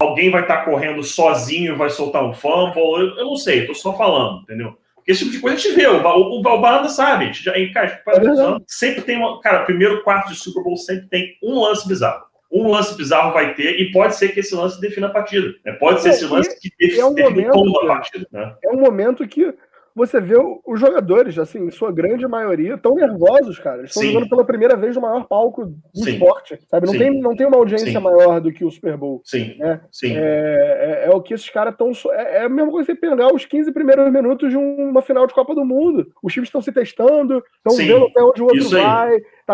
alguém 0.00 0.30
vai 0.30 0.40
estar 0.42 0.64
correndo 0.64 1.02
sozinho 1.04 1.74
e 1.74 1.76
vai 1.76 1.90
soltar 1.90 2.24
um 2.24 2.34
fumble. 2.34 2.82
Eu, 2.82 3.18
eu 3.18 3.24
não 3.26 3.36
sei, 3.36 3.60
estou 3.60 3.74
só 3.74 3.96
falando, 3.96 4.42
entendeu? 4.42 4.76
Esse 5.06 5.20
tipo 5.20 5.32
de 5.32 5.40
coisa 5.40 5.56
a 5.56 5.60
gente 5.60 5.74
vê, 5.74 5.86
o, 5.86 6.02
o, 6.02 6.38
o 6.38 6.42
Balbanda 6.42 6.88
sabe. 6.88 7.32
Já, 7.32 7.52
cara, 7.72 8.02
é 8.08 8.56
sempre 8.66 9.02
tem 9.02 9.16
uma. 9.16 9.40
Cara, 9.40 9.64
primeiro 9.64 10.02
quarto 10.02 10.30
de 10.30 10.36
Super 10.36 10.62
Bowl 10.62 10.76
sempre 10.76 11.06
tem 11.08 11.36
um 11.42 11.60
lance 11.60 11.86
bizarro. 11.86 12.26
Um 12.50 12.68
lance 12.68 12.96
bizarro 12.96 13.32
vai 13.32 13.54
ter, 13.54 13.80
e 13.80 13.90
pode 13.90 14.14
ser 14.16 14.28
que 14.28 14.40
esse 14.40 14.54
lance 14.54 14.80
defina 14.80 15.08
a 15.08 15.10
partida. 15.10 15.52
Né? 15.64 15.72
Pode 15.72 16.00
ser 16.00 16.08
é, 16.08 16.12
esse 16.12 16.24
lance 16.24 16.60
que 16.60 16.70
defina, 16.78 17.02
é 17.02 17.52
um 17.52 17.76
a 17.76 17.86
partida. 17.86 18.26
Né? 18.32 18.54
É 18.64 18.70
um 18.70 18.80
momento 18.80 19.26
que 19.26 19.52
você 19.96 20.20
vê 20.20 20.36
os 20.66 20.78
jogadores, 20.78 21.38
assim, 21.38 21.64
em 21.64 21.70
sua 21.70 21.90
grande 21.90 22.28
maioria, 22.28 22.76
tão 22.76 22.94
nervosos, 22.94 23.58
cara. 23.58 23.78
Eles 23.78 23.90
estão 23.90 24.02
jogando 24.02 24.28
pela 24.28 24.44
primeira 24.44 24.76
vez 24.76 24.94
no 24.94 25.00
maior 25.00 25.26
palco 25.26 25.64
do 25.64 26.04
Sim. 26.04 26.12
esporte, 26.12 26.58
sabe? 26.70 26.86
Não 26.86 26.92
tem, 26.92 27.18
não 27.18 27.34
tem 27.34 27.46
uma 27.46 27.56
audiência 27.56 27.90
Sim. 27.90 27.98
maior 27.98 28.38
do 28.38 28.52
que 28.52 28.62
o 28.62 28.70
Super 28.70 28.94
Bowl. 28.98 29.22
Sim. 29.24 29.56
Né? 29.58 29.80
Sim. 29.90 30.12
É, 30.14 31.04
é, 31.04 31.06
é, 31.06 31.10
o 31.10 31.22
que 31.22 31.32
esses 31.32 31.48
caras 31.48 31.72
estão. 31.72 31.90
É, 32.12 32.36
é, 32.36 32.42
a 32.42 32.48
mesma 32.48 32.70
coisa 32.70 32.86
que 32.86 33.00
você 33.00 33.08
pegar 33.08 33.34
os 33.34 33.46
15 33.46 33.72
primeiros 33.72 34.12
minutos 34.12 34.50
de 34.50 34.56
uma 34.58 35.00
final 35.00 35.26
de 35.26 35.32
Copa 35.32 35.54
do 35.54 35.64
Mundo. 35.64 36.06
Os 36.22 36.30
times 36.30 36.48
estão 36.48 36.60
se 36.60 36.70
testando, 36.70 37.42
estão 37.56 37.74
vendo 37.74 38.04
até 38.04 38.22
onde 38.22 38.42
o 38.42 38.44
outro 38.44 38.68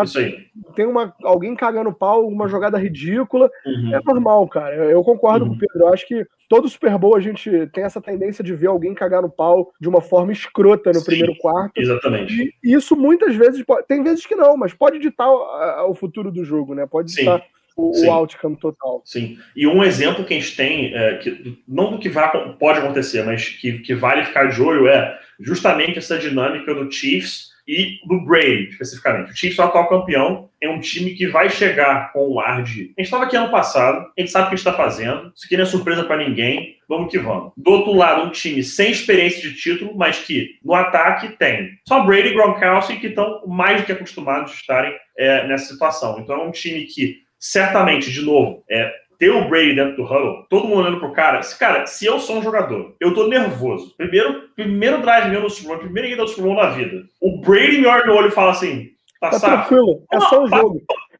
Isso 0.01 0.13
vai. 0.13 0.23
Aí. 0.23 0.31
Tá, 0.31 0.73
tem 0.75 0.85
uma, 0.85 1.13
alguém 1.23 1.55
cagando 1.55 1.93
pau, 1.93 2.27
uma 2.27 2.47
jogada 2.47 2.77
ridícula. 2.77 3.49
Uhum. 3.65 3.95
É 3.95 3.99
normal, 4.03 4.47
cara. 4.47 4.75
Eu, 4.75 5.03
concordo 5.03 5.45
uhum. 5.45 5.51
com 5.51 5.55
o 5.57 5.59
Pedro. 5.59 5.87
Eu 5.87 5.93
acho 5.93 6.07
que 6.07 6.25
todo 6.49 6.67
Super 6.67 6.97
Bowl 6.97 7.15
a 7.15 7.19
gente 7.19 7.49
tem 7.73 7.83
essa 7.83 8.01
tendência 8.01 8.43
de 8.43 8.53
ver 8.53 8.67
alguém 8.67 8.93
cagar 8.93 9.21
no 9.21 9.29
pau 9.29 9.71
de 9.79 9.87
uma 9.87 10.01
forma 10.01 10.31
escrota 10.31 10.91
no 10.91 10.99
Sim, 10.99 11.05
primeiro 11.05 11.35
quarto. 11.37 11.79
Exatamente. 11.79 12.55
E 12.63 12.73
isso 12.73 12.95
muitas 12.95 13.35
vezes 13.35 13.63
pode, 13.63 13.85
tem 13.87 14.03
vezes 14.03 14.25
que 14.25 14.35
não, 14.35 14.57
mas 14.57 14.73
pode 14.73 14.99
ditar 14.99 15.29
o, 15.29 15.91
o 15.91 15.95
futuro 15.95 16.31
do 16.31 16.43
jogo, 16.43 16.73
né? 16.73 16.85
Pode 16.85 17.13
ditar 17.13 17.43
o, 17.75 18.05
o, 18.05 18.11
outcome 18.11 18.55
total. 18.55 19.01
Sim. 19.05 19.37
E 19.55 19.65
um 19.67 19.83
exemplo 19.83 20.23
que 20.23 20.33
a 20.33 20.39
gente 20.39 20.55
tem, 20.55 20.93
é, 20.93 21.17
que, 21.17 21.57
não 21.67 21.91
do 21.91 21.99
que 21.99 22.09
vai, 22.09 22.29
pode 22.57 22.79
acontecer, 22.79 23.23
mas 23.23 23.49
que, 23.49 23.79
que 23.79 23.95
vale 23.95 24.25
ficar 24.25 24.45
de 24.45 24.61
olho 24.61 24.87
é 24.87 25.19
justamente 25.39 25.97
essa 25.97 26.17
dinâmica 26.17 26.73
do 26.73 26.91
Chiefs 26.91 27.52
e 27.67 27.99
do 28.05 28.21
Brady, 28.25 28.69
especificamente. 28.69 29.31
O 29.31 29.35
Chiefs 29.35 29.59
é 29.59 29.61
o 29.61 29.65
atual 29.65 29.89
campeão, 29.89 30.49
é 30.61 30.69
um 30.69 30.79
time 30.79 31.11
que 31.11 31.27
vai 31.27 31.49
chegar 31.49 32.11
com 32.11 32.27
o 32.27 32.39
ar 32.39 32.63
de. 32.63 32.93
A 32.97 33.01
gente 33.01 33.01
estava 33.01 33.25
aqui 33.25 33.35
ano 33.35 33.51
passado, 33.51 34.11
a 34.17 34.21
gente 34.21 34.31
sabe 34.31 34.45
o 34.45 34.49
que 34.49 34.55
a 34.55 34.57
gente 34.57 34.67
está 34.67 34.73
fazendo, 34.73 35.31
isso 35.35 35.45
aqui 35.45 35.57
não 35.57 35.63
é 35.63 35.67
surpresa 35.67 36.03
para 36.03 36.17
ninguém, 36.17 36.77
vamos 36.87 37.11
que 37.11 37.19
vamos. 37.19 37.51
Do 37.57 37.71
outro 37.71 37.93
lado, 37.93 38.27
um 38.27 38.31
time 38.31 38.63
sem 38.63 38.91
experiência 38.91 39.41
de 39.41 39.55
título, 39.55 39.95
mas 39.95 40.19
que 40.19 40.57
no 40.63 40.73
ataque 40.73 41.29
tem 41.37 41.71
só 41.87 42.03
Brady 42.03 42.29
e 42.29 42.33
Gronkowski 42.33 42.99
que 42.99 43.07
estão 43.07 43.43
mais 43.47 43.81
do 43.81 43.85
que 43.85 43.91
acostumados 43.91 44.51
a 44.51 44.55
estarem 44.55 44.93
é, 45.17 45.47
nessa 45.47 45.71
situação. 45.71 46.19
Então 46.19 46.41
é 46.41 46.43
um 46.45 46.51
time 46.51 46.85
que 46.85 47.23
certamente, 47.39 48.09
de 48.09 48.21
novo, 48.21 48.63
é, 48.69 48.89
ter 49.23 49.29
o 49.29 49.47
Brady 49.47 49.73
dentro 49.73 49.95
do 49.95 50.03
huddle, 50.03 50.45
todo 50.49 50.67
mundo 50.67 50.81
olhando 50.81 50.99
pro 50.99 51.13
cara. 51.13 51.39
Cara, 51.57 51.85
se 51.85 52.05
eu 52.05 52.19
sou 52.19 52.39
um 52.39 52.43
jogador, 52.43 52.93
eu 52.99 53.13
tô 53.13 53.27
nervoso. 53.27 53.95
Primeiro, 53.95 54.49
primeiro 54.53 55.01
drive 55.01 55.29
meu 55.29 55.41
no 55.41 55.49
Super 55.49 55.69
Bowl, 55.69 55.77
primeira 55.77 56.09
ida 56.09 56.23
do 56.23 56.27
Super 56.27 56.43
Bowl 56.43 56.55
na 56.55 56.71
vida. 56.71 57.03
O 57.21 57.39
Brady 57.39 57.79
me 57.79 57.87
olha 57.87 58.05
no 58.05 58.15
olho 58.15 58.27
e 58.27 58.31
fala 58.31 58.51
assim: 58.51 58.89
tá, 59.21 59.29
tá 59.29 59.39
tranquilo, 59.39 60.03
é 60.11 60.19
só 60.19 60.43
um 60.43 60.47
jogo. 60.47 60.81
Passou. 60.85 61.12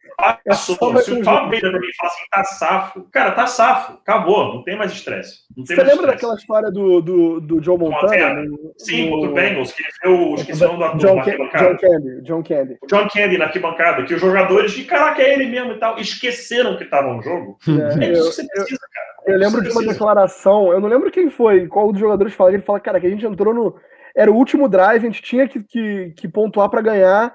É 0.46 0.54
se 0.54 0.72
o 0.72 0.78
Tom 0.78 0.94
Brady 0.94 1.22
pra 1.22 1.48
mim 1.48 1.60
fala 1.60 2.12
assim, 2.12 2.26
tá 2.32 2.44
safo, 2.44 3.08
cara, 3.12 3.32
tá 3.32 3.48
safo, 3.48 3.94
acabou, 3.94 4.54
não 4.54 4.64
tem 4.64 4.78
mais 4.78 4.92
estresse. 4.92 5.40
Você 5.58 5.76
lembra 5.76 5.94
stress. 5.94 6.12
daquela 6.12 6.36
história 6.36 6.72
do, 6.72 7.02
do, 7.02 7.42
do 7.42 7.64
Joe 7.64 7.78
Montana? 7.78 8.44
No, 8.44 8.74
Sim, 8.78 9.10
no... 9.10 9.12
contra 9.12 9.30
o 9.30 9.34
Bengals, 9.34 9.72
que 9.72 9.84
ele 9.84 9.92
viu, 10.04 10.36
esqueci 10.36 10.64
o 10.64 10.68
nome 10.68 10.78
do 10.78 10.84
ator 10.86 11.00
John, 11.00 11.16
John 11.16 11.78
Candy, 11.78 12.22
John 12.22 12.44
Candy. 12.44 12.78
John 12.88 13.08
Candy 13.08 13.38
na 13.38 13.46
arquibancada, 13.46 14.04
que 14.04 14.14
os 14.14 14.22
jogadores 14.22 14.72
de 14.72 14.84
caraca, 14.84 15.22
é 15.22 15.34
ele 15.34 15.46
mesmo 15.46 15.74
e 15.74 15.80
tal, 15.80 15.98
esqueceram 15.98 16.78
que 16.78 16.84
estavam 16.84 17.16
no 17.18 17.22
jogo. 17.22 17.58
É, 17.84 18.06
é 18.06 18.12
isso 18.12 18.30
que 18.30 18.36
você 18.36 18.48
precisa, 18.48 18.80
cara. 18.94 19.14
É 19.28 19.34
eu 19.34 19.38
lembro 19.38 19.62
de 19.62 19.70
uma 19.70 19.84
declaração, 19.84 20.72
eu 20.72 20.80
não 20.80 20.88
lembro 20.88 21.12
quem 21.12 21.30
foi, 21.30 21.68
qual 21.68 21.92
dos 21.92 22.00
jogadores 22.00 22.34
falou, 22.34 22.54
ele 22.54 22.62
fala, 22.62 22.80
cara, 22.80 23.00
que 23.00 23.08
a 23.08 23.10
gente 23.10 23.26
entrou 23.26 23.54
no. 23.54 23.76
Era 24.16 24.32
o 24.32 24.36
último 24.36 24.70
drive, 24.70 25.02
a 25.02 25.10
gente 25.10 25.22
tinha 25.22 25.48
que, 25.48 25.64
que, 25.64 26.14
que 26.16 26.28
pontuar 26.28 26.70
para 26.70 26.82
ganhar. 26.82 27.34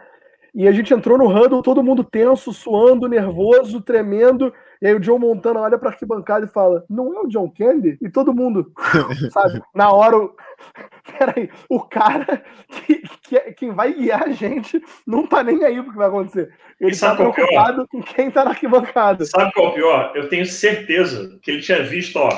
E 0.59 0.67
a 0.67 0.73
gente 0.73 0.93
entrou 0.93 1.17
no 1.17 1.29
huddle, 1.29 1.63
todo 1.63 1.85
mundo 1.85 2.03
tenso, 2.03 2.53
suando, 2.53 3.07
nervoso, 3.07 3.81
tremendo. 3.81 4.53
E 4.83 4.89
aí 4.89 4.95
o 4.95 4.99
John 4.99 5.17
Montana 5.17 5.61
olha 5.61 5.79
para 5.79 5.91
arquibancada 5.91 6.47
e 6.47 6.49
fala: 6.49 6.85
Não 6.91 7.15
é 7.15 7.21
o 7.21 7.29
John 7.29 7.49
Candy? 7.49 7.97
E 8.03 8.11
todo 8.11 8.35
mundo, 8.35 8.73
sabe, 9.33 9.63
na 9.73 9.93
hora. 9.93 10.17
O... 10.17 10.35
Peraí, 11.17 11.49
o 11.71 11.81
cara 11.81 12.43
que, 12.69 13.03
que 13.23 13.37
é, 13.37 13.53
quem 13.53 13.71
vai 13.71 13.93
guiar 13.93 14.25
a 14.25 14.31
gente 14.31 14.83
não 15.07 15.29
tá 15.29 15.45
nem 15.45 15.63
aí 15.63 15.81
pro 15.81 15.93
que 15.93 15.97
vai 15.97 16.09
acontecer. 16.09 16.53
Ele 16.81 16.97
tá 16.97 17.13
é 17.13 17.17
preocupado 17.17 17.87
com 17.87 18.03
quem 18.03 18.29
tá 18.29 18.45
na 18.45 18.51
arquibancada. 18.51 19.25
Sabe 19.27 19.53
qual 19.53 19.67
é 19.67 19.71
o 19.71 19.75
pior? 19.75 20.13
Eu 20.17 20.29
tenho 20.29 20.45
certeza 20.45 21.39
que 21.41 21.53
ele 21.53 21.63
tinha 21.63 21.85
visto, 21.85 22.17
ó, 22.17 22.29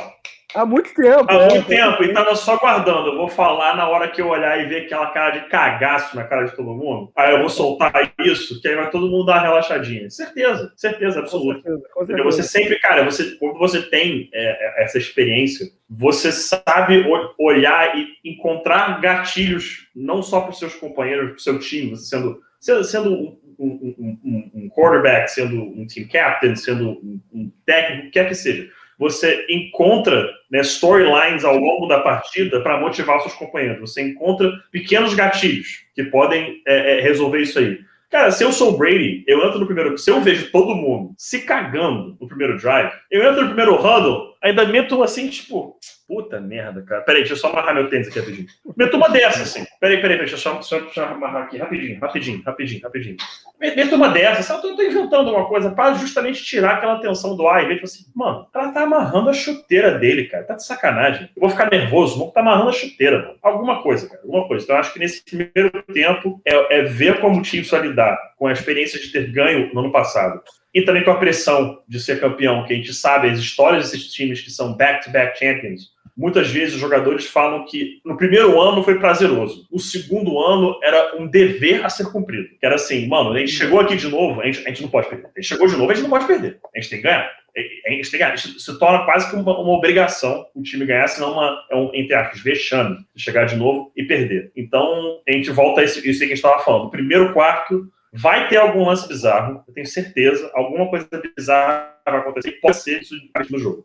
Há 0.54 0.66
muito 0.66 0.92
tempo. 0.94 1.26
Há 1.28 1.34
é, 1.34 1.48
muito 1.48 1.66
tempo, 1.66 2.02
e 2.04 2.12
tava 2.12 2.34
só 2.34 2.54
aguardando. 2.54 3.08
Eu 3.08 3.16
vou 3.16 3.28
falar 3.28 3.76
na 3.76 3.88
hora 3.88 4.08
que 4.08 4.20
eu 4.20 4.28
olhar 4.28 4.60
e 4.60 4.66
ver 4.66 4.84
aquela 4.84 5.08
cara 5.08 5.30
de 5.30 5.48
cagaço 5.48 6.16
na 6.16 6.24
cara 6.24 6.44
de 6.44 6.56
todo 6.56 6.74
mundo. 6.74 7.10
Aí 7.16 7.32
eu 7.32 7.40
vou 7.40 7.48
soltar 7.48 7.92
isso, 8.20 8.60
que 8.60 8.68
aí 8.68 8.74
vai 8.74 8.90
todo 8.90 9.08
mundo 9.08 9.26
dar 9.26 9.34
uma 9.34 9.42
relaxadinha. 9.42 10.10
Certeza, 10.10 10.72
certeza 10.76 11.20
absoluta. 11.20 11.60
Com 11.60 11.68
certeza, 11.68 11.88
com 11.94 12.06
certeza. 12.06 12.24
Você 12.24 12.42
sempre, 12.42 12.78
cara, 12.80 13.04
você, 13.04 13.36
quando 13.36 13.58
você 13.58 13.82
tem 13.82 14.28
é, 14.32 14.80
é 14.80 14.84
essa 14.84 14.98
experiência, 14.98 15.66
você 15.88 16.32
sabe 16.32 17.04
olhar 17.38 17.96
e 17.96 18.08
encontrar 18.24 19.00
gatilhos, 19.00 19.88
não 19.94 20.22
só 20.22 20.40
para 20.40 20.50
os 20.50 20.58
seus 20.58 20.74
companheiros, 20.74 21.30
para 21.30 21.36
o 21.36 21.40
seu 21.40 21.58
time, 21.58 21.96
sendo, 21.96 22.40
sendo, 22.58 22.84
sendo 22.84 23.10
um, 23.12 23.38
um, 23.58 24.18
um, 24.24 24.50
um, 24.54 24.68
quarterback, 24.70 25.30
sendo 25.30 25.62
um 25.62 25.86
team 25.86 26.08
captain, 26.08 26.56
sendo 26.56 26.90
um, 27.32 27.50
técnico, 27.66 28.10
quer 28.10 28.28
que 28.28 28.34
seja 28.34 28.68
você 29.00 29.46
encontra 29.48 30.30
né, 30.50 30.60
storylines 30.60 31.42
ao 31.42 31.56
longo 31.56 31.86
da 31.86 32.00
partida 32.00 32.60
para 32.60 32.78
motivar 32.78 33.16
os 33.16 33.22
seus 33.22 33.34
companheiros. 33.34 33.80
Você 33.80 34.02
encontra 34.02 34.52
pequenos 34.70 35.14
gatilhos 35.14 35.86
que 35.94 36.04
podem 36.04 36.60
é, 36.68 36.98
é, 36.98 37.00
resolver 37.00 37.40
isso 37.40 37.58
aí. 37.58 37.80
Cara, 38.10 38.30
se 38.30 38.44
eu 38.44 38.52
sou 38.52 38.74
o 38.74 38.76
Brady, 38.76 39.24
eu 39.26 39.42
entro 39.46 39.58
no 39.58 39.64
primeiro. 39.64 39.96
Se 39.96 40.10
eu 40.10 40.20
vejo 40.20 40.50
todo 40.50 40.74
mundo 40.74 41.14
se 41.16 41.46
cagando 41.46 42.14
no 42.20 42.28
primeiro 42.28 42.58
drive, 42.58 42.92
eu 43.10 43.22
entro 43.22 43.40
no 43.40 43.46
primeiro 43.46 43.74
huddle, 43.74 44.29
ainda 44.42 44.64
meto 44.66 45.03
assim, 45.03 45.29
tipo, 45.29 45.79
puta 46.09 46.40
merda, 46.40 46.83
cara. 46.83 47.03
Peraí, 47.03 47.20
deixa 47.20 47.35
eu 47.35 47.38
só 47.38 47.50
amarrar 47.50 47.74
meu 47.74 47.88
tênis 47.88 48.09
aqui 48.09 48.18
rapidinho. 48.18 48.48
Meto 48.76 48.96
uma 48.96 49.09
dessa, 49.09 49.42
assim. 49.42 49.64
Peraí, 49.79 50.00
peraí, 50.00 50.18
deixa 50.18 50.35
eu 50.35 50.38
só, 50.38 50.61
só, 50.62 50.81
só 50.88 51.05
amarrar 51.05 51.44
aqui 51.44 51.59
rapidinho, 51.59 52.00
rapidinho, 52.00 52.42
rapidinho, 52.44 52.83
rapidinho. 52.83 53.16
Meto 53.61 53.94
uma 53.94 54.09
dessa, 54.09 54.55
eu 54.55 54.61
tô, 54.61 54.83
inventando 54.83 55.31
uma 55.31 55.46
coisa 55.46 55.70
para 55.70 55.94
justamente 55.94 56.42
tirar 56.42 56.76
aquela 56.76 57.00
tensão 57.00 57.37
do 57.37 57.46
ar 57.46 57.62
e 57.62 57.68
ver, 57.68 57.74
tipo 57.74 57.85
assim, 57.85 58.05
mano, 58.14 58.46
cara 58.53 58.72
tá 58.72 58.83
amarrando 58.83 59.31
a 59.31 59.35
chuteira 59.35 59.98
dele, 59.98 60.24
cara. 60.24 60.44
Tá 60.44 60.55
de 60.55 60.64
sacanagem. 60.64 61.31
Eu 61.37 61.40
vou 61.40 61.50
ficar 61.50 61.70
nervoso, 61.70 62.18
vou 62.18 62.33
tá 62.33 62.40
amarrando 62.40 62.70
a 62.70 62.72
chuteira, 62.72 63.18
mano. 63.20 63.38
Alguma 63.42 63.83
coisa, 63.83 64.09
cara, 64.09 64.22
alguma 64.22 64.48
coisa. 64.48 64.64
Então, 64.64 64.76
acho 64.76 64.92
que 64.92 64.98
nesse 64.98 65.22
primeiro 65.24 65.83
tempo 65.92 66.40
é, 66.44 66.79
é 66.79 66.83
ver 66.83 67.20
como 67.20 67.38
o 67.38 67.42
time 67.42 67.62
vai 67.62 67.83
lidar 67.83 68.18
com 68.37 68.46
a 68.46 68.53
experiência 68.53 68.98
de 68.98 69.12
ter 69.12 69.31
ganho 69.31 69.72
no 69.72 69.81
ano 69.81 69.92
passado 69.92 70.42
e 70.72 70.83
também 70.83 71.04
com 71.04 71.11
a 71.11 71.16
pressão 71.16 71.83
de 71.88 71.98
ser 72.00 72.20
campeão, 72.20 72.64
que 72.64 72.72
a 72.72 72.76
gente 72.76 72.94
sabe 72.94 73.28
as 73.28 73.38
histórias 73.38 73.90
desses 73.90 74.12
times 74.12 74.40
que 74.40 74.50
são 74.50 74.74
back-to-back 74.74 75.33
-back 75.33 75.38
champions. 75.38 75.90
Muitas 76.16 76.50
vezes 76.50 76.74
os 76.74 76.80
jogadores 76.80 77.24
falam 77.26 77.64
que 77.64 77.98
no 78.04 78.16
primeiro 78.16 78.61
ano 78.61 78.83
foi 78.83 78.98
prazeroso, 78.98 79.66
o 79.70 79.78
segundo 79.78 80.38
ano 80.38 80.78
era 80.83 81.16
um 81.18 81.26
dever 81.26 81.85
a 81.85 81.88
ser 81.88 82.12
cumprido. 82.12 82.48
Que 82.59 82.66
era 82.66 82.74
assim, 82.74 83.09
mano, 83.09 83.33
a 83.33 83.38
gente 83.38 83.52
chegou 83.52 83.80
aqui 83.80 83.96
de 83.96 84.09
novo, 84.09 84.40
a 84.40 84.44
gente, 84.44 84.59
a 84.66 84.68
gente 84.68 84.83
não 84.83 84.90
pode 84.90 85.09
perder. 85.09 85.26
A 85.26 85.40
gente 85.40 85.48
chegou 85.48 85.66
de 85.66 85.76
novo, 85.76 85.90
a 85.90 85.94
gente 85.94 86.02
não 86.02 86.11
pode 86.11 86.26
perder. 86.26 86.59
A 86.74 86.78
gente 86.78 86.90
tem 86.90 86.98
que 86.98 87.04
ganhar. 87.04 87.30
A 87.56 87.90
gente 87.90 88.11
tem 88.11 88.11
que 88.11 88.18
ganhar. 88.18 88.35
Isso 88.35 88.61
se 88.61 88.78
torna 88.78 89.04
quase 89.06 89.30
que 89.30 89.37
uma, 89.37 89.59
uma 89.59 89.72
obrigação 89.72 90.46
o 90.54 90.62
time 90.62 90.85
ganhar, 90.85 91.09
senão 91.09 91.33
uma, 91.33 91.64
é 91.70 91.76
um, 91.76 91.90
entre 91.94 92.14
aspas, 92.14 92.40
vexame 92.40 92.98
de 93.14 93.22
chegar 93.22 93.46
de 93.46 93.56
novo 93.56 93.90
e 93.96 94.04
perder. 94.04 94.52
Então, 94.54 95.20
a 95.26 95.33
gente 95.33 95.50
volta 95.50 95.80
a 95.80 95.85
isso, 95.85 96.06
isso 96.06 96.18
que 96.18 96.24
a 96.26 96.28
gente 96.28 96.37
estava 96.37 96.62
falando. 96.62 96.85
No 96.85 96.90
primeiro 96.90 97.33
quarto, 97.33 97.88
Vai 98.12 98.49
ter 98.49 98.57
algum 98.57 98.87
lance 98.87 99.07
bizarro, 99.07 99.62
eu 99.66 99.75
tenho 99.75 99.87
certeza. 99.87 100.51
Alguma 100.55 100.88
coisa 100.90 101.09
bizarra 101.37 101.96
vai 102.05 102.18
acontecer. 102.18 102.53
Pode 102.61 102.77
ser 102.79 103.01
isso 103.01 103.14
no 103.51 103.59
jogo. 103.59 103.85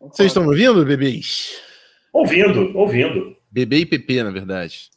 Vocês 0.00 0.28
estão 0.28 0.46
ouvindo, 0.46 0.84
bebês? 0.84 1.60
Ouvindo, 2.12 2.76
ouvindo. 2.76 3.36
Bebê 3.50 3.78
e 3.78 3.86
PP, 3.86 4.22
na 4.22 4.30
verdade. 4.30 4.90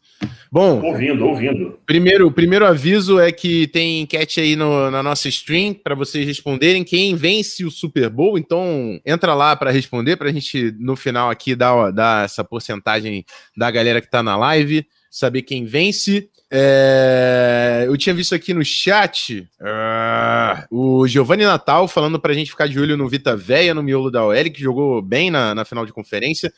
Bom, 0.52 0.82
ouvindo, 0.82 1.26
ouvindo. 1.26 1.80
Primeiro, 1.86 2.32
primeiro 2.32 2.66
aviso 2.66 3.20
é 3.20 3.32
que 3.32 3.68
tem 3.68 4.02
enquete 4.02 4.42
aí 4.42 4.56
no, 4.56 4.90
na 4.90 5.02
nossa 5.02 5.28
stream 5.30 5.74
para 5.74 5.96
vocês 5.96 6.26
responderem 6.26 6.84
quem 6.84 7.16
vence 7.16 7.64
o 7.64 7.72
Super 7.72 8.10
Bowl. 8.10 8.38
Então, 8.38 9.00
entra 9.06 9.34
lá 9.34 9.56
para 9.56 9.72
responder 9.72 10.18
para 10.18 10.30
a 10.30 10.32
gente 10.32 10.76
no 10.80 10.96
final 10.96 11.30
aqui 11.30 11.56
dar, 11.56 11.92
dar 11.92 12.26
essa 12.26 12.44
porcentagem 12.44 13.24
da 13.56 13.70
galera 13.70 14.02
que 14.02 14.08
está 14.08 14.22
na 14.22 14.36
live, 14.36 14.86
saber 15.10 15.44
quem 15.44 15.66
vence. 15.66 16.30
É, 16.52 17.84
eu 17.88 17.96
tinha 17.96 18.14
visto 18.14 18.34
aqui 18.34 18.54
no 18.54 18.66
chat 18.66 19.48
uh, 19.62 20.66
o 20.72 21.08
Giovanni 21.08 21.44
Natal 21.46 21.88
falando 21.88 22.20
pra 22.20 22.34
gente 22.34 22.50
ficar 22.50 22.68
de 22.68 22.80
olho 22.80 22.98
no 22.98 23.08
Vita 23.08 23.36
Véia, 23.38 23.74
no 23.74 23.84
miolo 23.84 24.10
da 24.10 24.26
OL, 24.26 24.52
que 24.52 24.60
jogou 24.60 25.02
bem 25.02 25.30
na, 25.30 25.54
na 25.54 25.64
final 25.64 25.86
de 25.86 25.94
conferência. 25.94 26.52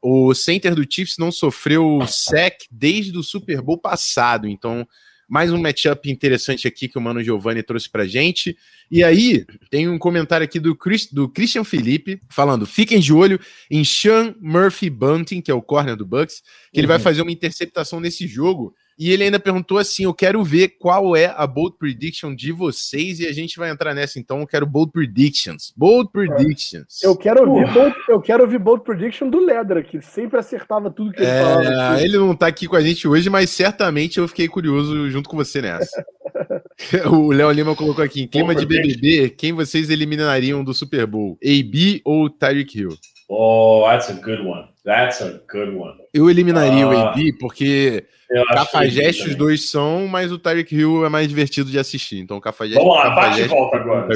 O 0.00 0.32
center 0.34 0.74
do 0.74 0.86
Chiefs 0.88 1.16
não 1.18 1.32
sofreu 1.32 2.00
sec 2.06 2.62
desde 2.70 3.16
o 3.18 3.22
Super 3.22 3.60
Bowl 3.60 3.78
passado, 3.78 4.48
então 4.48 4.86
mais 5.28 5.50
um 5.52 5.58
matchup 5.58 6.10
interessante 6.10 6.68
aqui 6.68 6.88
que 6.88 6.98
o 6.98 7.00
Mano 7.00 7.22
Giovanni 7.22 7.62
trouxe 7.62 7.88
pra 7.88 8.04
gente. 8.04 8.56
E 8.90 9.02
aí, 9.02 9.46
tem 9.70 9.88
um 9.88 9.98
comentário 9.98 10.44
aqui 10.44 10.60
do, 10.60 10.76
Chris, 10.76 11.06
do 11.10 11.28
Christian 11.28 11.64
Felipe, 11.64 12.20
falando: 12.28 12.66
fiquem 12.66 13.00
de 13.00 13.12
olho 13.12 13.40
em 13.70 13.82
Sean 13.82 14.34
Murphy 14.40 14.90
Bunting, 14.90 15.40
que 15.40 15.50
é 15.50 15.54
o 15.54 15.62
corner 15.62 15.96
do 15.96 16.04
Bucks, 16.04 16.42
que 16.72 16.78
ele 16.78 16.86
vai 16.86 16.98
Uhum. 16.98 17.02
fazer 17.02 17.22
uma 17.22 17.32
interceptação 17.32 17.98
nesse 17.98 18.26
jogo. 18.26 18.74
E 18.98 19.10
ele 19.10 19.24
ainda 19.24 19.40
perguntou 19.40 19.78
assim: 19.78 20.04
eu 20.04 20.14
quero 20.14 20.42
ver 20.44 20.76
qual 20.78 21.16
é 21.16 21.32
a 21.36 21.46
bold 21.46 21.76
prediction 21.78 22.34
de 22.34 22.52
vocês, 22.52 23.20
e 23.20 23.26
a 23.26 23.32
gente 23.32 23.58
vai 23.58 23.70
entrar 23.70 23.94
nessa 23.94 24.18
então. 24.18 24.40
Eu 24.40 24.46
quero 24.46 24.66
bold 24.66 24.92
predictions. 24.92 25.72
Bold 25.76 26.10
predictions. 26.12 27.02
Eu 27.02 27.16
quero 27.16 27.48
ouvir, 27.48 27.72
bold, 27.72 27.94
eu 28.08 28.20
quero 28.20 28.42
ouvir 28.42 28.58
bold 28.58 28.84
prediction 28.84 29.28
do 29.28 29.38
Ledra, 29.38 29.82
que 29.82 30.00
sempre 30.00 30.38
acertava 30.38 30.90
tudo 30.90 31.12
que 31.12 31.22
ele 31.22 31.30
falava. 31.30 32.00
É, 32.00 32.04
ele 32.04 32.18
não 32.18 32.34
tá 32.34 32.46
aqui 32.46 32.66
com 32.66 32.76
a 32.76 32.80
gente 32.80 33.06
hoje, 33.08 33.28
mas 33.30 33.50
certamente 33.50 34.18
eu 34.18 34.28
fiquei 34.28 34.48
curioso 34.48 35.10
junto 35.10 35.28
com 35.28 35.36
você 35.36 35.62
nessa. 35.62 36.04
o 37.10 37.32
Léo 37.32 37.50
Lima 37.50 37.74
colocou 37.74 38.04
aqui: 38.04 38.22
em 38.22 38.26
clima 38.26 38.54
de 38.54 38.66
BBB, 38.66 39.30
quem 39.30 39.52
vocês 39.52 39.90
eliminariam 39.90 40.62
do 40.62 40.74
Super 40.74 41.06
Bowl? 41.06 41.38
AB 41.42 42.02
ou 42.04 42.28
Tyreek 42.28 42.78
Hill? 42.78 42.96
Oh, 43.28 43.84
that's 43.86 44.10
a 44.10 44.14
good 44.14 44.42
one. 44.42 44.71
That's 44.84 45.22
a 45.22 45.40
good 45.50 45.76
one. 45.76 45.98
Eu 46.12 46.28
eliminaria 46.28 46.86
o 46.88 46.90
Ah, 46.90 47.10
AB 47.10 47.34
porque 47.38 48.04
que 48.28 48.44
Cafajeste 48.54 49.28
os 49.28 49.34
dois 49.36 49.70
são, 49.70 50.08
mas 50.08 50.32
o 50.32 50.38
Tyreek 50.38 50.74
Hill 50.74 51.04
é 51.06 51.08
mais 51.08 51.28
divertido 51.28 51.70
de 51.70 51.78
assistir. 51.78 52.18
Então, 52.18 52.40
Cafajeste. 52.40 52.82
Vamos 52.82 52.96
lá, 52.96 53.10
bate 53.10 53.18
e 53.18 53.48
Cafajeste 53.48 53.48
volta 53.48 53.76
o 53.76 53.80
agora. 53.80 54.08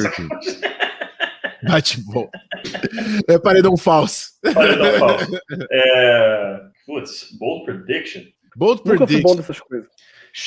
Bate 1.62 2.01
e 2.01 2.03
volta. 2.03 2.41
É 3.29 3.39
paredão 3.39 3.77
falso. 3.77 4.31
Não, 4.45 4.99
Paulo. 4.99 5.41
É... 5.71 6.61
Putz, 6.87 7.29
bold 7.39 7.64
prediction. 7.64 8.23
Bold 8.57 8.83
Nunca 8.85 8.99
fui 8.99 9.07
prediction. 9.07 9.29
bom 9.29 9.37
dessas 9.37 9.61
coisas. 9.61 9.89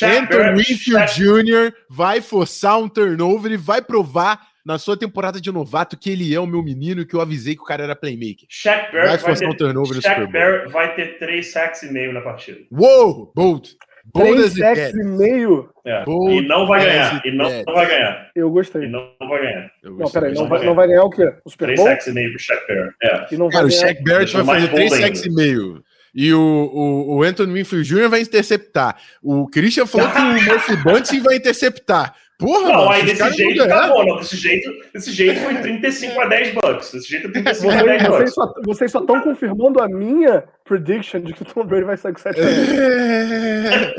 Anthony 0.04 0.64
Winfield 0.64 1.14
Jr. 1.16 1.74
vai 1.90 2.22
forçar 2.22 2.78
um 2.80 2.88
turnover 2.88 3.52
e 3.52 3.58
vai 3.58 3.82
provar 3.82 4.49
na 4.70 4.78
sua 4.78 4.96
temporada 4.96 5.42
de 5.42 5.52
novato 5.52 5.98
que 5.98 6.12
ele 6.12 6.32
é 6.32 6.40
o 6.40 6.46
meu 6.46 6.62
menino 6.62 7.02
e 7.02 7.06
que 7.06 7.16
eu 7.16 7.22
avisei 7.22 7.56
que 7.56 7.62
o 7.62 7.66
cara 7.66 7.84
era 7.84 7.96
playmaker. 7.96 8.46
Shaq 8.48 8.92
Vai 8.92 9.02
Barrett 9.02 9.24
vai, 9.24 9.32
forçar 9.32 9.48
um 9.48 9.52
ter, 9.52 9.58
turnover 9.58 9.96
no 9.96 10.02
Super 10.02 10.08
Shaq 10.16 10.20
Bowl. 10.22 10.32
Barrett 10.32 10.72
vai 10.72 10.96
ter 10.96 11.18
três 11.18 11.52
sacks 11.52 11.82
e 11.82 11.92
meio 11.92 12.14
na 12.14 12.22
partida. 12.22 12.60
Uou! 12.72 13.32
Bold! 13.36 13.76
Bold 14.14 14.50
sacks 14.52 14.94
e 14.94 15.04
meio, 15.04 15.70
É. 15.86 16.04
Bold 16.04 16.36
E 16.36 16.48
não 16.48 16.68
vai 16.68 16.84
ganhar. 16.86 17.22
E 17.26 17.32
não, 17.32 17.50
não 17.66 17.74
vai 17.74 17.88
ganhar. 17.88 18.30
eu 18.36 18.48
E 18.48 18.52
gostei. 18.52 18.88
não, 18.88 19.12
não 19.20 19.28
vai 19.28 19.42
ganhar. 19.42 19.72
Não, 19.84 20.12
peraí, 20.12 20.34
não 20.36 20.48
vai, 20.48 20.66
não 20.66 20.76
vai 20.76 20.88
ganhar 20.88 21.04
o 21.04 21.10
quê? 21.10 21.34
O 21.46 21.50
Super 21.50 21.66
Três 21.66 21.80
Bowl? 21.80 21.90
sacks 21.90 22.08
e 22.08 22.12
meio 22.14 22.30
pro 22.32 22.40
Shaq 22.40 22.68
Barrett. 22.68 22.96
É. 23.04 23.28
E 23.34 23.38
não 23.38 23.46
vai 23.50 23.54
Cara, 23.54 23.66
o 23.66 23.70
ganhar. 23.70 23.82
Shaq 23.82 24.04
Barrett 24.04 24.34
vai 24.34 24.46
fazer 24.46 24.68
três 24.70 24.90
bold 24.92 25.04
sacks 25.04 25.26
e 25.26 25.30
meio. 25.32 25.84
E 26.14 26.34
o, 26.34 26.40
o, 26.40 27.18
o 27.18 27.24
Anthony 27.24 27.54
Winfield 27.54 27.88
Jr. 27.88 28.08
vai 28.10 28.22
interceptar. 28.22 28.98
O 29.22 29.48
Christian 29.48 29.86
falou 29.86 30.10
que 30.12 30.18
o 30.20 30.24
Murphy 30.54 30.76
Bunting 30.78 31.20
vai 31.22 31.36
interceptar. 31.38 32.16
Porra, 32.40 32.70
Não, 32.70 32.76
mano, 32.86 32.90
aí 32.92 33.04
desse 33.06 33.34
jeito 33.34 33.68
tá 33.68 33.88
bom. 33.90 34.06
Não, 34.06 34.16
desse 34.18 34.38
jeito, 34.38 34.72
desse 34.94 35.12
jeito 35.12 35.42
foi 35.42 35.56
35 35.56 36.22
a 36.22 36.26
10 36.26 36.54
bucks. 36.56 36.92
Desse 36.94 37.10
jeito 37.10 37.28
é 37.28 37.32
35 37.32 37.70
a 37.70 37.84
10 37.84 38.02
Vocês, 38.02 38.08
vocês 38.08 38.10
bucks. 38.20 38.34
só, 38.34 38.54
vocês 38.66 38.92
só 38.94 39.00
estão 39.02 39.22
confirmando 39.22 39.82
a 39.82 39.90
minha 39.90 40.46
prediction 40.64 41.20
de 41.20 41.34
que 41.34 41.42
o 41.42 41.46
Tom 41.46 41.66
Brady 41.66 41.84
vai 41.84 41.98
sair 41.98 42.14
com 42.14 42.20
7 42.20 42.40
É. 42.40 43.94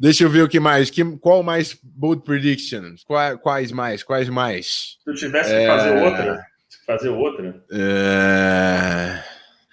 Deixa 0.00 0.24
eu 0.24 0.30
ver 0.30 0.42
o 0.42 0.48
que 0.48 0.60
mais. 0.60 0.90
Que, 0.90 1.04
qual 1.18 1.42
mais 1.42 1.76
bold 1.82 2.22
predictions? 2.24 3.02
Qua- 3.04 3.36
Quais 3.36 3.72
mais? 3.72 4.02
Quais 4.02 4.28
mais? 4.28 4.96
Se 5.04 5.10
eu 5.10 5.14
tivesse 5.14 5.50
que 5.50 5.56
É. 5.56 5.66
fazer 5.66 6.02
outra, 6.04 6.40
fazer 6.86 7.08
outra. 7.08 7.62
É... 7.72 9.18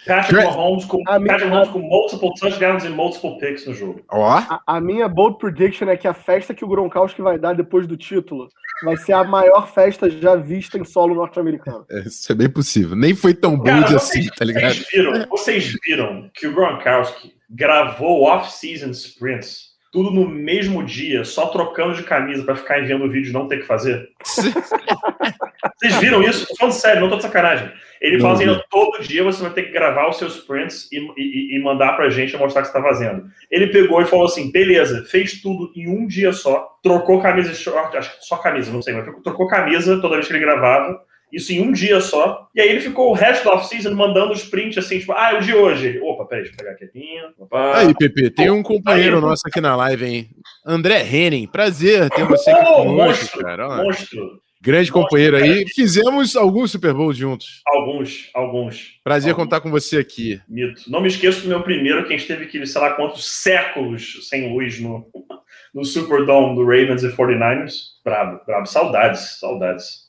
Patrick 0.05 0.43
Mahomes 0.43 0.85
com, 0.85 1.01
A 1.07 1.17
minha- 1.17 1.31
Patrick 1.33 1.49
Mahomes 1.51 1.69
com 1.69 1.79
multiple 1.79 2.29
touchdowns 2.39 2.83
e 2.83 2.89
multiple 2.89 3.37
picks 3.39 3.65
no 3.65 3.73
jogo. 3.73 4.01
Ó, 4.11 4.23
A, 4.29 4.61
a 4.67 4.81
minha 4.81 5.07
bold 5.07 5.37
prediction 5.37 5.87
é 5.89 5.97
que 5.97 6.07
a 6.07 6.13
festa 6.13 6.53
que 6.53 6.63
o 6.63 6.67
Gronkowski 6.67 7.21
vai 7.21 7.39
dar 7.39 7.53
depois 7.53 7.87
do 7.87 7.95
título 7.97 8.47
vai 8.83 8.97
ser 8.97 9.13
a 9.13 9.23
maior 9.23 9.71
festa 9.73 10.09
já 10.09 10.35
vista 10.35 10.77
em 10.77 10.83
solo 10.83 11.15
norte-americano. 11.15 11.85
isso 12.05 12.31
é 12.31 12.35
bem 12.35 12.49
possível. 12.49 12.95
Nem 12.95 13.15
foi 13.15 13.33
tão 13.33 13.55
bold 13.57 13.95
assim, 13.95 14.27
tá 14.37 14.43
ligado? 14.43 14.73
vocês 14.73 14.87
viram, 14.91 15.25
vocês 15.29 15.75
viram 15.85 16.29
que 16.33 16.45
o 16.47 16.53
Gronkowski 16.53 17.33
gravou 17.49 18.23
off-season 18.23 18.89
sprints 18.91 19.73
tudo 19.93 20.11
no 20.11 20.27
mesmo 20.27 20.83
dia, 20.83 21.23
só 21.23 21.47
trocando 21.47 21.93
de 21.95 22.03
camisa 22.03 22.43
pra 22.43 22.57
ficar 22.57 22.81
enviando 22.81 23.05
o 23.05 23.09
vídeo 23.09 23.29
e 23.29 23.33
não 23.33 23.47
ter 23.47 23.59
que 23.59 23.65
fazer? 23.65 24.09
Vocês 25.77 25.95
viram 25.97 26.21
isso? 26.23 26.47
Tô 26.47 26.55
falando 26.55 26.73
sério, 26.73 27.01
não 27.01 27.09
tô 27.09 27.17
de 27.17 27.23
sacanagem. 27.23 27.71
Ele 28.01 28.13
Não 28.17 28.21
fala 28.21 28.33
assim. 28.35 28.45
"Não, 28.45 28.61
todo 28.69 29.01
dia 29.03 29.23
você 29.23 29.41
vai 29.41 29.51
ter 29.51 29.63
que 29.63 29.71
gravar 29.71 30.07
os 30.09 30.17
seus 30.17 30.37
prints 30.39 30.89
e, 30.91 30.97
e- 31.17 31.57
e 31.57 31.63
mandar 31.63 31.93
pra 31.95 32.09
gente 32.09 32.35
mostrar 32.37 32.61
o 32.61 32.65
que 32.65 32.71
você 32.71 32.77
tá 32.77 32.83
fazendo. 32.83 33.25
Ele 33.49 33.67
pegou 33.67 34.01
e 34.01 34.05
falou 34.05 34.25
assim: 34.25 34.51
beleza, 34.51 35.03
fez 35.05 35.41
tudo 35.41 35.71
em 35.75 35.87
um 35.89 36.05
dia 36.07 36.31
só, 36.33 36.67
trocou 36.83 37.21
camisa 37.21 37.51
e 37.51 37.55
short, 37.55 37.95
acho 37.97 38.17
que 38.19 38.25
só 38.25 38.37
camisa, 38.37 38.71
não 38.71 38.81
sei, 38.81 38.93
mas 38.93 39.05
trocou 39.23 39.47
camisa 39.47 39.99
toda 40.01 40.15
vez 40.15 40.27
que 40.27 40.33
ele 40.33 40.39
gravava. 40.45 40.99
Isso 41.33 41.51
em 41.51 41.59
um 41.59 41.71
dia 41.71 41.99
só. 41.99 42.47
E 42.55 42.61
aí 42.61 42.69
ele 42.69 42.79
ficou 42.79 43.09
o 43.09 43.13
resto 43.13 43.43
da 43.43 43.55
off-season 43.55 43.93
mandando 43.95 44.31
os 44.31 44.43
prints 44.45 44.77
assim, 44.77 44.99
tipo, 44.99 45.11
ah, 45.11 45.31
é 45.33 45.37
o 45.37 45.41
de 45.41 45.53
hoje. 45.53 45.87
Ele, 45.87 45.99
Opa, 45.99 46.23
peraí, 46.25 46.43
deixa 46.43 46.53
eu 46.53 46.57
pegar 46.63 46.71
aqui. 46.71 46.87
Opa. 47.39 47.77
Aí, 47.79 47.93
Pepe, 47.95 48.29
tem 48.29 48.49
um 48.51 48.61
companheiro 48.63 49.15
Aí. 49.17 49.21
nosso 49.21 49.41
aqui 49.47 49.59
na 49.59 49.75
live, 49.75 50.05
hein? 50.05 50.29
André 50.65 51.01
Henning, 51.03 51.47
prazer 51.47 52.09
ter 52.11 52.23
você 52.25 52.51
aqui 52.51 52.63
Oh, 52.69 52.75
conosco, 52.83 52.95
monstro, 53.21 53.41
cara. 53.43 53.67
Ó, 53.67 53.83
monstro. 53.83 54.44
Grande 54.65 54.89
monstro, 54.91 55.01
companheiro 55.03 55.37
cara. 55.39 55.51
aí. 55.51 55.65
Fizemos 55.69 56.35
alguns 56.35 56.71
Super 56.71 56.93
Bowls 56.93 57.17
juntos. 57.17 57.61
Alguns, 57.67 58.29
alguns. 58.33 58.99
Prazer 59.03 59.31
Alguns. 59.31 59.45
contar 59.45 59.61
com 59.61 59.69
você 59.71 59.97
aqui. 59.97 60.41
Mito. 60.49 60.81
Não 60.89 61.01
me 61.01 61.07
esqueço 61.07 61.41
do 61.43 61.47
meu 61.47 61.61
primeiro, 61.63 62.05
quem 62.07 62.17
esteve 62.17 62.45
aqui, 62.45 62.65
sei 62.65 62.81
lá 62.81 62.91
quantos 62.95 63.25
séculos 63.25 64.27
sem 64.29 64.51
luz 64.53 64.79
no, 64.79 65.05
no 65.73 65.85
Superdome 65.85 66.55
do 66.55 66.63
Ravens 66.65 67.03
e 67.03 67.09
49ers. 67.09 67.73
Brabo, 68.03 68.39
brabo. 68.45 68.65
Saudades, 68.67 69.39
saudades. 69.39 70.05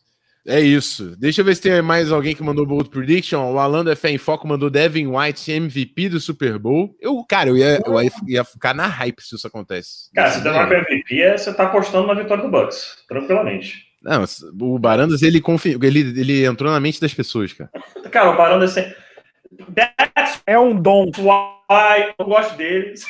É 0.48 0.60
isso. 0.60 1.16
Deixa 1.18 1.40
eu 1.40 1.44
ver 1.44 1.56
se 1.56 1.62
tem 1.62 1.82
mais 1.82 2.12
alguém 2.12 2.32
que 2.32 2.40
mandou 2.42 2.64
Bold 2.64 2.88
Prediction. 2.88 3.52
O 3.52 3.58
Alan 3.58 3.84
da 3.84 3.96
Fé 3.96 4.10
em 4.10 4.16
Foco 4.18 4.46
mandou 4.46 4.70
Devin 4.70 5.08
White 5.08 5.50
MVP 5.50 6.08
do 6.08 6.20
Super 6.20 6.56
Bowl. 6.56 6.96
Eu, 7.00 7.24
cara, 7.28 7.48
eu 7.50 7.56
ia, 7.56 7.82
eu 7.84 8.00
ia- 8.28 8.44
ficar 8.44 8.72
na 8.72 8.86
hype 8.86 9.20
se 9.20 9.34
isso 9.34 9.44
acontece. 9.44 10.08
Cara, 10.14 10.30
se 10.30 10.44
der 10.44 10.52
para 10.52 10.78
MVP, 10.78 11.20
é, 11.20 11.36
você 11.36 11.52
tá 11.52 11.64
apostando 11.64 12.06
na 12.06 12.14
vitória 12.14 12.44
do 12.44 12.48
Bucks, 12.48 12.96
tranquilamente. 13.08 13.85
Não, 14.06 14.24
o 14.60 14.78
Barandas, 14.78 15.20
ele, 15.22 15.40
confi... 15.40 15.76
ele, 15.82 15.98
ele 16.20 16.46
entrou 16.46 16.70
na 16.70 16.78
mente 16.78 17.00
das 17.00 17.12
pessoas, 17.12 17.52
cara. 17.52 17.68
Cara, 18.10 18.30
o 18.30 18.36
Barão 18.36 18.62
é. 18.62 18.94
That's 19.74 20.42
É 20.46 20.56
um 20.56 20.80
dom. 20.80 21.10
why 21.18 22.14
eu 22.16 22.24
gosto 22.24 22.56
dele. 22.56 22.94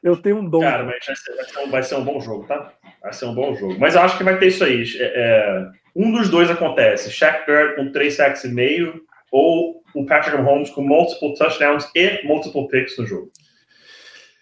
Eu 0.00 0.16
tenho 0.16 0.38
um 0.38 0.48
dom. 0.48 0.60
Cara, 0.60 0.84
mas 0.84 1.04
vai 1.04 1.16
ser, 1.16 1.34
vai 1.34 1.44
ser 1.44 1.58
um, 1.58 1.70
vai 1.70 1.82
ser 1.82 1.94
um 1.96 2.04
bom 2.04 2.20
jogo, 2.20 2.46
tá? 2.46 2.72
Vai 3.02 3.12
ser 3.12 3.26
um 3.26 3.34
bom 3.34 3.54
jogo. 3.56 3.76
Mas 3.80 3.96
eu 3.96 4.00
acho 4.00 4.16
que 4.16 4.22
vai 4.22 4.38
ter 4.38 4.46
isso 4.46 4.62
aí. 4.62 4.84
É, 4.96 5.02
é, 5.02 5.66
um 5.94 6.12
dos 6.12 6.30
dois 6.30 6.48
acontece. 6.48 7.10
Shaq 7.10 7.46
Barrett 7.46 7.74
com 7.74 7.90
3 7.90 8.14
sacks 8.14 8.44
e 8.44 8.48
meio 8.48 9.02
ou 9.32 9.82
o 9.94 10.06
Patrick 10.06 10.40
Mahomes 10.40 10.70
com 10.70 10.82
multiple 10.82 11.34
touchdowns 11.34 11.90
e 11.96 12.24
multiple 12.24 12.68
picks 12.68 12.96
no 12.96 13.06
jogo. 13.06 13.30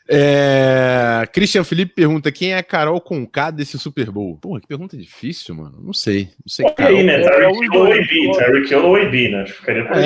É... 0.08 1.26
Christian 1.32 1.64
Felipe 1.64 1.94
pergunta 1.94 2.30
quem 2.30 2.52
é 2.52 2.58
a 2.58 2.62
Carol 2.62 3.00
Conká 3.00 3.50
desse 3.50 3.78
Super 3.78 4.10
Bowl. 4.10 4.38
Pô, 4.40 4.58
que 4.60 4.66
pergunta 4.66 4.96
difícil, 4.96 5.54
mano. 5.54 5.78
Não 5.82 5.92
sei. 5.92 6.24
Não 6.44 6.48
sei. 6.48 6.66
E 6.78 6.82
aí, 6.82 7.02
né? 7.02 7.20
é, 7.22 7.28
Tyreek 7.28 7.52
os 7.52 7.60
Hill 7.60 7.80
ou. 7.80 7.92
AB? 7.92 8.32
Tyreek 8.38 8.70
Hill 8.72 8.84
ou 8.86 8.96
AB, 8.96 9.28
né? 9.28 9.42
Acho 9.42 9.52
que 9.54 9.58
Ficaria 9.60 9.84
por 9.84 9.96
aí. 9.96 10.04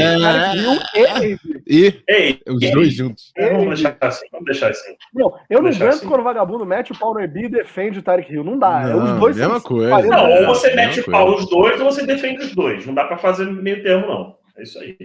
É. 0.95 1.39
E- 1.67 2.01
E 2.09 2.41
os 2.51 2.71
dois 2.73 2.93
juntos. 2.95 3.33
é, 3.37 3.51
Vamos 3.51 3.69
deixar 3.81 3.97
assim, 4.01 4.27
vamos 4.33 4.47
deixar 4.47 4.71
assim. 4.71 4.95
Não, 5.15 5.35
eu 5.49 5.63
não 5.63 5.69
aguento 5.71 5.83
assim. 5.89 6.07
quando 6.09 6.21
o 6.21 6.25
vagabundo 6.25 6.65
mete 6.67 6.93
o 6.93 6.99
pau 6.99 7.15
no 7.15 7.21
EB 7.21 7.45
e 7.45 7.49
defende 7.49 7.99
o 7.99 8.03
Tarek 8.03 8.33
Hill. 8.33 8.45
Não 8.45 8.59
dá. 8.59 8.83
é, 8.83 8.93
Não, 8.93 9.15
os 9.15 9.21
dois 9.21 9.37
mesma 9.37 9.55
são 9.61 9.63
coisa. 9.63 9.91
40 9.91 10.17
Não, 10.17 10.27
É, 10.27 10.41
ou 10.41 10.47
você 10.55 10.75
mete 10.75 11.01
o 11.01 11.05
pau 11.05 11.31
nos 11.33 11.49
dois 11.49 11.81
ou 11.81 11.93
você 11.93 12.07
defende 12.07 12.43
os 12.45 12.55
dois. 12.55 12.87
Não 12.87 12.95
dá 12.95 13.05
pra 13.05 13.19
fazer 13.19 13.45
meio 13.47 13.83
termo, 13.83 14.07
não. 14.07 14.37
É 14.57 14.63
isso 14.63 14.79
aí. 14.79 14.97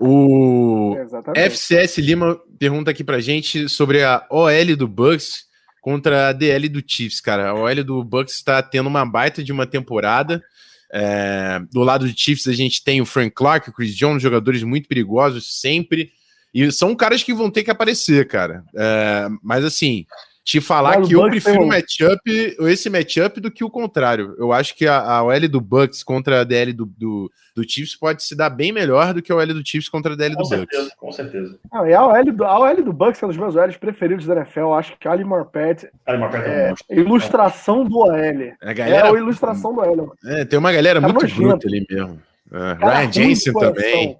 O 0.00 0.96
Exatamente. 0.98 1.44
FCS 1.44 1.98
Lima 1.98 2.40
pergunta 2.58 2.90
aqui 2.90 3.04
pra 3.04 3.20
gente 3.20 3.68
sobre 3.68 4.02
a 4.02 4.26
OL 4.30 4.74
do 4.74 4.88
Bucks 4.88 5.44
contra 5.82 6.28
a 6.28 6.32
DL 6.32 6.70
do 6.70 6.82
Chiefs, 6.84 7.20
cara. 7.20 7.50
A 7.50 7.54
OL 7.54 7.84
do 7.84 8.02
Bucks 8.02 8.34
está 8.34 8.62
tendo 8.62 8.86
uma 8.86 9.04
baita 9.04 9.44
de 9.44 9.52
uma 9.52 9.66
temporada. 9.66 10.42
É, 10.90 11.60
do 11.70 11.82
lado 11.82 12.06
do 12.06 12.18
Chiefs 12.18 12.48
a 12.48 12.52
gente 12.54 12.82
tem 12.82 13.02
o 13.02 13.06
Frank 13.06 13.32
Clark, 13.34 13.68
o 13.68 13.72
Chris 13.74 13.94
Jones, 13.94 14.22
jogadores 14.22 14.62
muito 14.62 14.88
perigosos 14.88 15.60
sempre. 15.60 16.10
E 16.54 16.72
são 16.72 16.96
caras 16.96 17.22
que 17.22 17.34
vão 17.34 17.50
ter 17.50 17.62
que 17.62 17.70
aparecer, 17.70 18.26
cara. 18.26 18.64
É, 18.74 19.28
mas 19.42 19.66
assim, 19.66 20.06
te 20.50 20.60
falar 20.60 20.96
Mas 20.98 21.06
o 21.06 21.08
que 21.08 21.14
eu 21.14 21.20
Bucks 21.22 21.42
prefiro 21.44 21.62
o 21.62 21.64
um- 21.64 21.68
matchup, 21.68 22.56
esse 22.68 22.90
matchup 22.90 23.40
do 23.40 23.50
que 23.50 23.62
o 23.62 23.70
contrário. 23.70 24.34
Eu 24.36 24.52
acho 24.52 24.74
que 24.74 24.86
a, 24.86 24.98
a 25.00 25.22
OL 25.22 25.48
do 25.48 25.60
Bucks 25.60 26.02
contra 26.02 26.40
a 26.40 26.44
DL 26.44 26.72
do, 26.72 26.86
do, 26.86 27.30
do 27.54 27.62
Chiefs 27.68 27.94
pode 27.94 28.24
se 28.24 28.34
dar 28.34 28.50
bem 28.50 28.72
melhor 28.72 29.14
do 29.14 29.22
que 29.22 29.30
a 29.30 29.36
OL 29.36 29.46
do 29.46 29.62
Chiefs 29.64 29.88
contra 29.88 30.14
a 30.14 30.16
DL 30.16 30.34
Com 30.34 30.42
do 30.42 30.48
Bucks. 30.48 30.58
certeza, 30.58 30.92
com 30.98 31.12
certeza. 31.12 31.58
Não, 31.72 31.86
e 31.86 31.94
a 31.94 32.04
OL 32.04 32.24
do, 32.32 32.44
a 32.44 32.58
OL 32.58 32.82
do 32.82 32.92
Bucks 32.92 33.22
é 33.22 33.26
um 33.26 33.28
dos 33.28 33.38
meus 33.38 33.54
OLs 33.54 33.76
preferidos 33.76 34.26
da 34.26 34.34
NFL. 34.34 34.60
Eu 34.60 34.74
acho 34.74 34.96
que 34.98 35.06
Ali 35.06 35.22
Marpet 35.24 35.88
é 36.06 36.16
monstro. 36.16 36.84
ilustração 37.00 37.84
do 37.84 37.98
OL. 37.98 38.10
A 38.10 38.70
É 38.70 38.74
galera, 38.74 39.08
a 39.08 39.12
ilustração 39.12 39.72
do 39.72 39.80
OL. 39.80 40.12
é, 40.26 40.44
tem 40.44 40.58
uma 40.58 40.72
galera 40.72 41.00
Cara 41.00 41.12
muito 41.12 41.22
nojento. 41.22 41.42
bruta 41.42 41.68
ali 41.68 41.86
mesmo. 41.88 42.20
É, 42.52 42.74
Cara 42.74 42.98
Ryan 42.98 43.12
Jensen 43.12 43.52
também. 43.52 44.16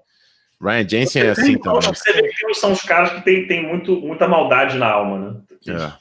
Ryan 0.61 0.87
Jensen 0.87 1.21
é 1.23 1.29
assim 1.31 1.51
então, 1.53 1.73
também. 1.79 1.93
Você 1.95 2.13
vê 2.13 2.21
que 2.29 2.53
são 2.53 2.71
os 2.71 2.81
caras 2.83 3.11
que 3.13 3.21
tem, 3.25 3.47
tem 3.47 3.67
muito, 3.67 3.95
muita 3.99 4.27
maldade 4.27 4.77
na 4.77 4.87
alma, 4.91 5.17
né? 5.19 5.35
É. 5.67 5.93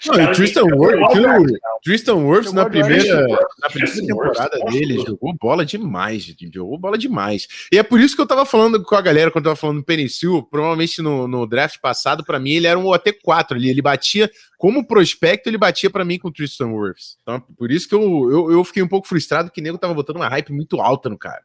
Os 0.00 0.06
Não, 0.06 0.22
e 0.22 0.32
Tristan 0.32 0.64
Wirfs, 0.64 1.10
aquilo- 1.10 1.24
cara. 1.24 1.42
Tristan 1.82 2.14
Wirfs 2.16 2.52
na 2.52 2.68
primeira, 2.68 3.02
Tristan 3.02 3.26
na 3.60 3.68
primeira 3.68 3.92
Tristan 3.92 4.06
temporada 4.06 4.58
dele 4.70 4.98
jogou 5.06 5.34
bola 5.34 5.64
demais, 5.64 6.34
jogou 6.52 6.78
bola 6.78 6.98
demais. 6.98 7.48
E 7.72 7.78
é 7.78 7.82
por 7.82 8.00
isso 8.00 8.14
que 8.14 8.20
eu 8.20 8.26
tava 8.26 8.44
falando 8.44 8.82
com 8.82 8.94
a 8.94 9.00
galera 9.00 9.30
quando 9.30 9.46
eu 9.46 9.50
tava 9.50 9.60
falando 9.60 9.78
do 9.78 9.84
Penicil, 9.84 10.42
provavelmente 10.42 11.00
no, 11.00 11.26
no 11.26 11.46
draft 11.46 11.80
passado, 11.80 12.24
pra 12.24 12.38
mim 12.38 12.52
ele 12.52 12.66
era 12.66 12.78
um 12.78 12.84
OT4 12.84 13.52
ali, 13.52 13.70
ele 13.70 13.82
batia 13.82 14.30
como 14.58 14.86
prospecto, 14.86 15.48
ele 15.48 15.58
batia 15.58 15.90
pra 15.90 16.04
mim 16.04 16.18
com 16.18 16.28
o 16.28 16.32
Tristan 16.32 16.68
Wirfs. 16.68 17.18
Então, 17.22 17.40
por 17.40 17.70
isso 17.70 17.88
que 17.88 17.94
eu, 17.94 18.30
eu, 18.30 18.52
eu 18.52 18.64
fiquei 18.64 18.82
um 18.82 18.88
pouco 18.88 19.08
frustrado 19.08 19.50
que 19.50 19.60
o 19.60 19.64
nego 19.64 19.78
tava 19.78 19.94
botando 19.94 20.16
uma 20.16 20.28
hype 20.28 20.52
muito 20.52 20.80
alta 20.80 21.08
no 21.08 21.18
cara. 21.18 21.42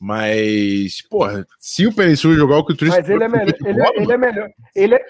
Mas, 0.00 1.00
porra, 1.08 1.46
se 1.60 1.86
o 1.86 1.92
Penicil 1.94 2.34
jogar 2.34 2.56
o 2.58 2.64
que 2.66 2.72
o 2.72 2.76
Tristan 2.76 2.98
Mas 2.98 3.08
ele 3.08 3.22
é 3.22 3.28
melhor. 3.28 3.54
Ele, 3.64 3.78
bola, 3.78 3.92
ele 3.96 4.12
é 4.12 4.16
melhor. 4.16 4.48
Ele 4.74 4.94
é... 4.96 5.00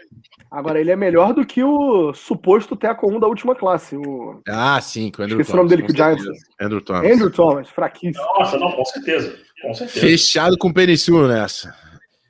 Agora, 0.50 0.78
ele 0.78 0.90
é 0.90 0.96
melhor 0.96 1.32
do 1.32 1.41
que 1.44 1.62
o 1.62 2.12
suposto 2.14 2.74
Teco 2.76 3.10
1 3.10 3.20
da 3.20 3.26
última 3.26 3.54
classe, 3.54 3.96
o 3.96 4.40
Ah, 4.48 4.80
sim, 4.80 5.10
com 5.10 5.22
o 5.22 5.24
Andrew 5.24 5.40
Esqueci 5.40 5.54
o 5.54 5.56
nome 5.58 5.68
dele, 5.70 5.82
com 5.82 5.88
que 5.88 5.92
o 5.94 5.96
Giants- 5.96 6.22
certeza. 6.22 6.46
Andrew 6.60 6.80
Thomas. 6.80 7.12
Andrew 7.12 7.30
Thomas, 7.30 7.68
fraquíssimo. 7.68 8.24
Nossa, 8.38 8.58
não, 8.58 8.72
com 8.72 8.84
certeza. 8.84 9.36
Com 9.62 9.74
certeza. 9.74 10.00
Fechado 10.00 10.56
com 10.58 10.68
o 10.68 10.74
Penicil 10.74 11.26
nessa. 11.28 11.74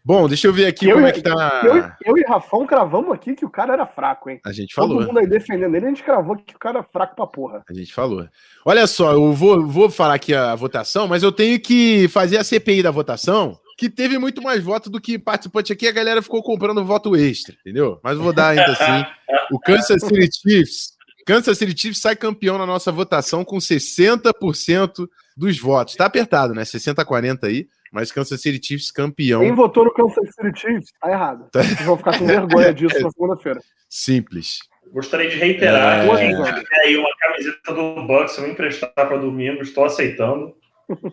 Bom, 0.05 0.27
deixa 0.27 0.49
eu 0.49 0.53
ver 0.53 0.67
aqui 0.67 0.87
Eu 0.89 0.95
como 0.95 1.07
e- 1.07 1.11
é 1.11 1.13
que 1.13 1.23
tá. 1.23 1.63
Eu, 1.65 1.77
eu 2.13 2.19
e 2.19 2.25
Rafão 2.29 2.67
cravamos 2.67 3.13
aqui 3.13 3.37
que 3.37 3.45
o 3.45 3.51
cara 3.51 3.73
era 3.75 3.87
fraco, 3.87 4.29
hein? 4.29 4.41
A 4.45 4.51
gente 4.51 4.75
Todo 4.75 4.89
falou. 4.89 5.07
mundo 5.07 5.19
aí 5.21 5.29
defendendo 5.29 5.77
ele, 5.77 5.87
a 5.87 5.89
gente 5.91 6.03
cravou 6.03 6.35
que 6.37 6.57
o 6.57 6.59
cara 6.59 6.81
é 6.81 6.83
fraco 6.93 7.15
pra 7.15 7.25
porra. 7.25 7.63
A 7.71 7.73
gente 7.73 7.95
falou. 7.95 8.27
Olha 8.67 8.85
só, 8.89 9.13
eu 9.13 9.33
vou, 9.33 9.65
vou 9.65 9.89
falar 9.89 10.15
aqui 10.15 10.35
a 10.35 10.57
votação, 10.57 11.07
mas 11.07 11.23
eu 11.23 11.31
tenho 11.31 11.61
que 11.61 12.09
fazer 12.09 12.37
a 12.39 12.43
CPI 12.43 12.83
da 12.83 12.91
votação, 12.91 13.57
que 13.83 13.91
teve 13.91 14.16
muito 14.16 14.41
mais 14.41 14.62
voto 14.62 14.89
do 14.89 15.01
que 15.01 15.18
participante 15.18 15.72
aqui, 15.72 15.89
a 15.89 15.93
galera 15.93 16.22
ficou 16.22 16.41
comprando 16.41 16.85
voto 16.85 17.16
extra, 17.16 17.57
entendeu? 17.61 17.99
Mas 18.01 18.16
eu 18.16 18.22
vou 18.22 18.33
dar 18.33 18.51
ainda 18.51 18.66
assim. 18.66 19.05
O 19.51 19.59
Kansas 19.59 20.01
City 20.01 20.30
Chiefs. 20.41 20.93
Kansas 21.26 21.59
City 21.59 21.76
Chiefs 21.76 22.01
sai 22.01 22.14
campeão 22.14 22.57
na 22.57 22.64
nossa 22.64 22.93
votação 22.93 23.45
com 23.45 23.57
60% 23.57 25.09
dos 25.37 25.59
votos. 25.59 25.97
Tá 25.97 26.07
apertado, 26.07 26.55
né? 26.55 26.64
60 26.64 27.03
a 27.03 27.05
40 27.05 27.49
aí, 27.49 27.66
mas 27.93 28.12
Kansas 28.12 28.41
City 28.41 28.64
Chiefs 28.64 28.93
campeão. 28.93 29.41
Quem 29.41 29.53
votou 29.53 29.85
no 29.85 29.93
Kansas 29.93 30.28
City 30.33 30.61
Chiefs, 30.61 30.93
tá 31.01 31.11
errado. 31.11 31.49
Tá. 31.51 31.61
Vocês 31.64 31.85
vão 31.85 31.97
ficar 31.97 32.16
com 32.16 32.24
vergonha 32.24 32.72
disso 32.72 33.01
na 33.01 33.11
segunda-feira. 33.11 33.61
Simples. 33.89 34.61
Gostaria 34.93 35.28
de 35.28 35.39
reiterar 35.39 36.05
É. 36.05 36.09
que 36.09 36.16
quem 36.18 36.37
tiver 36.37 36.80
aí 36.85 36.97
uma 36.97 37.11
camiseta 37.18 37.74
do 37.74 38.07
Bucks, 38.07 38.37
eu 38.37 38.45
vou 38.45 38.53
emprestar 38.53 38.93
para 38.95 39.16
domingo, 39.16 39.61
estou 39.61 39.85
aceitando. 39.85 40.55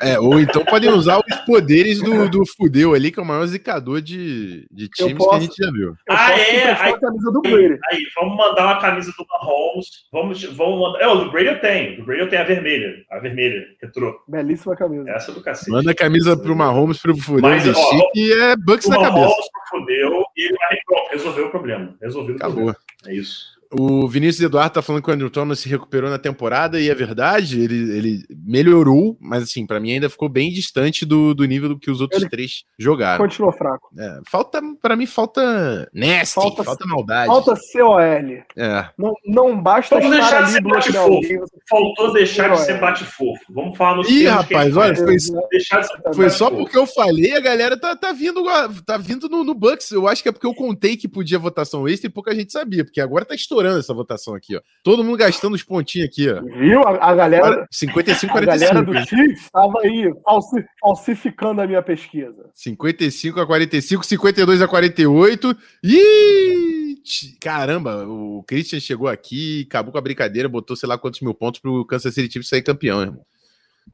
É, 0.02 0.20
ou 0.20 0.40
então 0.40 0.64
podem 0.66 0.90
usar 0.90 1.20
os 1.20 1.36
poderes 1.46 2.02
do, 2.02 2.30
do 2.30 2.44
Fudeu 2.58 2.94
ali, 2.94 3.12
que 3.12 3.20
é 3.20 3.24
o 3.24 3.26
maior 3.26 3.46
zicador 3.48 4.02
de, 4.02 4.68
de 4.72 4.88
times 4.90 5.14
que 5.18 5.24
a 5.24 5.26
posso. 5.26 5.42
gente 5.42 5.56
já 5.58 5.72
viu. 5.72 5.96
Ah, 6.10 6.30
posso 6.30 6.42
é? 6.42 6.72
Aí- 6.72 6.94
a 6.94 7.00
camisa 7.00 7.32
do 7.32 7.42
Brady. 7.42 7.80
Aí, 7.92 8.04
vamos 8.20 8.38
mandar 8.38 8.66
uma 8.66 8.80
camisa 8.82 9.14
do 9.18 9.26
Mahomes. 9.28 9.88
Vamos, 10.12 10.44
vamos 10.56 10.80
mandar. 10.82 11.02
É, 11.02 11.08
o 11.08 11.16
do 11.24 11.32
Brady 11.32 11.48
eu 11.48 11.62
tenho. 11.62 11.98
Do 11.98 12.04
Brady 12.06 12.22
eu 12.22 12.30
tenho 12.30 12.42
a 12.42 12.46
vermelha. 12.46 12.94
A 13.12 13.20
vermelha, 13.20 13.66
retrô. 13.82 14.20
Belíssima 14.28 14.76
camisa. 14.76 15.10
Essa 15.10 15.32
é 15.32 15.34
do 15.34 15.42
cacete. 15.42 15.72
Manda 15.72 15.92
a 15.92 15.96
camisa 15.96 16.36
pro 16.38 16.56
Mahomes, 16.56 17.00
pro 17.00 17.16
Fudeu 17.18 17.50
Mas, 17.50 17.64
vestir, 17.66 18.00
ó, 18.02 18.12
que 18.12 18.34
é 18.34 18.56
Bucks 18.56 18.88
na 18.88 18.98
cabeça. 18.98 19.20
Mahomes 19.28 19.46
fudeu 19.70 20.24
e 20.36 20.50
pronto, 20.86 21.10
resolver 21.12 21.42
o 21.44 21.50
problema. 21.52 21.96
Resolvido 22.02 22.34
o 22.34 22.38
Acabou. 22.38 22.56
problema. 22.56 22.78
É 23.08 23.14
isso. 23.14 23.60
O 23.72 24.08
Vinícius 24.08 24.44
Eduardo 24.44 24.74
tá 24.74 24.82
falando 24.82 25.04
que 25.04 25.12
o 25.12 25.14
Andrew 25.14 25.30
Thomas 25.30 25.60
se 25.60 25.70
recuperou 25.70 26.10
na 26.10 26.18
temporada 26.18 26.80
e 26.82 26.90
é 26.90 26.96
verdade, 26.96 27.62
ele, 27.62 27.96
ele 27.96 28.24
melhorou, 28.50 29.16
mas 29.22 29.44
assim, 29.44 29.66
pra 29.66 29.80
mim 29.80 29.94
ainda 29.94 30.10
ficou 30.10 30.28
bem 30.28 30.52
distante 30.52 31.06
do, 31.06 31.34
do 31.36 31.46
nível 31.46 31.70
do 31.70 31.80
que 31.80 31.92
os 31.92 32.02
outros 32.02 32.22
Ele- 32.22 32.30
três 32.30 32.64
jogaram. 32.78 33.24
Continuou 33.24 33.52
fraco. 33.54 33.90
É, 33.98 34.20
falta, 34.30 34.60
pra 34.82 34.96
mim, 34.96 35.06
falta 35.06 35.88
nasty, 35.94 36.34
falta, 36.34 36.64
Falta- 36.64 36.86
maldade. 36.88 37.28
Falta 37.28 37.54
COL. 37.74 38.00
É, 38.00 38.90
Não, 38.98 39.14
não 39.26 39.62
basta 39.62 39.96
Vamos 40.00 40.12
deixar 40.12 40.26
estar 40.26 40.40
de 40.40 40.44
ali 40.46 40.54
ser 40.54 40.62
bate-fofo. 40.62 41.22
você- 41.22 41.60
Faltou 41.70 42.14
deixar 42.14 42.50
de 42.50 42.60
ser 42.62 42.80
bate-fofo. 42.80 43.40
Vamos 43.54 43.78
falar 43.78 43.98
nos 43.98 44.10
Ih, 44.10 44.26
rapaz, 44.26 44.76
olha, 44.76 44.96
foi, 44.96 45.16
de 45.18 46.16
foi 46.16 46.30
só 46.32 46.50
porque 46.50 46.78
eu 46.78 46.88
falei, 46.88 47.34
a 47.36 47.40
galera 47.40 47.78
tá, 47.80 47.96
tá 47.96 48.12
vindo, 48.12 48.44
tá 48.86 48.98
vindo 48.98 49.30
no, 49.30 49.44
no 49.44 49.54
Bucks. 49.54 49.92
Eu 49.92 50.08
acho 50.08 50.24
que 50.24 50.30
é 50.30 50.32
porque 50.32 50.48
eu 50.48 50.54
contei 50.56 50.98
que 50.98 51.08
podia 51.08 51.38
votação 51.38 51.88
extra 51.88 52.08
e 52.10 52.14
pouca 52.14 52.34
gente 52.34 52.52
sabia, 52.52 52.84
porque 52.84 53.00
agora 53.02 53.26
tá 53.26 53.36
estourando 53.36 53.80
essa 53.80 53.94
votação 53.94 54.34
aqui, 54.34 54.56
ó. 54.56 54.62
Todo 54.84 55.04
mundo 55.04 55.18
gastando 55.18 55.54
os 55.54 55.64
pontinhos 55.64 56.08
aqui, 56.10 56.30
ó. 56.30 56.42
Viu? 56.42 56.82
A, 56.84 57.10
a 57.12 57.16
galera, 57.16 57.68
55, 57.72 58.39
a 58.44 58.46
galera 58.46 58.84
45. 58.86 58.92
do? 58.94 59.08
Chiefs 59.08 59.44
estava 59.46 59.80
aí 59.82 60.14
falsi- 60.24 60.66
falsificando 60.80 61.62
a 61.62 61.68
minha 61.68 61.82
pesquisa. 61.82 62.50
55 62.54 63.40
a 63.40 63.46
45, 63.46 64.06
52 64.06 64.62
a 64.62 64.68
48. 64.68 65.58
Ih! 65.84 66.96
tch, 67.04 67.38
Caramba, 67.40 68.06
o 68.06 68.44
Christian 68.48 68.80
chegou 68.80 69.08
aqui, 69.08 69.66
acabou 69.68 69.92
com 69.92 69.98
a 69.98 70.02
brincadeira, 70.02 70.50
botou 70.50 70.76
sei 70.76 70.88
lá 70.88 70.98
quantos 70.98 71.22
mil 71.22 71.34
pontos 71.34 71.60
pro 71.60 71.86
Kansas 71.86 72.14
City 72.14 72.32
Chiefs 72.34 72.50
sair 72.50 72.62
campeão, 72.62 73.02
irmão. 73.02 73.22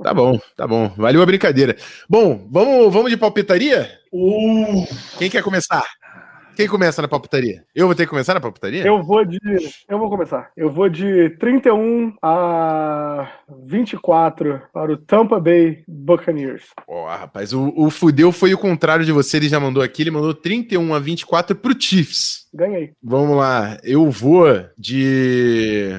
Tá 0.04 0.14
bom, 0.14 0.38
tá 0.58 0.68
bom. 0.68 0.89
Valeu 0.98 1.22
a 1.22 1.26
brincadeira. 1.26 1.78
Bom, 2.10 2.48
vamos, 2.52 2.91
vamos 2.93 3.10
de 3.12 3.16
palpitaria? 3.16 3.89
Uh, 4.12 4.86
Quem 5.18 5.30
quer 5.30 5.41
começar? 5.41 5.86
Quem 6.56 6.68
começa 6.70 7.01
na 7.01 7.08
palpitaria? 7.08 7.66
Eu 7.76 7.86
vou 7.86 7.95
ter 7.95 8.03
que 8.03 8.10
começar 8.10 8.34
na 8.34 8.39
palpitaria? 8.39 8.86
Eu 8.86 9.03
vou 9.03 9.26
de. 9.26 9.38
Eu 9.89 9.99
vou 9.99 10.10
começar. 10.10 10.51
Eu 10.56 10.72
vou 10.72 10.88
de 10.88 11.32
31 11.32 12.16
a 12.22 13.30
24 13.66 14.62
para 14.72 14.93
o 14.93 14.97
Tampa 14.97 15.38
Bay 15.38 15.84
Buccaneers. 15.86 16.64
Ó, 16.88 17.08
rapaz, 17.08 17.51
o, 17.51 17.74
o 17.76 17.89
Fudeu 17.89 18.32
foi 18.32 18.53
o 18.53 18.58
contrário 18.58 19.03
de 19.03 19.12
você, 19.12 19.36
ele 19.36 19.49
já 19.49 19.60
mandou 19.60 19.84
aqui, 19.84 20.01
ele 20.03 20.12
mandou 20.12 20.34
31 20.34 20.93
a 20.93 20.99
24 20.99 21.58
pro 21.58 21.76
Chiefs. 21.78 22.47
Ganhei. 22.53 22.93
Vamos 23.03 23.36
lá, 23.36 23.78
eu 23.84 24.10
vou 24.10 24.47
de. 24.78 25.89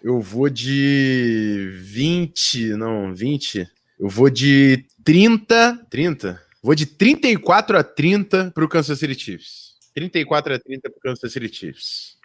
Eu 0.00 0.20
vou 0.20 0.48
de 0.48 1.70
20, 1.82 2.76
não, 2.76 3.12
20. 3.12 3.66
Eu 3.98 4.08
vou 4.08 4.30
de 4.30 4.84
30. 5.04 5.86
30? 5.90 6.47
Vou 6.62 6.74
de 6.74 6.86
34 6.86 7.78
a 7.78 7.84
30 7.84 8.50
pro 8.54 8.68
Kansas 8.68 8.98
City 8.98 9.14
Chiefs. 9.14 9.76
34 9.94 10.54
a 10.54 10.58
30 10.58 10.90
pro 10.90 11.00
Kansas 11.00 11.32
City 11.32 11.52
Chiefs. 11.52 12.16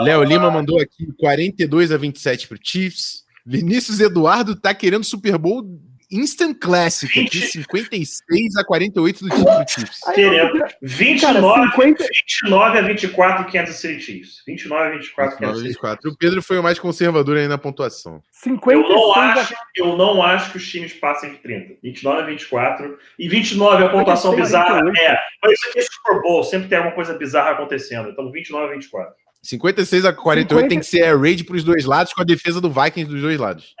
Léo 0.00 0.22
Lima 0.22 0.50
mandou 0.50 0.80
aqui 0.80 1.06
42 1.18 1.92
a 1.92 1.96
27 1.96 2.48
pro 2.48 2.58
Chiefs. 2.62 3.24
Vinícius 3.44 4.00
Eduardo 4.00 4.56
tá 4.56 4.74
querendo 4.74 5.04
Super 5.04 5.38
Bowl 5.38 5.80
Instant 6.16 6.56
Classic 6.60 7.20
aqui, 7.20 7.40
56 7.40 8.56
a 8.56 8.64
48 8.64 9.24
do 9.24 9.30
time 9.30 9.44
do 9.44 9.68
Chiefs. 9.70 10.00
Aí, 10.08 10.14
Querendo. 10.14 10.56
eu- 10.58 10.66
29, 10.82 11.40
Cara, 11.40 11.70
50 11.70 12.04
29 12.42 12.78
a 12.78 12.82
24 12.82 13.52
Kansas 13.52 13.76
City 13.76 14.00
Chiefs. 14.00 14.42
29 14.46 14.82
a 14.86 14.90
24 14.98 15.38
Kansas 15.38 15.56
City 15.58 15.68
24. 15.68 16.10
O 16.10 16.16
Pedro 16.16 16.42
foi 16.42 16.58
o 16.58 16.62
mais 16.62 16.78
conservador 16.78 17.36
aí 17.36 17.48
na 17.48 17.58
pontuação. 17.58 18.22
56 18.30 18.88
Eu 18.88 18.88
não, 18.96 19.12
a- 19.14 19.32
acho, 19.32 19.54
eu 19.76 19.96
não 19.96 20.22
acho 20.22 20.50
que 20.52 20.56
os 20.58 20.68
times 20.70 20.92
passem 20.94 21.30
de 21.30 21.36
30. 21.38 21.74
29 21.82 22.22
a 22.22 22.26
24. 22.26 22.98
E 23.18 23.28
29 23.28 23.82
é 23.82 23.86
a 23.86 23.90
pontuação 23.90 24.34
bizarra. 24.34 24.80
48. 24.80 24.98
É, 25.00 25.18
mas 25.42 25.52
isso 25.52 25.68
aqui 25.68 25.78
é 25.78 25.82
Super 25.82 26.22
Bowl, 26.22 26.44
sempre 26.44 26.68
tem 26.68 26.78
alguma 26.78 26.94
coisa 26.94 27.14
bizarra 27.14 27.50
acontecendo. 27.52 28.08
Então 28.10 28.30
29 28.30 28.64
a 28.72 28.74
24. 28.74 29.14
56 29.46 30.04
a 30.04 30.12
48 30.12 30.48
50 30.48 30.68
tem 30.68 30.78
que 30.80 30.86
ser 30.86 31.02
air 31.04 31.18
raid 31.20 31.44
pros 31.44 31.64
dois 31.64 31.84
lados, 31.84 32.12
com 32.12 32.20
a 32.22 32.24
defesa 32.24 32.60
do 32.60 32.70
Vikings 32.70 33.10
dos 33.10 33.20
dois 33.22 33.38
lados. 33.38 33.74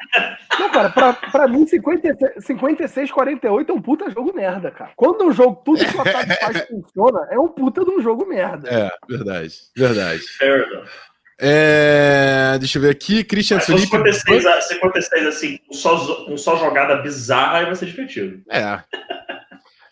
Não, 0.58 0.70
cara, 0.70 0.88
pra, 0.90 1.12
pra 1.12 1.46
mim, 1.48 1.66
56, 1.66 2.44
56 2.44 3.10
48 3.12 3.70
é 3.70 3.74
um 3.74 3.80
puta 3.82 4.10
jogo 4.10 4.32
merda, 4.34 4.70
cara. 4.70 4.90
Quando 4.96 5.24
um 5.24 5.32
jogo, 5.32 5.60
tudo 5.64 5.84
que 5.84 5.96
o 5.96 6.00
ataque 6.00 6.34
faz 6.40 6.66
funciona, 6.68 7.26
é 7.30 7.38
um 7.38 7.48
puta 7.48 7.84
de 7.84 7.90
um 7.90 8.00
jogo 8.02 8.26
merda. 8.26 8.68
É, 8.68 8.90
verdade. 9.08 9.52
Verdade. 9.76 10.22
Fair 10.38 10.66
enough. 10.70 10.88
É, 11.38 12.56
deixa 12.58 12.78
eu 12.78 12.82
ver 12.82 12.90
aqui. 12.90 13.22
Christian 13.22 13.56
Mas 13.56 13.66
Felipe. 13.66 13.86
56, 13.88 14.46
a- 14.46 14.60
56 14.62 15.26
assim, 15.26 15.58
com 15.68 15.74
só, 15.74 16.24
com 16.24 16.36
só 16.38 16.56
jogada 16.56 16.96
bizarra, 17.02 17.58
aí 17.58 17.66
vai 17.66 17.74
ser 17.74 17.86
divertido. 17.86 18.40
É. 18.50 18.80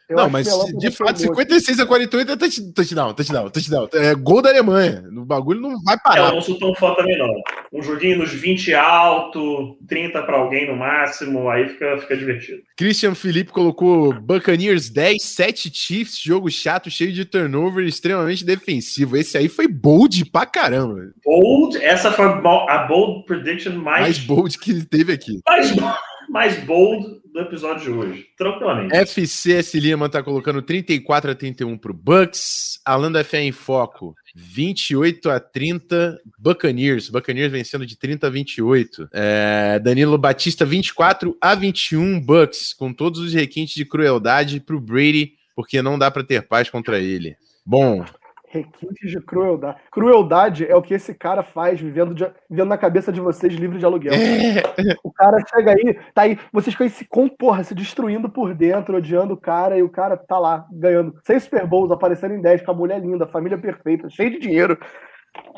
Eu 0.08 0.16
Não, 0.16 0.28
mas 0.28 0.46
ela 0.46 0.64
de 0.66 0.90
fato, 0.90 1.18
ser 1.18 1.26
boa. 1.28 1.36
56 1.40 1.80
a 1.80 1.86
48 1.86 2.32
é 2.32 2.36
touch- 2.36 2.72
touchdown, 2.74 3.14
touchdown, 3.14 3.48
touchdown. 3.50 3.88
É 3.94 4.14
gol 4.14 4.42
da 4.42 4.50
Alemanha. 4.50 5.02
O 5.16 5.24
bagulho 5.24 5.60
não 5.60 5.82
vai 5.82 5.94
É, 5.94 5.98
eu 5.98 6.02
parar. 6.02 6.32
não 6.32 6.42
sou 6.42 6.58
tão 6.58 6.74
fã 6.74 6.94
também, 6.94 7.16
não. 7.16 7.32
Um 7.72 7.82
joguinho 7.82 8.18
nos 8.18 8.30
20 8.30 8.74
alto, 8.74 9.78
30 9.88 10.22
pra 10.22 10.36
alguém 10.36 10.66
no 10.70 10.76
máximo, 10.76 11.48
aí 11.48 11.68
fica, 11.70 11.98
fica 11.98 12.16
divertido. 12.16 12.58
Christian 12.76 13.14
Felipe 13.14 13.50
colocou 13.50 14.12
Buccaneers 14.12 14.90
10, 14.90 15.22
7 15.22 15.70
Chiefs, 15.72 16.18
jogo 16.20 16.50
chato, 16.50 16.90
cheio 16.90 17.12
de 17.12 17.24
turnover, 17.24 17.86
extremamente 17.86 18.44
defensivo. 18.44 19.16
Esse 19.16 19.38
aí 19.38 19.48
foi 19.48 19.66
bold 19.66 20.26
pra 20.26 20.44
caramba. 20.44 21.00
Bold, 21.24 21.78
essa 21.82 22.12
foi 22.12 22.26
a 22.26 22.32
bo- 22.32 22.68
a 22.68 22.86
bold 22.86 23.24
prediction 23.26 23.72
Mais 23.72 24.02
mais, 24.02 24.18
bold 24.18 24.58
que 24.58 24.84
teve 24.86 25.12
aqui. 25.12 25.40
mais, 25.48 25.74
mais 26.34 26.58
bold 26.64 27.20
do 27.32 27.38
episódio 27.38 27.84
de 27.84 27.90
hoje. 27.90 28.26
Tranquilamente. 28.36 28.92
FCS 28.92 29.74
Lima 29.74 30.08
tá 30.08 30.20
colocando 30.20 30.60
34 30.60 31.30
a 31.30 31.34
31 31.36 31.78
pro 31.78 31.94
Bucks. 31.94 32.80
Alan 32.84 33.12
da 33.12 33.22
Fé 33.22 33.40
em 33.40 33.52
Foco 33.52 34.16
28 34.34 35.30
a 35.30 35.38
30, 35.38 36.20
Buccaneers. 36.36 37.08
Buccaneers 37.08 37.52
vencendo 37.52 37.86
de 37.86 37.96
30 37.96 38.26
a 38.26 38.30
28. 38.30 39.08
É, 39.12 39.78
Danilo 39.78 40.18
Batista, 40.18 40.64
24 40.64 41.38
a 41.40 41.54
21, 41.54 42.20
Bucks, 42.20 42.74
com 42.74 42.92
todos 42.92 43.20
os 43.20 43.32
requintes 43.32 43.76
de 43.76 43.84
crueldade 43.84 44.58
pro 44.58 44.80
Brady, 44.80 45.34
porque 45.54 45.80
não 45.80 45.96
dá 45.96 46.10
para 46.10 46.24
ter 46.24 46.42
paz 46.42 46.68
contra 46.68 46.98
ele. 46.98 47.36
Bom, 47.64 48.04
Requintes 48.54 49.10
de 49.10 49.20
crueldade. 49.20 49.76
Crueldade 49.90 50.66
é 50.66 50.76
o 50.76 50.82
que 50.82 50.94
esse 50.94 51.12
cara 51.12 51.42
faz 51.42 51.80
vivendo, 51.80 52.14
de- 52.14 52.30
vivendo 52.48 52.68
na 52.68 52.78
cabeça 52.78 53.10
de 53.12 53.20
vocês 53.20 53.52
livre 53.52 53.78
de 53.78 53.84
aluguel. 53.84 54.12
O 55.02 55.12
cara 55.12 55.38
chega 55.48 55.72
aí, 55.72 55.98
tá 56.14 56.22
aí, 56.22 56.38
vocês 56.52 56.72
ficam 56.74 56.86
aí 56.86 56.90
se, 56.90 57.04
com, 57.04 57.28
porra, 57.28 57.64
se 57.64 57.74
destruindo 57.74 58.28
por 58.28 58.54
dentro, 58.54 58.96
odiando 58.96 59.34
o 59.34 59.40
cara, 59.40 59.76
e 59.76 59.82
o 59.82 59.88
cara 59.88 60.16
tá 60.16 60.38
lá, 60.38 60.64
ganhando 60.72 61.14
seis 61.24 61.42
Super 61.42 61.66
Bowls, 61.66 61.90
aparecendo 61.90 62.34
em 62.34 62.40
10, 62.40 62.62
com 62.62 62.70
a 62.70 62.74
mulher 62.74 63.00
linda, 63.00 63.24
a 63.24 63.28
família 63.28 63.58
perfeita, 63.58 64.08
cheio 64.08 64.30
de 64.30 64.38
dinheiro. 64.38 64.78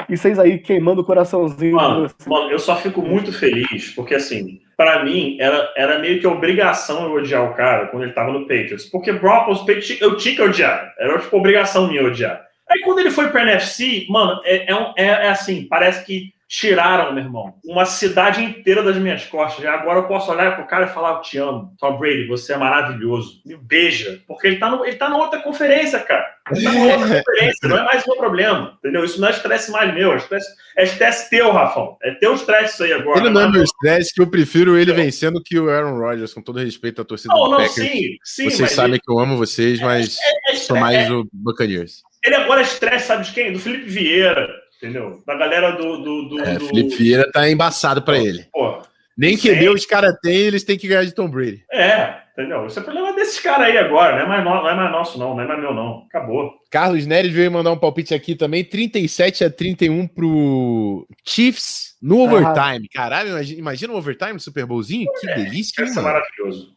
E 0.09 0.16
vocês 0.16 0.38
aí 0.38 0.59
queimando 0.59 1.03
o 1.03 1.05
coraçãozinho. 1.05 1.76
Mano, 1.76 2.09
mano, 2.26 2.51
eu 2.51 2.59
só 2.59 2.76
fico 2.76 3.03
muito 3.03 3.30
feliz, 3.30 3.90
porque 3.94 4.14
assim, 4.14 4.61
pra 4.74 5.05
mim, 5.05 5.36
era, 5.38 5.70
era 5.76 5.99
meio 5.99 6.18
que 6.18 6.26
obrigação 6.26 7.05
eu 7.05 7.12
odiar 7.12 7.44
o 7.44 7.55
cara 7.55 7.88
quando 7.88 8.05
ele 8.05 8.12
tava 8.12 8.32
no 8.32 8.42
Patriots. 8.42 8.86
Porque 8.86 9.12
Broncos, 9.12 9.59
Patriots, 9.61 10.01
eu 10.01 10.16
tinha 10.16 10.34
que 10.34 10.42
odiar. 10.42 10.94
Era 10.99 11.18
tipo 11.18 11.36
obrigação 11.36 11.88
minha 11.88 12.05
odiar. 12.07 12.45
Aí 12.71 12.81
quando 12.83 12.99
ele 13.01 13.11
foi 13.11 13.29
pra 13.31 13.43
NFC, 13.43 14.07
mano, 14.09 14.41
é, 14.45 14.71
é, 14.73 14.77
é- 14.97 15.27
é 15.27 15.29
assim, 15.29 15.67
parece 15.69 16.05
que 16.05 16.35
tiraram, 16.49 17.12
meu 17.12 17.25
irmão, 17.25 17.55
uma 17.64 17.85
cidade 17.85 18.41
inteira 18.41 18.81
das 18.81 18.97
minhas 18.97 19.25
costas. 19.27 19.64
Já 19.64 19.75
agora 19.75 19.99
eu 19.99 20.07
posso 20.07 20.31
olhar 20.31 20.55
pro 20.55 20.67
cara 20.69 20.87
e 20.87 20.95
falar, 20.95 21.14
eu 21.14 21.21
te 21.21 21.37
amo. 21.39 21.75
Tom 21.77 21.99
Brady, 21.99 22.27
você 22.29 22.53
é 22.53 22.57
maravilhoso. 22.57 23.41
Me 23.45 23.57
beija. 23.57 24.21
Porque 24.29 24.47
ele 24.47 24.57
tá, 24.57 24.71
no, 24.71 24.85
ele 24.87 24.95
tá 24.95 25.09
na 25.09 25.17
outra 25.17 25.41
conferência, 25.41 25.99
cara. 25.99 26.25
Ele 26.53 26.62
tá 26.64 26.73
na 26.73 26.81
outra 26.85 26.99
conferência, 27.25 27.69
não 27.69 27.79
é 27.79 27.83
mais 27.85 28.07
meu 28.07 28.17
problema. 28.17 28.79
Entendeu? 28.79 29.05
Isso 29.05 29.21
não 29.21 29.27
é 29.27 29.33
estresse 29.33 29.73
mais 29.73 29.93
meu, 29.93 30.12
é 30.12 30.17
estresse, 30.19 30.47
é 30.79 30.85
estresse 30.85 31.29
teu, 31.31 31.51
Rafão. 31.51 31.97
É 32.01 32.12
teu 32.12 32.35
estresse 32.37 32.75
isso 32.75 32.85
aí 32.85 32.93
agora. 32.93 33.19
ele 33.19 33.31
não 33.31 33.41
é 33.41 33.45
Não, 33.47 33.51
meu 33.53 33.64
estresse, 33.64 34.14
que 34.14 34.23
eu 34.23 34.29
prefiro 34.29 34.79
ele 34.79 34.93
vencendo 34.93 35.43
que 35.45 35.59
o 35.59 35.69
Aaron 35.69 35.99
Rodgers, 35.99 36.33
com 36.33 36.41
todo 36.43 36.61
respeito 36.61 37.03
à 37.03 37.05
torcida 37.05 37.35
não, 37.35 37.43
do 37.43 37.51
não, 37.51 37.57
Packers. 37.59 37.75
sim, 37.75 38.17
sim. 38.23 38.45
Vocês 38.45 38.61
mas 38.61 38.71
sabem 38.71 39.01
que 39.05 39.11
eu 39.11 39.19
amo 39.19 39.37
vocês, 39.37 39.81
mas 39.81 40.17
é- 40.17 40.31
é 40.31 40.36
sou 40.47 40.76
estresse- 40.76 40.80
mais 40.80 41.11
o 41.11 41.28
Buccaneers. 41.32 42.03
Ele 42.24 42.34
agora 42.34 42.61
é 42.61 42.64
estresse, 42.64 43.07
sabe 43.07 43.24
de 43.24 43.32
quem? 43.32 43.53
Do 43.53 43.59
Felipe 43.59 43.88
Vieira, 43.88 44.49
entendeu? 44.78 45.22
Da 45.26 45.34
galera 45.36 45.72
do. 45.72 45.99
do, 45.99 46.28
do, 46.28 46.40
É, 46.40 46.55
do- 46.59 46.66
Felipe 46.66 46.97
Vieira 46.97 47.30
tá 47.30 47.49
embaçado 47.49 48.03
pra 48.03 48.18
ele. 48.18 48.47
Pô, 48.53 48.82
Nem 49.18 49.34
Sim. 49.36 49.49
QB 49.49 49.68
os 49.70 49.86
caras 49.86 50.14
têm, 50.22 50.36
eles 50.36 50.62
têm 50.62 50.76
que 50.76 50.86
ganhar 50.88 51.05
de 51.05 51.14
Tom 51.14 51.26
Brady. 51.28 51.64
é, 51.72 52.18
entendeu? 52.32 52.66
Isso 52.66 52.78
é 52.78 52.82
problema 52.82 53.14
desses 53.14 53.40
caras 53.40 53.68
aí 53.68 53.78
agora, 53.78 54.16
não 54.16 54.24
é, 54.24 54.28
mais 54.28 54.44
no- 54.44 54.62
não 54.62 54.68
é 54.68 54.74
mais 54.74 54.92
nosso, 54.92 55.18
não, 55.18 55.34
não 55.34 55.40
é 55.42 55.47
mais 55.49 55.59
meu, 55.59 55.72
não. 55.72 56.05
Acabou. 56.07 56.53
Carlos 56.70 57.07
Neres 57.07 57.32
veio 57.32 57.51
mandar 57.51 57.72
um 57.72 57.78
palpite 57.78 58.12
aqui 58.12 58.34
também, 58.34 58.62
37 58.62 59.42
a 59.42 59.49
31 59.51 60.07
pro 60.07 61.07
Chiefs 61.26 61.97
no 62.03 62.20
overtime. 62.24 62.86
Caralho, 62.92 63.30
imagina, 63.30 63.59
imagina 63.59 63.92
um 63.94 63.97
overtime 63.97 64.38
Super 64.38 64.66
Bowlzinho? 64.66 65.07
Que 65.18 65.26
delícia, 65.28 65.82
hein, 65.82 65.88
mano? 65.94 66.03
maravilhoso. 66.03 66.76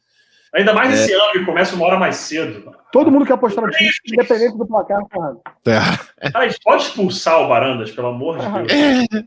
Ainda 0.56 0.74
mais 0.74 0.94
esse 0.94 1.14
ano 1.14 1.32
que 1.32 1.46
começa 1.46 1.76
uma 1.76 1.86
hora 1.86 2.00
mais 2.00 2.16
cedo. 2.16 2.74
Todo 2.92 3.12
mundo 3.12 3.26
quer 3.26 3.34
apostar 3.34 3.64
no 3.64 3.72
time, 3.72 3.92
independente 4.08 4.58
do 4.58 4.66
placar, 4.66 5.00
tá. 5.06 5.36
Tá. 5.64 6.00
Cara, 6.32 6.46
a 6.46 6.48
gente 6.48 6.60
pode 6.64 6.84
expulsar 6.84 7.40
o 7.42 7.48
Barandas, 7.48 7.92
pelo 7.92 8.08
amor 8.08 8.40
de. 8.40 8.46
Deus. 8.46 9.26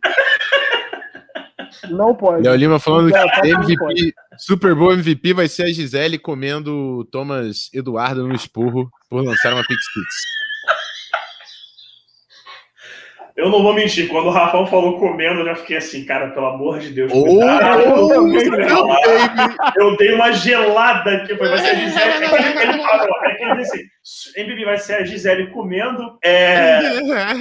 Não 1.90 2.14
pode. 2.14 2.42
Léo 2.42 2.56
Lima 2.56 2.78
falando 2.78 3.10
Não, 3.10 3.26
tá, 3.26 3.40
que 3.40 3.52
pode. 3.52 3.72
MVP, 3.72 4.14
Super 4.36 4.74
Bowl 4.74 4.92
MVP 4.92 5.32
vai 5.32 5.48
ser 5.48 5.64
a 5.64 5.72
Gisele 5.72 6.18
comendo 6.18 6.98
o 6.98 7.04
Thomas 7.04 7.70
Eduardo 7.72 8.26
no 8.26 8.34
esporro 8.34 8.90
por 9.08 9.24
lançar 9.24 9.52
uma 9.52 9.62
Pix 9.62 9.80
Pix. 9.94 10.14
Eu 13.34 13.48
não 13.48 13.62
vou 13.62 13.72
mentir, 13.72 14.08
quando 14.08 14.26
o 14.26 14.30
Rafão 14.30 14.66
falou 14.66 14.98
comendo, 14.98 15.40
eu 15.40 15.46
já 15.46 15.54
fiquei 15.54 15.78
assim, 15.78 16.04
cara, 16.04 16.30
pelo 16.32 16.46
amor 16.46 16.78
de 16.80 16.90
Deus. 16.90 17.10
Oh, 17.14 17.24
cuidado, 17.24 17.82
oh, 17.86 18.12
eu, 18.12 19.90
eu 19.90 19.96
dei 19.96 20.12
uma 20.12 20.32
gelada 20.32 21.12
aqui, 21.12 21.34
foi 21.36 21.48
vai 21.48 21.58
ser 21.58 21.70
a 21.70 21.74
Gisele. 21.74 22.24
É 22.24 22.52
que 22.52 22.58
ele, 22.62 22.82
falou, 22.82 23.08
é 23.24 23.34
que 23.34 23.44
ele 23.44 23.54
disse 23.56 23.72
assim, 24.04 24.40
MVP 24.40 24.64
vai 24.66 24.76
ser 24.78 24.94
a 24.96 25.04
Gisele 25.04 25.46
comendo, 25.48 26.18
é, 26.22 26.80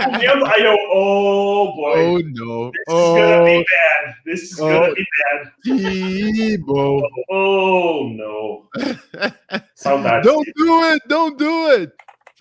comendo, 0.06 0.46
aí 0.46 0.64
eu, 0.64 0.78
oh 0.94 1.74
boy, 1.76 2.00
Oh, 2.00 2.20
no. 2.20 2.72
this 2.72 2.84
is 2.94 2.96
gonna 3.16 3.44
be 3.44 3.58
Oh, 3.58 3.64
bad, 3.64 4.16
this 4.26 4.44
is 4.44 4.56
gonna 4.56 4.88
Oh. 4.88 4.94
be 4.94 6.58
bad, 6.58 6.64
bom. 6.66 7.02
oh 7.30 8.10
no. 8.16 8.70
Saudades. 9.76 10.26
Don't 10.26 10.48
do 10.56 10.84
it, 10.86 11.02
don't 11.10 11.38
do 11.38 11.68
it. 11.72 11.92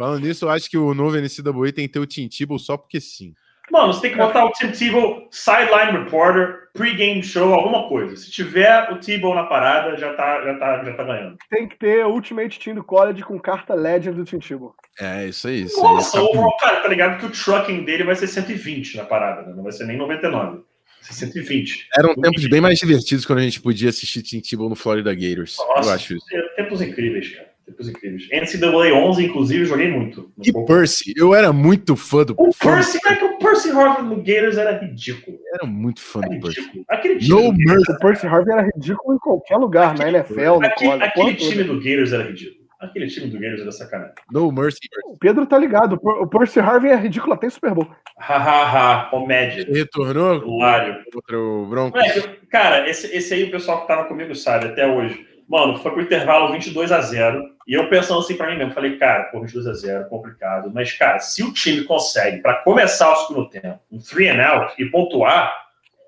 Falando 0.01 0.25
nisso, 0.25 0.47
eu 0.47 0.49
acho 0.49 0.71
que 0.71 0.79
o 0.79 0.95
novo 0.95 1.15
NCAA 1.19 1.73
tem 1.75 1.87
que 1.87 1.93
ter 1.93 1.99
o 1.99 2.07
Tim 2.07 2.27
Tebow 2.27 2.59
só 2.59 2.75
porque 2.75 2.99
sim. 2.99 3.35
Mano, 3.71 3.93
você 3.93 4.01
tem 4.01 4.13
que 4.13 4.17
botar 4.17 4.47
o 4.47 4.51
Tim 4.53 4.73
Tebow, 4.73 5.29
sideline 5.31 5.93
reporter, 5.93 6.71
pre-game 6.73 7.23
show, 7.23 7.53
alguma 7.53 7.87
coisa. 7.87 8.17
Se 8.17 8.31
tiver 8.31 8.91
o 8.91 8.97
Tebow 8.97 9.35
na 9.35 9.45
parada, 9.45 9.99
já 9.99 10.15
tá, 10.15 10.43
já 10.43 10.55
tá, 10.55 10.85
já 10.85 10.95
tá 10.95 11.05
ganhando. 11.05 11.37
Tem 11.51 11.69
que 11.69 11.77
ter 11.77 12.07
Ultimate 12.07 12.59
Team 12.59 12.77
do 12.77 12.83
College 12.83 13.23
com 13.23 13.39
carta 13.39 13.75
Legend 13.75 14.17
do 14.17 14.25
Tim 14.25 14.39
Tebow. 14.39 14.75
É, 14.99 15.27
isso 15.27 15.47
aí. 15.49 15.65
Isso 15.65 15.77
aí 15.77 15.83
Nossa, 15.83 16.17
tá 16.17 16.23
overall, 16.23 16.57
cara, 16.57 16.81
tá 16.81 16.89
ligado 16.89 17.21
que 17.21 17.27
o 17.27 17.31
trucking 17.31 17.85
dele 17.85 18.05
vai 18.05 18.17
ser 18.17 18.27
120 18.27 18.97
na 18.97 19.05
parada, 19.05 19.43
né? 19.43 19.53
Não 19.55 19.63
vai 19.63 19.73
ser 19.73 19.85
nem 19.85 19.99
99. 19.99 20.53
Vai 20.53 20.63
ser 21.03 21.27
120. 21.27 21.89
Eram 21.99 22.15
tempos 22.15 22.47
bem 22.47 22.63
mais 22.63 22.79
divertidos 22.79 23.27
quando 23.27 23.41
a 23.41 23.43
gente 23.43 23.61
podia 23.61 23.91
assistir 23.91 24.23
Tim 24.23 24.41
Tebow 24.41 24.71
no 24.71 24.77
Florida 24.77 25.15
Gators. 25.15 25.59
Nossa, 25.59 25.91
eu 25.91 25.95
acho 25.95 26.15
isso. 26.15 26.27
Tempos 26.57 26.81
incríveis, 26.81 27.37
cara. 27.37 27.50
Tempos 27.71 27.89
incríveis. 27.89 28.29
NCAA 28.33 28.93
11, 28.95 29.25
inclusive, 29.27 29.63
eu 29.63 29.67
joguei 29.67 29.89
muito. 29.91 30.31
E 30.45 30.53
pouco. 30.53 30.73
Percy, 30.73 31.13
eu 31.17 31.35
era 31.35 31.53
muito 31.53 31.97
fã 31.97 32.25
do 32.25 32.35
O 32.39 32.53
fã 32.53 32.75
Percy, 32.75 32.99
é 33.07 33.15
que 33.17 33.25
o 33.25 33.39
Percy 33.39 33.71
Harvard 33.71 34.03
no 34.09 34.17
Gators 34.17 34.57
era 34.59 34.79
ridículo. 34.79 35.39
Era 35.55 35.67
muito 35.67 36.01
fã 36.01 36.21
Era 36.23 36.35
do 36.35 36.41
Percy. 36.41 36.85
Aquele 36.89 37.19
time, 37.19 37.35
No 37.35 37.53
mercy. 37.53 37.93
O 37.93 37.99
Percy 37.99 38.27
Harvey 38.27 38.53
era 38.53 38.63
ridículo 38.75 39.15
em 39.15 39.19
qualquer 39.19 39.57
lugar, 39.57 39.97
na 39.97 40.09
NFL, 40.09 40.41
no 40.61 40.67
aquele, 40.67 40.91
college. 40.91 41.05
aquele 41.05 41.35
time 41.35 41.65
do 41.65 41.77
Gators 41.79 42.13
era 42.13 42.23
ridículo. 42.25 42.61
Aquele 42.81 43.09
time 43.09 43.27
do 43.29 43.39
Gators 43.39 43.61
era 43.61 43.73
sacanagem. 43.73 44.15
No 44.33 44.51
Mercy. 44.51 44.79
O 45.05 45.19
Pedro 45.19 45.45
tá 45.47 45.59
ligado. 45.59 45.95
O 45.97 45.99
Per- 46.01 46.23
O 46.23 46.27
Percy 46.27 46.61
Harvey 46.61 46.91
é 46.91 46.97
ridículo 46.97 47.35
até 47.35 47.47
em 47.47 47.51
Super 47.51 47.75
Bowl. 47.75 47.87
Hahaha, 48.19 49.11
comédia. 49.11 49.67
Retornou 49.71 50.43
Hilário. 50.47 50.97
contra 51.13 51.39
o 51.39 51.67
Broncos. 51.67 52.01
Moleque, 52.01 52.47
cara, 52.51 52.89
esse, 52.89 53.07
esse 53.15 53.35
aí 53.35 53.45
o 53.45 53.51
pessoal 53.51 53.83
que 53.83 53.89
tava 53.89 54.05
comigo 54.05 54.35
sabe 54.35 54.67
até 54.67 54.87
hoje. 54.87 55.27
Mano, 55.51 55.77
foi 55.79 55.91
pro 55.91 56.03
intervalo 56.03 56.53
22 56.53 56.93
a 56.93 57.01
0 57.01 57.45
E 57.67 57.75
eu 57.75 57.89
pensando 57.91 58.21
assim 58.21 58.37
pra 58.37 58.49
mim 58.49 58.57
mesmo, 58.57 58.73
falei, 58.73 58.97
cara, 58.99 59.25
pô, 59.25 59.41
22 59.41 59.67
a 59.67 59.73
0 59.73 60.09
complicado. 60.09 60.71
Mas, 60.73 60.93
cara, 60.93 61.19
se 61.19 61.43
o 61.43 61.53
time 61.53 61.83
consegue, 61.83 62.41
pra 62.41 62.63
começar 62.63 63.11
o 63.11 63.17
segundo 63.17 63.49
tempo, 63.49 63.81
um 63.91 63.99
three 63.99 64.29
and 64.29 64.41
out 64.41 64.81
e 64.81 64.87
pontuar, 64.87 65.53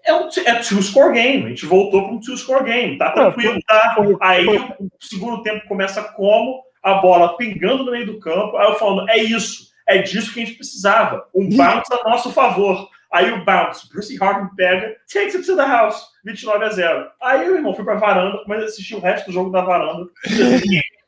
é 0.05 0.14
um 0.14 0.28
é 0.47 0.55
two-score 0.61 1.12
game. 1.12 1.47
A 1.47 1.49
gente 1.49 1.66
voltou 1.66 2.05
pra 2.05 2.12
um 2.12 2.20
two-score 2.20 2.62
game. 2.62 2.97
Tá 2.97 3.11
tranquilo, 3.11 3.59
tá? 3.66 3.97
Aí 4.20 4.47
o 4.47 4.90
segundo 5.01 5.43
tempo 5.43 5.66
começa 5.66 6.05
como? 6.05 6.62
A 6.80 6.95
bola 6.95 7.36
pingando 7.36 7.84
no 7.84 7.90
meio 7.90 8.07
do 8.07 8.20
campo. 8.20 8.57
Aí 8.57 8.68
eu 8.68 8.76
falando, 8.76 9.11
é 9.11 9.16
isso. 9.18 9.72
É 9.88 9.99
disso 9.99 10.32
que 10.32 10.40
a 10.40 10.45
gente 10.45 10.57
precisava. 10.57 11.26
Um 11.34 11.49
bounce 11.49 11.93
a 11.93 12.09
nosso 12.09 12.30
favor. 12.30 12.88
Aí 13.13 13.31
o 13.31 13.45
bounce, 13.45 13.89
Bruce 13.91 14.17
Harden 14.17 14.49
pega, 14.57 14.97
takes 15.13 15.35
it 15.35 15.45
to 15.47 15.55
the 15.55 15.67
house, 15.67 16.03
29 16.25 16.65
a 16.65 16.71
0. 16.71 17.11
Aí 17.23 17.49
o 17.51 17.57
irmão 17.57 17.75
foi 17.75 17.85
pra 17.85 17.95
varanda, 17.97 18.39
comecei 18.43 18.65
a 18.65 18.69
assistir 18.69 18.95
o 18.95 19.01
resto 19.01 19.27
do 19.27 19.33
jogo 19.33 19.51
da 19.51 19.61
varanda. 19.61 20.09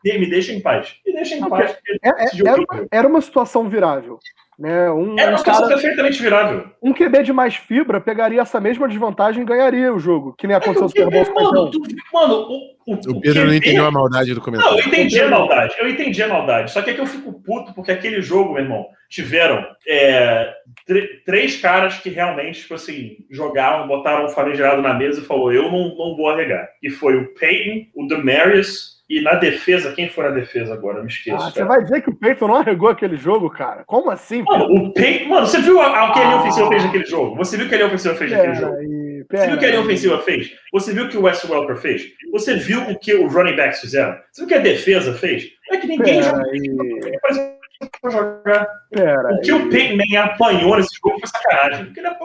E 0.04 0.18
me 0.18 0.28
deixa 0.28 0.52
em 0.52 0.60
paz. 0.60 0.96
Me 1.06 1.14
deixa 1.14 1.34
em 1.36 1.48
paz. 1.48 1.78
É- 2.02 2.08
é- 2.08 2.28
era, 2.46 2.60
uma, 2.60 2.86
era 2.90 3.08
uma 3.08 3.20
situação 3.22 3.66
virável. 3.70 4.18
Né? 4.58 4.88
Um, 4.90 5.18
Era 5.18 5.30
uma 5.30 5.34
um 5.34 5.38
situação 5.38 5.62
cara, 5.68 5.74
perfeitamente 5.74 6.22
virável. 6.22 6.64
um 6.80 6.92
QB 6.92 7.22
de 7.24 7.32
mais 7.32 7.56
fibra 7.56 8.00
pegaria 8.00 8.40
essa 8.40 8.60
mesma 8.60 8.86
desvantagem 8.86 9.42
e 9.42 9.46
ganharia 9.46 9.92
o 9.92 9.98
jogo, 9.98 10.32
que 10.38 10.46
nem 10.46 10.54
aconteceu 10.56 10.82
no 10.82 10.86
O 10.86 10.90
Super 10.90 11.10
Bowl 11.10 11.34
mano, 11.34 11.72
51. 11.72 11.86
tu- 11.96 11.96
mano, 12.12 12.34
o, 12.34 12.74
o, 12.86 12.94
O 12.94 13.20
Pedro 13.20 13.40
não 13.40 13.46
QB 13.48 13.56
entendeu 13.56 13.84
a 13.86 13.90
maldade 13.90 14.30
do 14.32 14.36
Não, 14.36 14.44
comentário. 14.44 14.78
eu 14.78 14.86
entendi 14.86 15.20
a 15.20 15.28
maldade. 15.28 15.74
Eu 15.78 15.88
entendi 15.88 16.22
a 16.22 16.28
maldade. 16.28 16.70
Só 16.70 16.82
que 16.82 16.90
é 16.90 16.94
que 16.94 17.00
eu 17.00 17.06
fico 17.06 17.32
puto 17.42 17.74
porque 17.74 17.90
aquele 17.90 18.22
jogo, 18.22 18.52
meu 18.54 18.62
irmão, 18.62 18.86
tiveram 19.10 19.66
é, 19.88 20.52
tr- 20.86 21.22
três 21.26 21.60
caras 21.60 21.96
que 21.98 22.08
realmente, 22.10 22.60
tipo 22.60 22.74
assim, 22.74 23.16
jogaram, 23.30 23.88
botaram 23.88 24.26
o 24.26 24.28
famigerado 24.28 24.80
na 24.82 24.94
mesa 24.94 25.20
e 25.20 25.24
falou: 25.24 25.52
eu 25.52 25.64
não, 25.64 25.96
não 25.96 26.16
vou 26.16 26.30
arregar. 26.30 26.68
E 26.80 26.90
foi 26.90 27.16
o 27.16 27.34
Peyton, 27.34 27.86
o 27.94 28.06
Demarius 28.06 28.93
e 29.08 29.20
na 29.20 29.34
defesa, 29.34 29.92
quem 29.92 30.08
foi 30.08 30.24
na 30.24 30.30
defesa 30.30 30.72
agora? 30.74 30.98
Eu 30.98 31.02
me 31.04 31.10
esqueço. 31.10 31.36
Ah, 31.44 31.50
você 31.50 31.64
vai 31.64 31.82
dizer 31.82 32.00
que 32.02 32.10
o 32.10 32.14
Peyton 32.14 32.48
não 32.48 32.56
arregou 32.56 32.88
aquele 32.88 33.16
jogo, 33.16 33.50
cara? 33.50 33.84
Como 33.86 34.10
assim? 34.10 34.42
Mano, 34.42 34.64
o 34.66 34.92
Peyton, 34.92 35.28
mano, 35.28 35.46
você 35.46 35.58
viu 35.60 35.80
a- 35.80 35.98
a- 35.98 36.10
o 36.10 36.12
que 36.12 36.20
a 36.20 36.24
linha 36.24 36.36
ofensiva 36.38 36.68
fez 36.68 36.84
naquele 36.84 37.04
jogo? 37.06 37.36
Você 37.36 37.56
viu 37.56 37.66
o 37.66 37.68
que 37.68 37.74
a 37.74 37.78
linha 37.78 37.88
ofensiva 37.88 38.14
fez 38.14 38.30
naquele 38.30 38.54
jogo? 38.54 38.74
Aí, 38.76 39.24
Você 39.30 39.46
viu 39.46 39.56
o 39.56 39.58
que 39.58 39.64
a 39.64 39.68
linha 39.68 39.80
ofensiva 39.80 40.18
fez? 40.22 40.50
Você 40.72 40.92
viu 40.92 41.04
o 41.04 41.08
que 41.08 41.16
o 41.16 41.22
Wes 41.22 41.44
Welker 41.44 41.76
fez? 41.76 42.02
Você 42.32 42.56
viu 42.56 42.80
o 42.82 42.98
que 42.98 43.14
os 43.14 43.32
running 43.32 43.56
backs 43.56 43.80
fizeram? 43.80 44.16
Você 44.30 44.42
viu 44.42 44.44
o 44.44 44.48
que 44.48 44.54
a 44.54 44.58
defesa 44.58 45.14
fez? 45.14 45.44
É 45.70 45.76
que 45.78 45.86
ninguém 45.86 46.22
joga 46.22 46.42
aí, 46.50 46.60
pra 48.00 48.10
jogar. 48.10 48.66
pera 48.90 49.34
O 49.34 49.40
que 49.40 49.52
o 49.52 49.68
Peyton 49.68 49.96
Manning 49.96 50.16
apanhou 50.16 50.76
nesse 50.76 50.94
jogo 51.02 51.18
foi 51.18 51.28
sacanagem. 51.28 51.86
Porque 51.86 52.00
ele 52.00 52.06
é- 52.08 52.16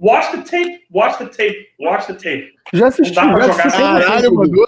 Watch 0.00 0.30
the 0.32 0.36
tape, 0.38 0.80
watch 0.92 1.18
the 1.18 1.24
tape, 1.26 1.66
watch 1.80 2.06
the 2.06 2.12
tape. 2.14 2.52
Já 2.72 2.86
assisti, 2.88 3.16
Não 3.16 3.26
dá 3.28 3.32
pra 3.32 3.40
já 3.46 3.52
jogar 3.52 3.64
assisti 3.66 3.80
com 3.82 3.88
Caralho, 4.00 4.34
mandou. 4.34 4.66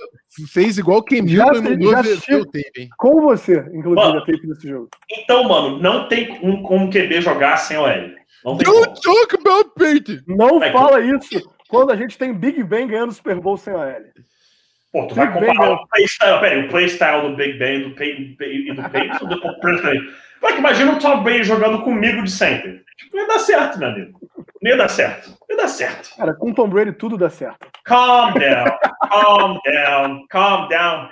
Fez 0.50 0.78
igual 0.78 0.98
o 0.98 1.02
Ken 1.02 1.26
Já 1.26 1.44
e 1.52 1.54
já 1.54 1.60
ver 2.00 2.12
assisti. 2.12 2.34
o 2.34 2.46
tape? 2.46 2.88
Com 2.96 3.20
você, 3.20 3.58
inclusive, 3.74 3.94
Mano. 3.94 4.18
a 4.18 4.24
tape 4.24 4.46
desse 4.46 4.68
jogo. 4.68 4.88
Então, 5.10 5.44
mano, 5.44 5.78
não 5.78 6.08
tem 6.08 6.38
um, 6.42 6.62
como 6.62 6.90
QB 6.90 7.20
jogar 7.20 7.58
sem 7.58 7.76
OL. 7.76 7.86
Não 8.44 8.56
tem 8.56 8.66
como. 8.66 8.86
Don't 8.86 9.00
talk 9.02 9.34
about 9.34 9.70
Patriots. 9.74 10.22
Não 10.26 10.58
Vai, 10.58 10.72
fala 10.72 11.00
isso 11.00 11.52
quando 11.68 11.90
a 11.92 11.96
gente 11.96 12.16
tem 12.16 12.32
Big 12.32 12.62
Ben 12.64 12.86
ganhando 12.86 13.12
Super 13.12 13.38
Bowl 13.40 13.56
sem 13.58 13.74
a 13.74 13.84
L. 13.86 14.06
Pô, 14.90 15.06
tu 15.06 15.14
vai 15.14 15.26
Big 15.26 15.40
Ben, 15.40 15.48
comparar 15.50 15.74
o 15.74 15.86
playstyle, 15.88 16.40
peraí, 16.40 16.64
o 16.64 16.68
playstyle 16.68 17.22
do 17.30 17.36
Big 17.36 17.58
Ben 17.58 17.82
do 17.82 17.94
Peyton, 17.94 18.44
e 18.44 18.72
do 18.74 18.88
Peyton 18.90 19.26
do 19.26 19.40
Peyton. 19.40 20.58
Imagina 20.58 20.92
o 20.92 20.98
Tom 20.98 21.22
Brady 21.22 21.44
jogando 21.44 21.82
comigo 21.82 22.22
de 22.22 22.30
sempre. 22.30 22.82
Tipo, 22.96 23.16
ia 23.16 23.26
dar 23.26 23.38
certo, 23.38 23.78
meu 23.78 23.88
amigo. 23.88 24.20
Ia 24.64 24.76
dar 24.76 24.88
certo. 24.88 25.36
Ia 25.50 25.56
dar 25.56 25.68
certo. 25.68 26.16
Cara, 26.16 26.34
com 26.34 26.52
Tom 26.52 26.68
Brady 26.68 26.92
tudo 26.92 27.18
dá 27.18 27.28
certo. 27.28 27.66
Calm 27.84 28.32
down, 28.34 28.78
calm 29.10 29.58
down, 29.64 30.26
calm 30.28 30.68
down. 30.68 31.08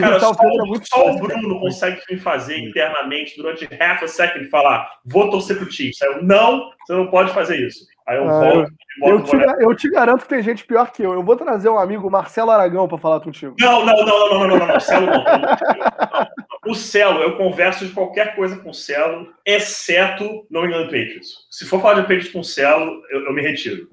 Cara, 0.00 0.18
só, 0.18 0.32
o 0.32 0.62
é 0.62 0.66
muito 0.66 0.88
só 0.88 1.02
o 1.02 1.20
cara. 1.20 1.38
Bruno 1.38 1.60
consegue 1.60 2.00
me 2.10 2.18
fazer 2.18 2.58
internamente 2.58 3.36
durante 3.36 3.68
half 3.80 4.02
a 4.02 4.08
second 4.08 4.48
falar, 4.48 4.90
vou 5.04 5.30
torcer 5.30 5.56
pro 5.56 5.70
Chiefs. 5.70 6.00
Eu, 6.00 6.22
não, 6.22 6.70
você 6.80 6.94
não 6.94 7.08
pode 7.08 7.32
fazer 7.32 7.56
isso. 7.56 7.86
Aí 8.06 8.16
eu 8.16 8.28
Ah, 8.28 8.40
volto 8.40 8.72
Eu 9.00 9.22
te, 9.24 9.62
eu 9.62 9.74
te 9.74 9.90
garanto 9.90 10.22
que 10.22 10.28
tem 10.28 10.42
gente 10.42 10.64
pior 10.66 10.90
que 10.92 11.02
eu. 11.02 11.14
Eu 11.14 11.22
vou 11.22 11.36
trazer 11.36 11.68
um 11.68 11.78
amigo, 11.78 12.10
Marcelo 12.10 12.50
Aragão, 12.50 12.86
pra 12.86 12.98
falar 12.98 13.20
contigo. 13.20 13.54
Não, 13.58 13.84
não, 13.84 13.96
não, 14.04 14.06
não, 14.06 14.28
não, 14.28 14.48
não, 14.48 14.58
não, 14.58 14.66
não, 14.66 14.80
Celo 14.80 15.06
não. 15.06 15.24
não, 15.24 15.24
não, 15.24 15.40
não. 15.40 16.28
O 16.66 16.74
Celo, 16.74 17.20
eu 17.20 17.36
converso 17.36 17.86
de 17.86 17.92
qualquer 17.92 18.34
coisa 18.34 18.56
com 18.56 18.70
o 18.70 18.74
Celo, 18.74 19.28
exceto 19.44 20.46
no 20.50 20.64
England 20.64 20.84
Patriots. 20.84 21.46
Se 21.50 21.66
for 21.66 21.80
falar 21.80 21.94
de 21.94 22.02
Patriots 22.02 22.32
com 22.32 22.40
o 22.40 22.44
Celo, 22.44 23.02
eu, 23.10 23.26
eu 23.26 23.32
me 23.32 23.42
retiro. 23.42 23.88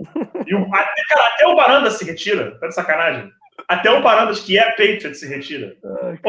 E 0.45 0.55
o, 0.55 0.63
até, 0.73 1.03
cara, 1.09 1.27
até 1.33 1.47
o 1.47 1.55
Baranda 1.55 1.91
se 1.91 2.05
retira, 2.05 2.57
tá 2.59 2.67
de 2.67 2.75
sacanagem. 2.75 3.31
Até 3.67 3.91
o 3.91 4.01
Barandas, 4.01 4.39
que 4.39 4.57
é 4.57 4.69
Patriots, 4.71 5.19
se 5.19 5.27
retira. 5.27 5.75
Ai. 6.03 6.19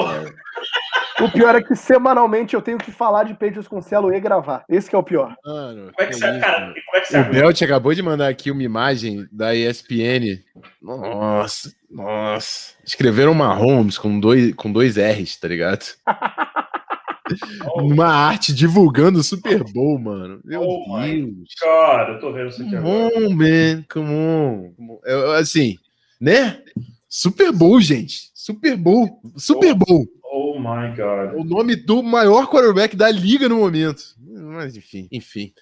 O 1.25 1.31
pior 1.31 1.55
é 1.55 1.63
que 1.63 1.75
semanalmente 1.77 2.55
eu 2.55 2.63
tenho 2.63 2.79
que 2.79 2.91
falar 2.91 3.25
de 3.25 3.33
Patriots 3.35 3.69
com 3.69 3.81
Celo 3.81 4.13
e 4.13 4.21
gravar. 4.21 4.65
Esse 4.69 4.89
que 4.91 4.97
é 4.97 4.99
o 4.99 5.03
pior. 5.03 5.35
Mano, 5.45 5.93
Como 5.93 5.95
é 5.99 6.07
que, 6.07 6.13
que 6.13 6.19
você, 6.19 6.31
isso, 6.31 6.41
cara, 6.41 6.67
como 6.67 6.97
é 6.97 7.01
que 7.01 7.07
você 7.09 7.21
O? 7.21 7.31
Belt 7.31 7.63
acabou 7.63 7.95
de 7.95 8.03
mandar 8.03 8.29
aqui 8.29 8.51
uma 8.51 8.63
imagem 8.63 9.27
da 9.31 9.55
ESPN. 9.55 10.41
Nossa, 10.81 11.73
nossa. 11.91 12.75
Escreveram 12.85 13.35
Mahomes 13.35 13.99
com 13.99 14.19
dois, 14.19 14.55
com 14.55 14.73
dois 14.73 14.97
R's, 14.97 15.37
tá 15.37 15.49
ligado? 15.49 15.85
Uma 17.77 18.07
arte 18.09 18.53
divulgando 18.55 19.21
o 19.21 19.23
Super 19.25 19.63
Bowl, 19.73 19.99
mano. 19.99 20.41
Meu 20.45 20.61
Oh 20.63 20.99
Deus. 21.01 21.55
Cara, 21.59 22.15
eu 22.15 22.21
tô 22.21 22.33
vendo 22.33 22.49
isso 22.49 22.63
aqui 22.63 22.77
Come 22.77 22.89
agora. 22.91 23.27
on, 23.27 23.31
man. 23.35 23.85
Come 23.89 24.11
on. 24.11 24.73
Come 24.77 24.91
on. 24.93 24.99
Eu- 25.05 25.33
assim, 25.33 25.79
né? 26.21 26.61
Super 27.09 27.53
Bowl, 27.53 27.81
gente. 27.81 28.31
Super 28.35 28.77
Bowl. 28.77 29.21
Super 29.37 29.75
Bowl. 29.75 30.07
Oh 30.65 30.75
my 30.77 30.95
God. 30.97 31.35
O 31.41 31.45
nome 31.45 31.77
do 31.77 32.03
maior 32.03 32.47
quarterback 32.49 32.95
da 32.97 33.11
liga 33.11 33.49
no 33.49 33.59
momento. 33.59 34.03
Mas 34.21 34.77
enfim, 34.77 35.09
enfim. 35.11 35.53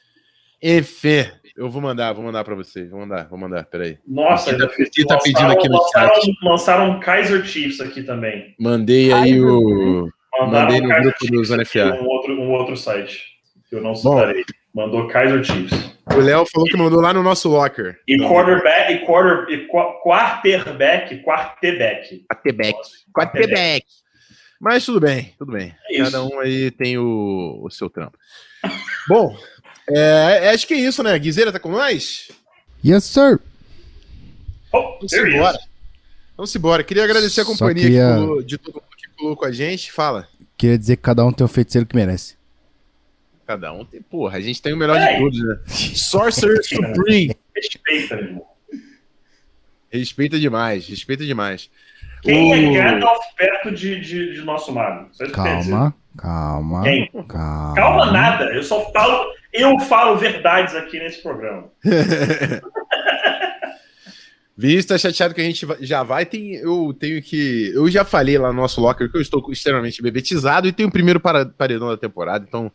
Enfim, 0.62 1.24
eu 1.56 1.70
vou 1.70 1.80
mandar, 1.80 2.12
vou 2.12 2.22
mandar 2.22 2.44
pra 2.44 2.54
vocês. 2.54 2.90
Vou 2.90 3.00
mandar, 3.00 3.26
vou 3.28 3.38
mandar, 3.38 3.64
peraí. 3.64 3.96
Nossa, 4.06 4.50
Quem 4.92 5.06
tá- 5.06 5.16
tá 5.16 5.22
pedindo 5.22 5.50
aqui 5.52 5.68
no 5.70 5.78
lançaram, 5.78 6.14
chat? 6.16 6.32
lançaram 6.42 6.90
um 6.90 7.00
Kaiser 7.00 7.42
Chiefs 7.46 7.80
aqui 7.80 8.02
também. 8.02 8.54
Mandei 8.60 9.10
aí 9.10 9.40
o. 9.40 10.06
Mandaram 10.38 10.50
Mandei 10.66 10.80
um 10.80 10.82
no 10.82 10.88
Kaiser 10.88 11.02
grupo 11.04 11.18
Chiefs 11.18 11.38
do 11.38 11.44
Zona 11.44 11.62
aqui, 11.62 11.70
FA. 11.78 11.98
Um 12.02 12.06
outro, 12.06 12.32
um 12.40 12.50
outro 12.52 12.76
site, 12.76 13.24
que 13.70 13.76
eu 13.76 13.80
não 13.82 13.94
citarei. 13.94 14.44
Mandou 14.74 15.08
Kaiser 15.08 15.42
Chiefs. 15.42 15.96
O 16.14 16.20
Léo 16.20 16.44
falou 16.44 16.68
que 16.68 16.76
mandou 16.76 17.00
lá 17.00 17.14
no 17.14 17.22
nosso 17.22 17.48
locker. 17.48 17.98
E 18.06 18.16
Então, 18.16 18.28
quarterback, 18.28 18.92
e, 18.92 18.98
quarter, 19.06 19.54
e 19.54 19.66
qua- 19.66 19.94
quarterback, 20.02 21.22
quarterback. 21.22 22.24
Quarterback. 22.28 22.78
Quarterback. 23.14 23.86
Mas 24.60 24.84
tudo 24.84 25.00
bem, 25.00 25.34
tudo 25.38 25.52
bem. 25.52 25.74
É. 25.90 25.98
Cada 25.98 26.22
um 26.22 26.38
aí 26.40 26.70
tem 26.70 26.98
o, 26.98 27.58
o 27.62 27.70
seu 27.70 27.88
trampo. 27.88 28.18
Bom, 29.08 29.36
é, 29.88 30.50
acho 30.50 30.66
que 30.66 30.74
é 30.74 30.78
isso, 30.78 31.02
né? 31.02 31.18
Guizeira 31.18 31.50
tá 31.50 31.58
com 31.58 31.70
nós? 31.70 32.30
Yes, 32.84 33.04
sir. 33.04 33.40
Oh, 34.72 34.98
Vamos 34.98 35.12
embora. 35.12 35.56
is. 35.56 35.64
Vamos 36.36 36.54
embora. 36.56 36.84
Queria 36.84 37.04
agradecer 37.04 37.40
a 37.40 37.44
companhia 37.44 37.82
queria- 37.82 38.14
colou- 38.16 38.42
de 38.42 38.58
todo 38.58 38.74
mundo 38.74 38.96
que 38.96 39.08
colou 39.16 39.36
com 39.36 39.44
a 39.46 39.52
gente. 39.52 39.90
Fala. 39.90 40.28
Queria 40.56 40.78
dizer 40.78 40.96
que 40.96 41.02
cada 41.02 41.24
um 41.24 41.32
tem 41.32 41.44
o 41.44 41.48
feiticeiro 41.48 41.86
que 41.86 41.96
merece. 41.96 42.36
Cada 43.46 43.72
um 43.72 43.84
tem. 43.84 44.00
Porra, 44.02 44.36
a 44.36 44.40
gente 44.40 44.60
tem 44.62 44.72
o 44.72 44.76
melhor 44.76 44.96
É. 44.96 45.14
de 45.14 45.18
todos, 45.20 45.38
né? 45.42 45.58
Sorcerer 45.66 46.62
Supreme. 46.64 47.34
Respeita, 47.56 48.16
meu 48.16 48.24
irmão. 48.26 48.46
Respeita 49.90 50.38
demais, 50.38 50.86
respeita 50.86 51.24
demais. 51.26 51.68
Quem 52.22 52.50
O- 52.50 52.54
é 52.76 52.82
Gandalf 52.92 53.24
perto 53.36 53.70
de, 53.72 54.00
de, 54.00 54.34
de 54.34 54.42
nosso 54.42 54.72
mago? 54.72 55.08
Calma, 55.32 55.94
calma. 56.16 56.82
Quem? 56.82 57.10
Calma. 57.28 57.74
Calma 57.74 58.12
nada, 58.12 58.44
eu 58.54 58.62
só 58.62 58.90
falo, 58.92 59.26
eu 59.52 59.78
falo 59.80 60.16
verdades 60.18 60.74
aqui 60.74 60.98
nesse 60.98 61.22
programa. 61.22 61.68
Vinícius 64.56 64.86
tá 64.86 64.98
chateado 64.98 65.32
que 65.34 65.40
a 65.40 65.44
gente 65.44 65.66
já 65.80 66.02
vai. 66.02 66.26
Tem, 66.26 66.54
eu 66.56 66.94
tenho 66.98 67.22
que. 67.22 67.72
Eu 67.74 67.88
já 67.90 68.04
falei 68.04 68.36
lá 68.36 68.48
no 68.48 68.60
nosso 68.60 68.80
locker 68.80 69.10
que 69.10 69.16
eu 69.16 69.20
estou 69.22 69.42
extremamente 69.50 70.02
bebetizado 70.02 70.68
e 70.68 70.72
tenho 70.72 70.88
o 70.88 70.92
primeiro 70.92 71.18
para- 71.18 71.46
paredão 71.46 71.88
da 71.88 71.96
temporada, 71.96 72.44
então 72.46 72.70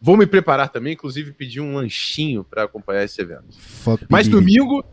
vou 0.00 0.16
me 0.16 0.26
preparar 0.26 0.68
também. 0.70 0.94
Inclusive, 0.94 1.32
pedir 1.32 1.60
um 1.60 1.76
lanchinho 1.76 2.42
para 2.42 2.64
acompanhar 2.64 3.04
esse 3.04 3.20
evento. 3.22 3.44
Fuck 3.56 4.04
Mas 4.10 4.26
domingo 4.26 4.84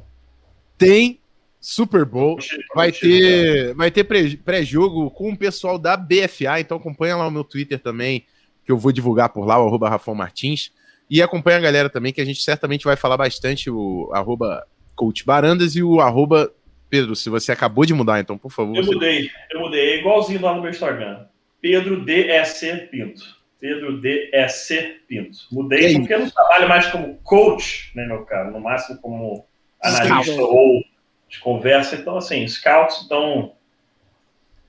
tem 0.77 1.18
Super 1.59 2.05
Bowl. 2.05 2.37
Vai 2.73 2.91
ter, 2.91 3.73
vai 3.75 3.91
ter 3.91 4.03
pré- 4.03 4.37
pré-jogo 4.43 5.09
com 5.11 5.31
o 5.31 5.37
pessoal 5.37 5.77
da 5.77 5.97
BFA, 5.97 6.59
então 6.59 6.77
acompanha 6.77 7.15
lá 7.17 7.27
o 7.27 7.31
meu 7.31 7.43
Twitter 7.43 7.79
também, 7.79 8.25
que 8.65 8.71
eu 8.71 8.77
vou 8.77 8.91
divulgar 8.91 9.29
por 9.29 9.45
lá, 9.45 9.61
o 9.61 9.67
arroba 9.67 9.89
Rafão 9.89 10.15
Martins. 10.15 10.71
E 11.09 11.21
acompanha 11.21 11.57
a 11.57 11.61
galera 11.61 11.89
também, 11.89 12.13
que 12.13 12.21
a 12.21 12.25
gente 12.25 12.41
certamente 12.41 12.85
vai 12.85 12.95
falar 12.95 13.17
bastante, 13.17 13.69
o 13.69 14.09
arroba 14.13 14.65
Coach 14.95 15.25
Barandas 15.25 15.75
e 15.75 15.81
o 15.83 15.99
arroba 15.99 16.53
Pedro, 16.89 17.15
se 17.15 17.29
você 17.29 17.51
acabou 17.51 17.85
de 17.85 17.93
mudar, 17.93 18.19
então, 18.19 18.37
por 18.37 18.51
favor. 18.51 18.75
Eu 18.75 18.83
você- 18.83 18.93
mudei, 18.93 19.29
eu 19.51 19.59
mudei, 19.59 19.81
é 19.93 19.99
igualzinho 19.99 20.41
lá 20.41 20.53
no 20.55 20.61
meu 20.61 20.69
Instagram. 20.71 21.25
Pedro 21.61 22.03
DSC 22.05 22.87
Pinto. 22.91 23.21
Pedro 23.59 23.99
DSC 23.99 25.01
Pinto. 25.07 25.37
Mudei 25.51 25.85
aí? 25.87 25.99
porque 25.99 26.13
eu 26.13 26.19
não 26.19 26.29
trabalho 26.29 26.69
mais 26.69 26.87
como 26.87 27.15
coach, 27.23 27.91
né, 27.95 28.05
meu 28.07 28.23
cara? 28.25 28.49
No 28.51 28.59
máximo 28.61 28.97
como 29.01 29.45
analista 29.81 30.41
ou 30.41 30.81
de 31.29 31.39
conversa. 31.39 31.95
Então, 31.95 32.17
assim, 32.17 32.47
scouts, 32.47 33.03
então. 33.05 33.53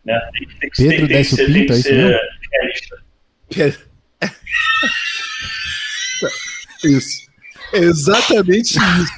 Né, 0.04 0.18
tem, 0.32 0.48
tem 0.48 0.70
Pedro 0.70 0.76
tem, 0.78 0.98
tem 0.98 1.06
desce 1.08 1.36
tem 1.36 1.46
pinto, 1.46 1.66
que 1.66 1.72
é 1.72 1.76
isso 1.76 1.82
ser 1.82 2.30
realista. 2.52 2.96
Isso. 6.84 7.30
É 7.72 7.78
exatamente 7.78 8.70
isso. 8.70 9.12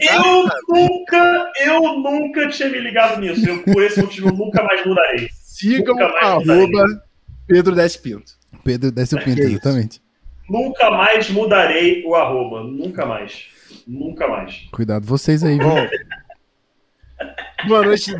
Eu 0.00 0.48
nunca, 0.68 1.52
eu 1.60 1.80
nunca 1.98 2.48
tinha 2.48 2.68
me 2.70 2.78
ligado 2.78 3.20
nisso. 3.20 3.46
Eu, 3.46 3.62
por 3.62 3.82
esse 3.82 4.00
motivo, 4.00 4.28
eu 4.28 4.32
nunca 4.34 4.62
mais 4.62 4.84
mudarei. 4.86 5.28
Sigam 5.42 5.94
Nunca 5.94 6.08
mais 6.08 6.48
arroba 6.48 6.84
Pedro 7.46 7.74
Despinto. 7.74 8.32
Pedro 8.64 8.90
desce 8.90 9.14
o 9.14 9.18
pinto, 9.18 9.40
É 9.40 9.44
isso. 9.44 9.52
exatamente. 9.54 10.00
Nunca 10.48 10.90
mais 10.90 11.28
mudarei 11.30 12.02
o 12.06 12.14
arroba. 12.14 12.62
Nunca 12.62 13.04
mais. 13.04 13.46
Nunca 13.86 14.28
mais. 14.28 14.66
Cuidado 14.72 15.06
vocês 15.06 15.42
aí, 15.42 15.58
viu? 15.58 15.68
Boa 17.66 17.84
noite, 17.84 18.12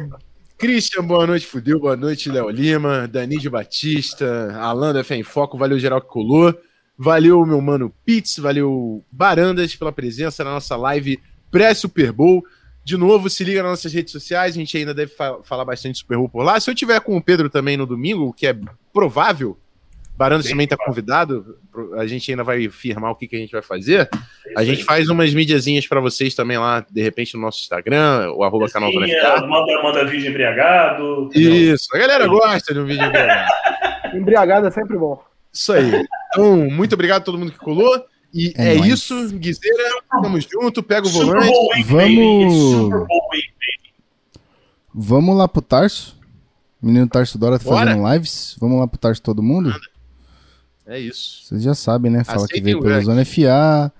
Christian. 0.59 1.05
Boa 1.05 1.26
noite, 1.26 1.47
Fudeu. 1.47 1.80
Boa 1.80 1.97
noite, 1.97 2.30
Léo 2.30 2.49
Lima, 2.51 3.09
Danídio 3.09 3.51
Batista, 3.51 4.57
Alan 4.59 4.93
da 4.93 5.03
Fé 5.05 5.16
em 5.16 5.22
Foco. 5.22 5.59
Valeu, 5.59 5.78
geral 5.78 6.01
que 6.01 6.09
colou. 6.09 6.55
Valeu, 6.97 7.45
meu 7.45 7.61
mano 7.61 7.93
Pitts. 8.05 8.38
Valeu, 8.38 9.05
Barandas, 9.11 9.74
pela 9.74 9.93
presença 9.93 10.45
na 10.45 10.53
nossa 10.53 10.76
live 10.76 11.20
pré-Super 11.51 12.12
Bowl. 12.12 12.43
De 12.84 12.97
novo, 12.97 13.30
se 13.30 13.45
liga 13.45 13.62
nas 13.62 13.72
nossas 13.72 13.93
redes 13.93 14.12
sociais. 14.12 14.55
A 14.55 14.59
gente 14.59 14.76
ainda 14.76 14.95
deve 14.95 15.12
fa- 15.12 15.43
falar 15.43 15.64
bastante 15.64 15.99
Super 15.99 16.18
Bowl 16.18 16.28
por 16.28 16.43
lá. 16.43 16.59
Se 16.61 16.70
eu 16.70 16.74
tiver 16.74 17.01
com 17.01 17.16
o 17.16 17.22
Pedro 17.22 17.49
também 17.51 17.76
no 17.76 17.86
domingo, 17.86 18.26
o 18.26 18.32
que 18.32 18.47
é 18.47 18.57
provável, 18.93 19.59
Bem 20.28 20.50
também 20.50 20.64
está 20.64 20.76
convidado. 20.76 21.56
A 21.96 22.06
gente 22.06 22.30
ainda 22.30 22.44
vai 22.44 22.68
firmar 22.68 23.10
o 23.10 23.16
que, 23.16 23.26
que 23.26 23.36
a 23.36 23.38
gente 23.38 23.52
vai 23.52 23.62
fazer. 23.62 24.08
É 24.46 24.60
A 24.60 24.64
gente 24.64 24.80
aí. 24.80 24.84
faz 24.84 25.08
umas 25.08 25.32
mídiazinhas 25.32 25.86
pra 25.86 26.00
vocês 26.00 26.34
também 26.34 26.58
lá, 26.58 26.84
de 26.90 27.02
repente, 27.02 27.34
no 27.34 27.40
nosso 27.40 27.60
Instagram, 27.60 28.32
o 28.32 28.42
arroba 28.42 28.68
canal 28.68 28.90
do 28.92 29.04
é, 29.04 29.40
manda, 29.46 29.82
manda 29.82 30.04
vídeo 30.04 30.30
embriagado. 30.30 31.30
Isso, 31.34 31.88
a 31.94 31.98
galera 31.98 32.26
gosta 32.26 32.72
de 32.72 32.80
um 32.80 32.84
vídeo 32.84 33.04
embriagado. 33.04 33.52
Embriagado 34.14 34.66
é 34.66 34.70
sempre 34.70 34.98
bom. 34.98 35.22
Isso 35.52 35.72
aí. 35.72 36.04
Então, 36.28 36.56
muito 36.70 36.94
obrigado 36.94 37.22
a 37.22 37.24
todo 37.24 37.38
mundo 37.38 37.52
que 37.52 37.58
colou. 37.58 38.04
E 38.32 38.52
É 38.56 38.68
é, 38.68 38.74
isso, 38.74 39.14
Guizeira, 39.34 40.02
tamo 40.10 40.38
junto, 40.40 40.82
pega 40.82 41.06
o 41.06 41.10
Super 41.10 41.26
volante. 41.26 41.48
Bowl 41.48 41.70
Vamos-. 41.84 43.06
Vamos 44.94 45.36
lá 45.36 45.48
pro 45.48 45.62
Tarso. 45.62 46.18
Menino 46.80 47.06
Tarso 47.06 47.38
Dora 47.38 47.58
tá 47.58 47.64
fazendo 47.64 48.10
lives. 48.12 48.56
Vamos 48.58 48.80
lá 48.80 48.86
pro 48.86 48.98
Tarso 48.98 49.22
todo 49.22 49.42
mundo? 49.42 49.72
É 50.87 50.99
isso. 50.99 51.45
Vocês 51.47 51.62
já 51.62 51.74
sabem, 51.74 52.11
né? 52.11 52.24
Fala 52.24 52.39
que 52.39 52.45
Aceitem 52.45 52.62
veio 52.64 52.78
o 52.78 52.83
pelo 52.83 52.95
rank. 52.95 53.05
Zona 53.05 53.24
FA. 53.24 53.93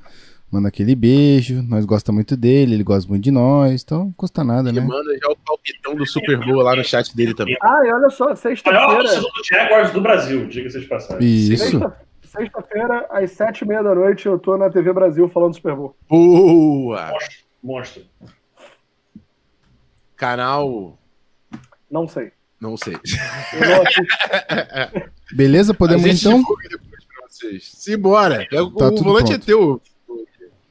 Manda 0.51 0.69
aquele 0.69 0.95
beijo. 0.95 1.63
Nós 1.63 1.85
gostamos 1.87 2.17
muito 2.19 2.37
dele, 2.37 2.75
ele 2.75 2.83
gosta 2.85 3.09
muito 3.09 3.25
de 3.25 3.31
nós. 3.31 3.83
Então, 3.83 4.05
não 4.07 4.13
custa 4.13 4.45
nada, 4.45 4.69
Ele 4.69 4.81
né? 4.81 4.87
manda 4.87 5.17
já 5.19 5.31
o 5.31 5.37
palpitão 5.37 5.95
do 5.95 6.05
Super 6.07 6.39
Bowl 6.45 6.57
lá 6.63 6.77
no 6.77 6.85
chat 6.85 7.17
dele 7.17 7.35
também. 7.35 7.57
Ah, 7.63 7.81
e 7.87 7.91
olha 7.93 8.11
só, 8.11 8.35
sexta-feira. 8.35 8.87
torcedor 8.87 9.31
do 9.33 9.45
Jaguars 9.45 9.91
do 9.93 10.01
Brasil, 10.03 10.47
diga-se 10.49 10.81
de 10.81 10.87
passagem. 10.87 11.27
Isso. 11.27 11.57
Sexta- 11.71 11.97
sexta-feira, 12.23 13.07
às 13.11 13.31
sete 13.31 13.63
e 13.63 13.69
meia 13.69 13.83
da 13.83 13.95
noite, 13.95 14.27
eu 14.27 14.39
tô 14.39 14.59
na 14.59 14.69
TV 14.69 14.93
Brasil 14.93 15.27
falando 15.29 15.53
do 15.53 15.57
Super 15.57 15.75
Bowl. 15.75 15.97
Boa! 16.09 17.11
Monstro. 17.13 17.39
Monstro. 17.63 18.03
Canal. 20.17 20.99
Não 21.91 22.07
sei. 22.07 22.33
Não 22.63 22.77
sei. 22.77 22.95
Beleza? 25.35 25.75
Podemos 25.75 26.07
então? 26.07 26.45
Simbora! 27.61 28.47
É, 28.53 28.61
o 28.63 28.71
Tá 28.71 28.89
tudo 28.91 29.03
volante 29.03 29.31
pronto. 29.31 29.43
é 29.43 29.45
teu. 29.45 29.83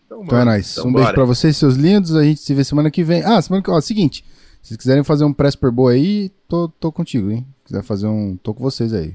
Então, 0.06 0.24
Então 0.24 0.40
é 0.40 0.46
nóis. 0.46 0.72
então 0.72 0.86
um 0.90 0.94
beijo 0.94 1.04
bora. 1.04 1.14
pra 1.16 1.26
vocês, 1.26 1.58
seus 1.58 1.76
lindos. 1.76 2.16
A 2.16 2.24
gente 2.24 2.40
se 2.40 2.54
vê 2.54 2.64
semana 2.64 2.90
que 2.90 3.04
vem. 3.04 3.22
Ah, 3.24 3.42
semana 3.42 3.62
que 3.62 3.70
Ó, 3.70 3.82
seguinte. 3.82 4.24
Se 4.62 4.70
vocês 4.70 4.78
quiserem 4.78 5.04
fazer 5.04 5.26
um 5.26 5.34
pré 5.34 5.52
Super 5.52 5.70
Bowl 5.72 5.90
aí, 5.90 6.30
tô, 6.48 6.70
tô 6.70 6.94
contigo, 6.94 7.30
hein? 7.30 7.46
Se 7.66 7.74
quiser 7.74 7.84
fazer 7.84 8.08
um. 8.08 8.38
tô 8.38 8.54
com 8.54 8.64
vocês 8.64 8.94
aí. 8.94 9.14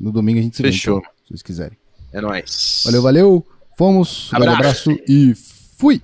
No 0.00 0.10
domingo 0.10 0.40
a 0.40 0.42
gente 0.42 0.56
se 0.56 0.62
vê. 0.64 0.72
Fechou. 0.72 0.98
então, 0.98 1.10
se 1.22 1.28
vocês 1.28 1.42
quiserem. 1.42 1.78
É 2.12 2.20
nóis. 2.20 2.82
Valeu, 2.86 3.02
valeu. 3.02 3.46
Fomos. 3.78 4.32
Um 4.32 4.36
Abraço. 4.36 4.56
abraço 4.58 4.90
e 5.06 5.32
fui! 5.78 6.02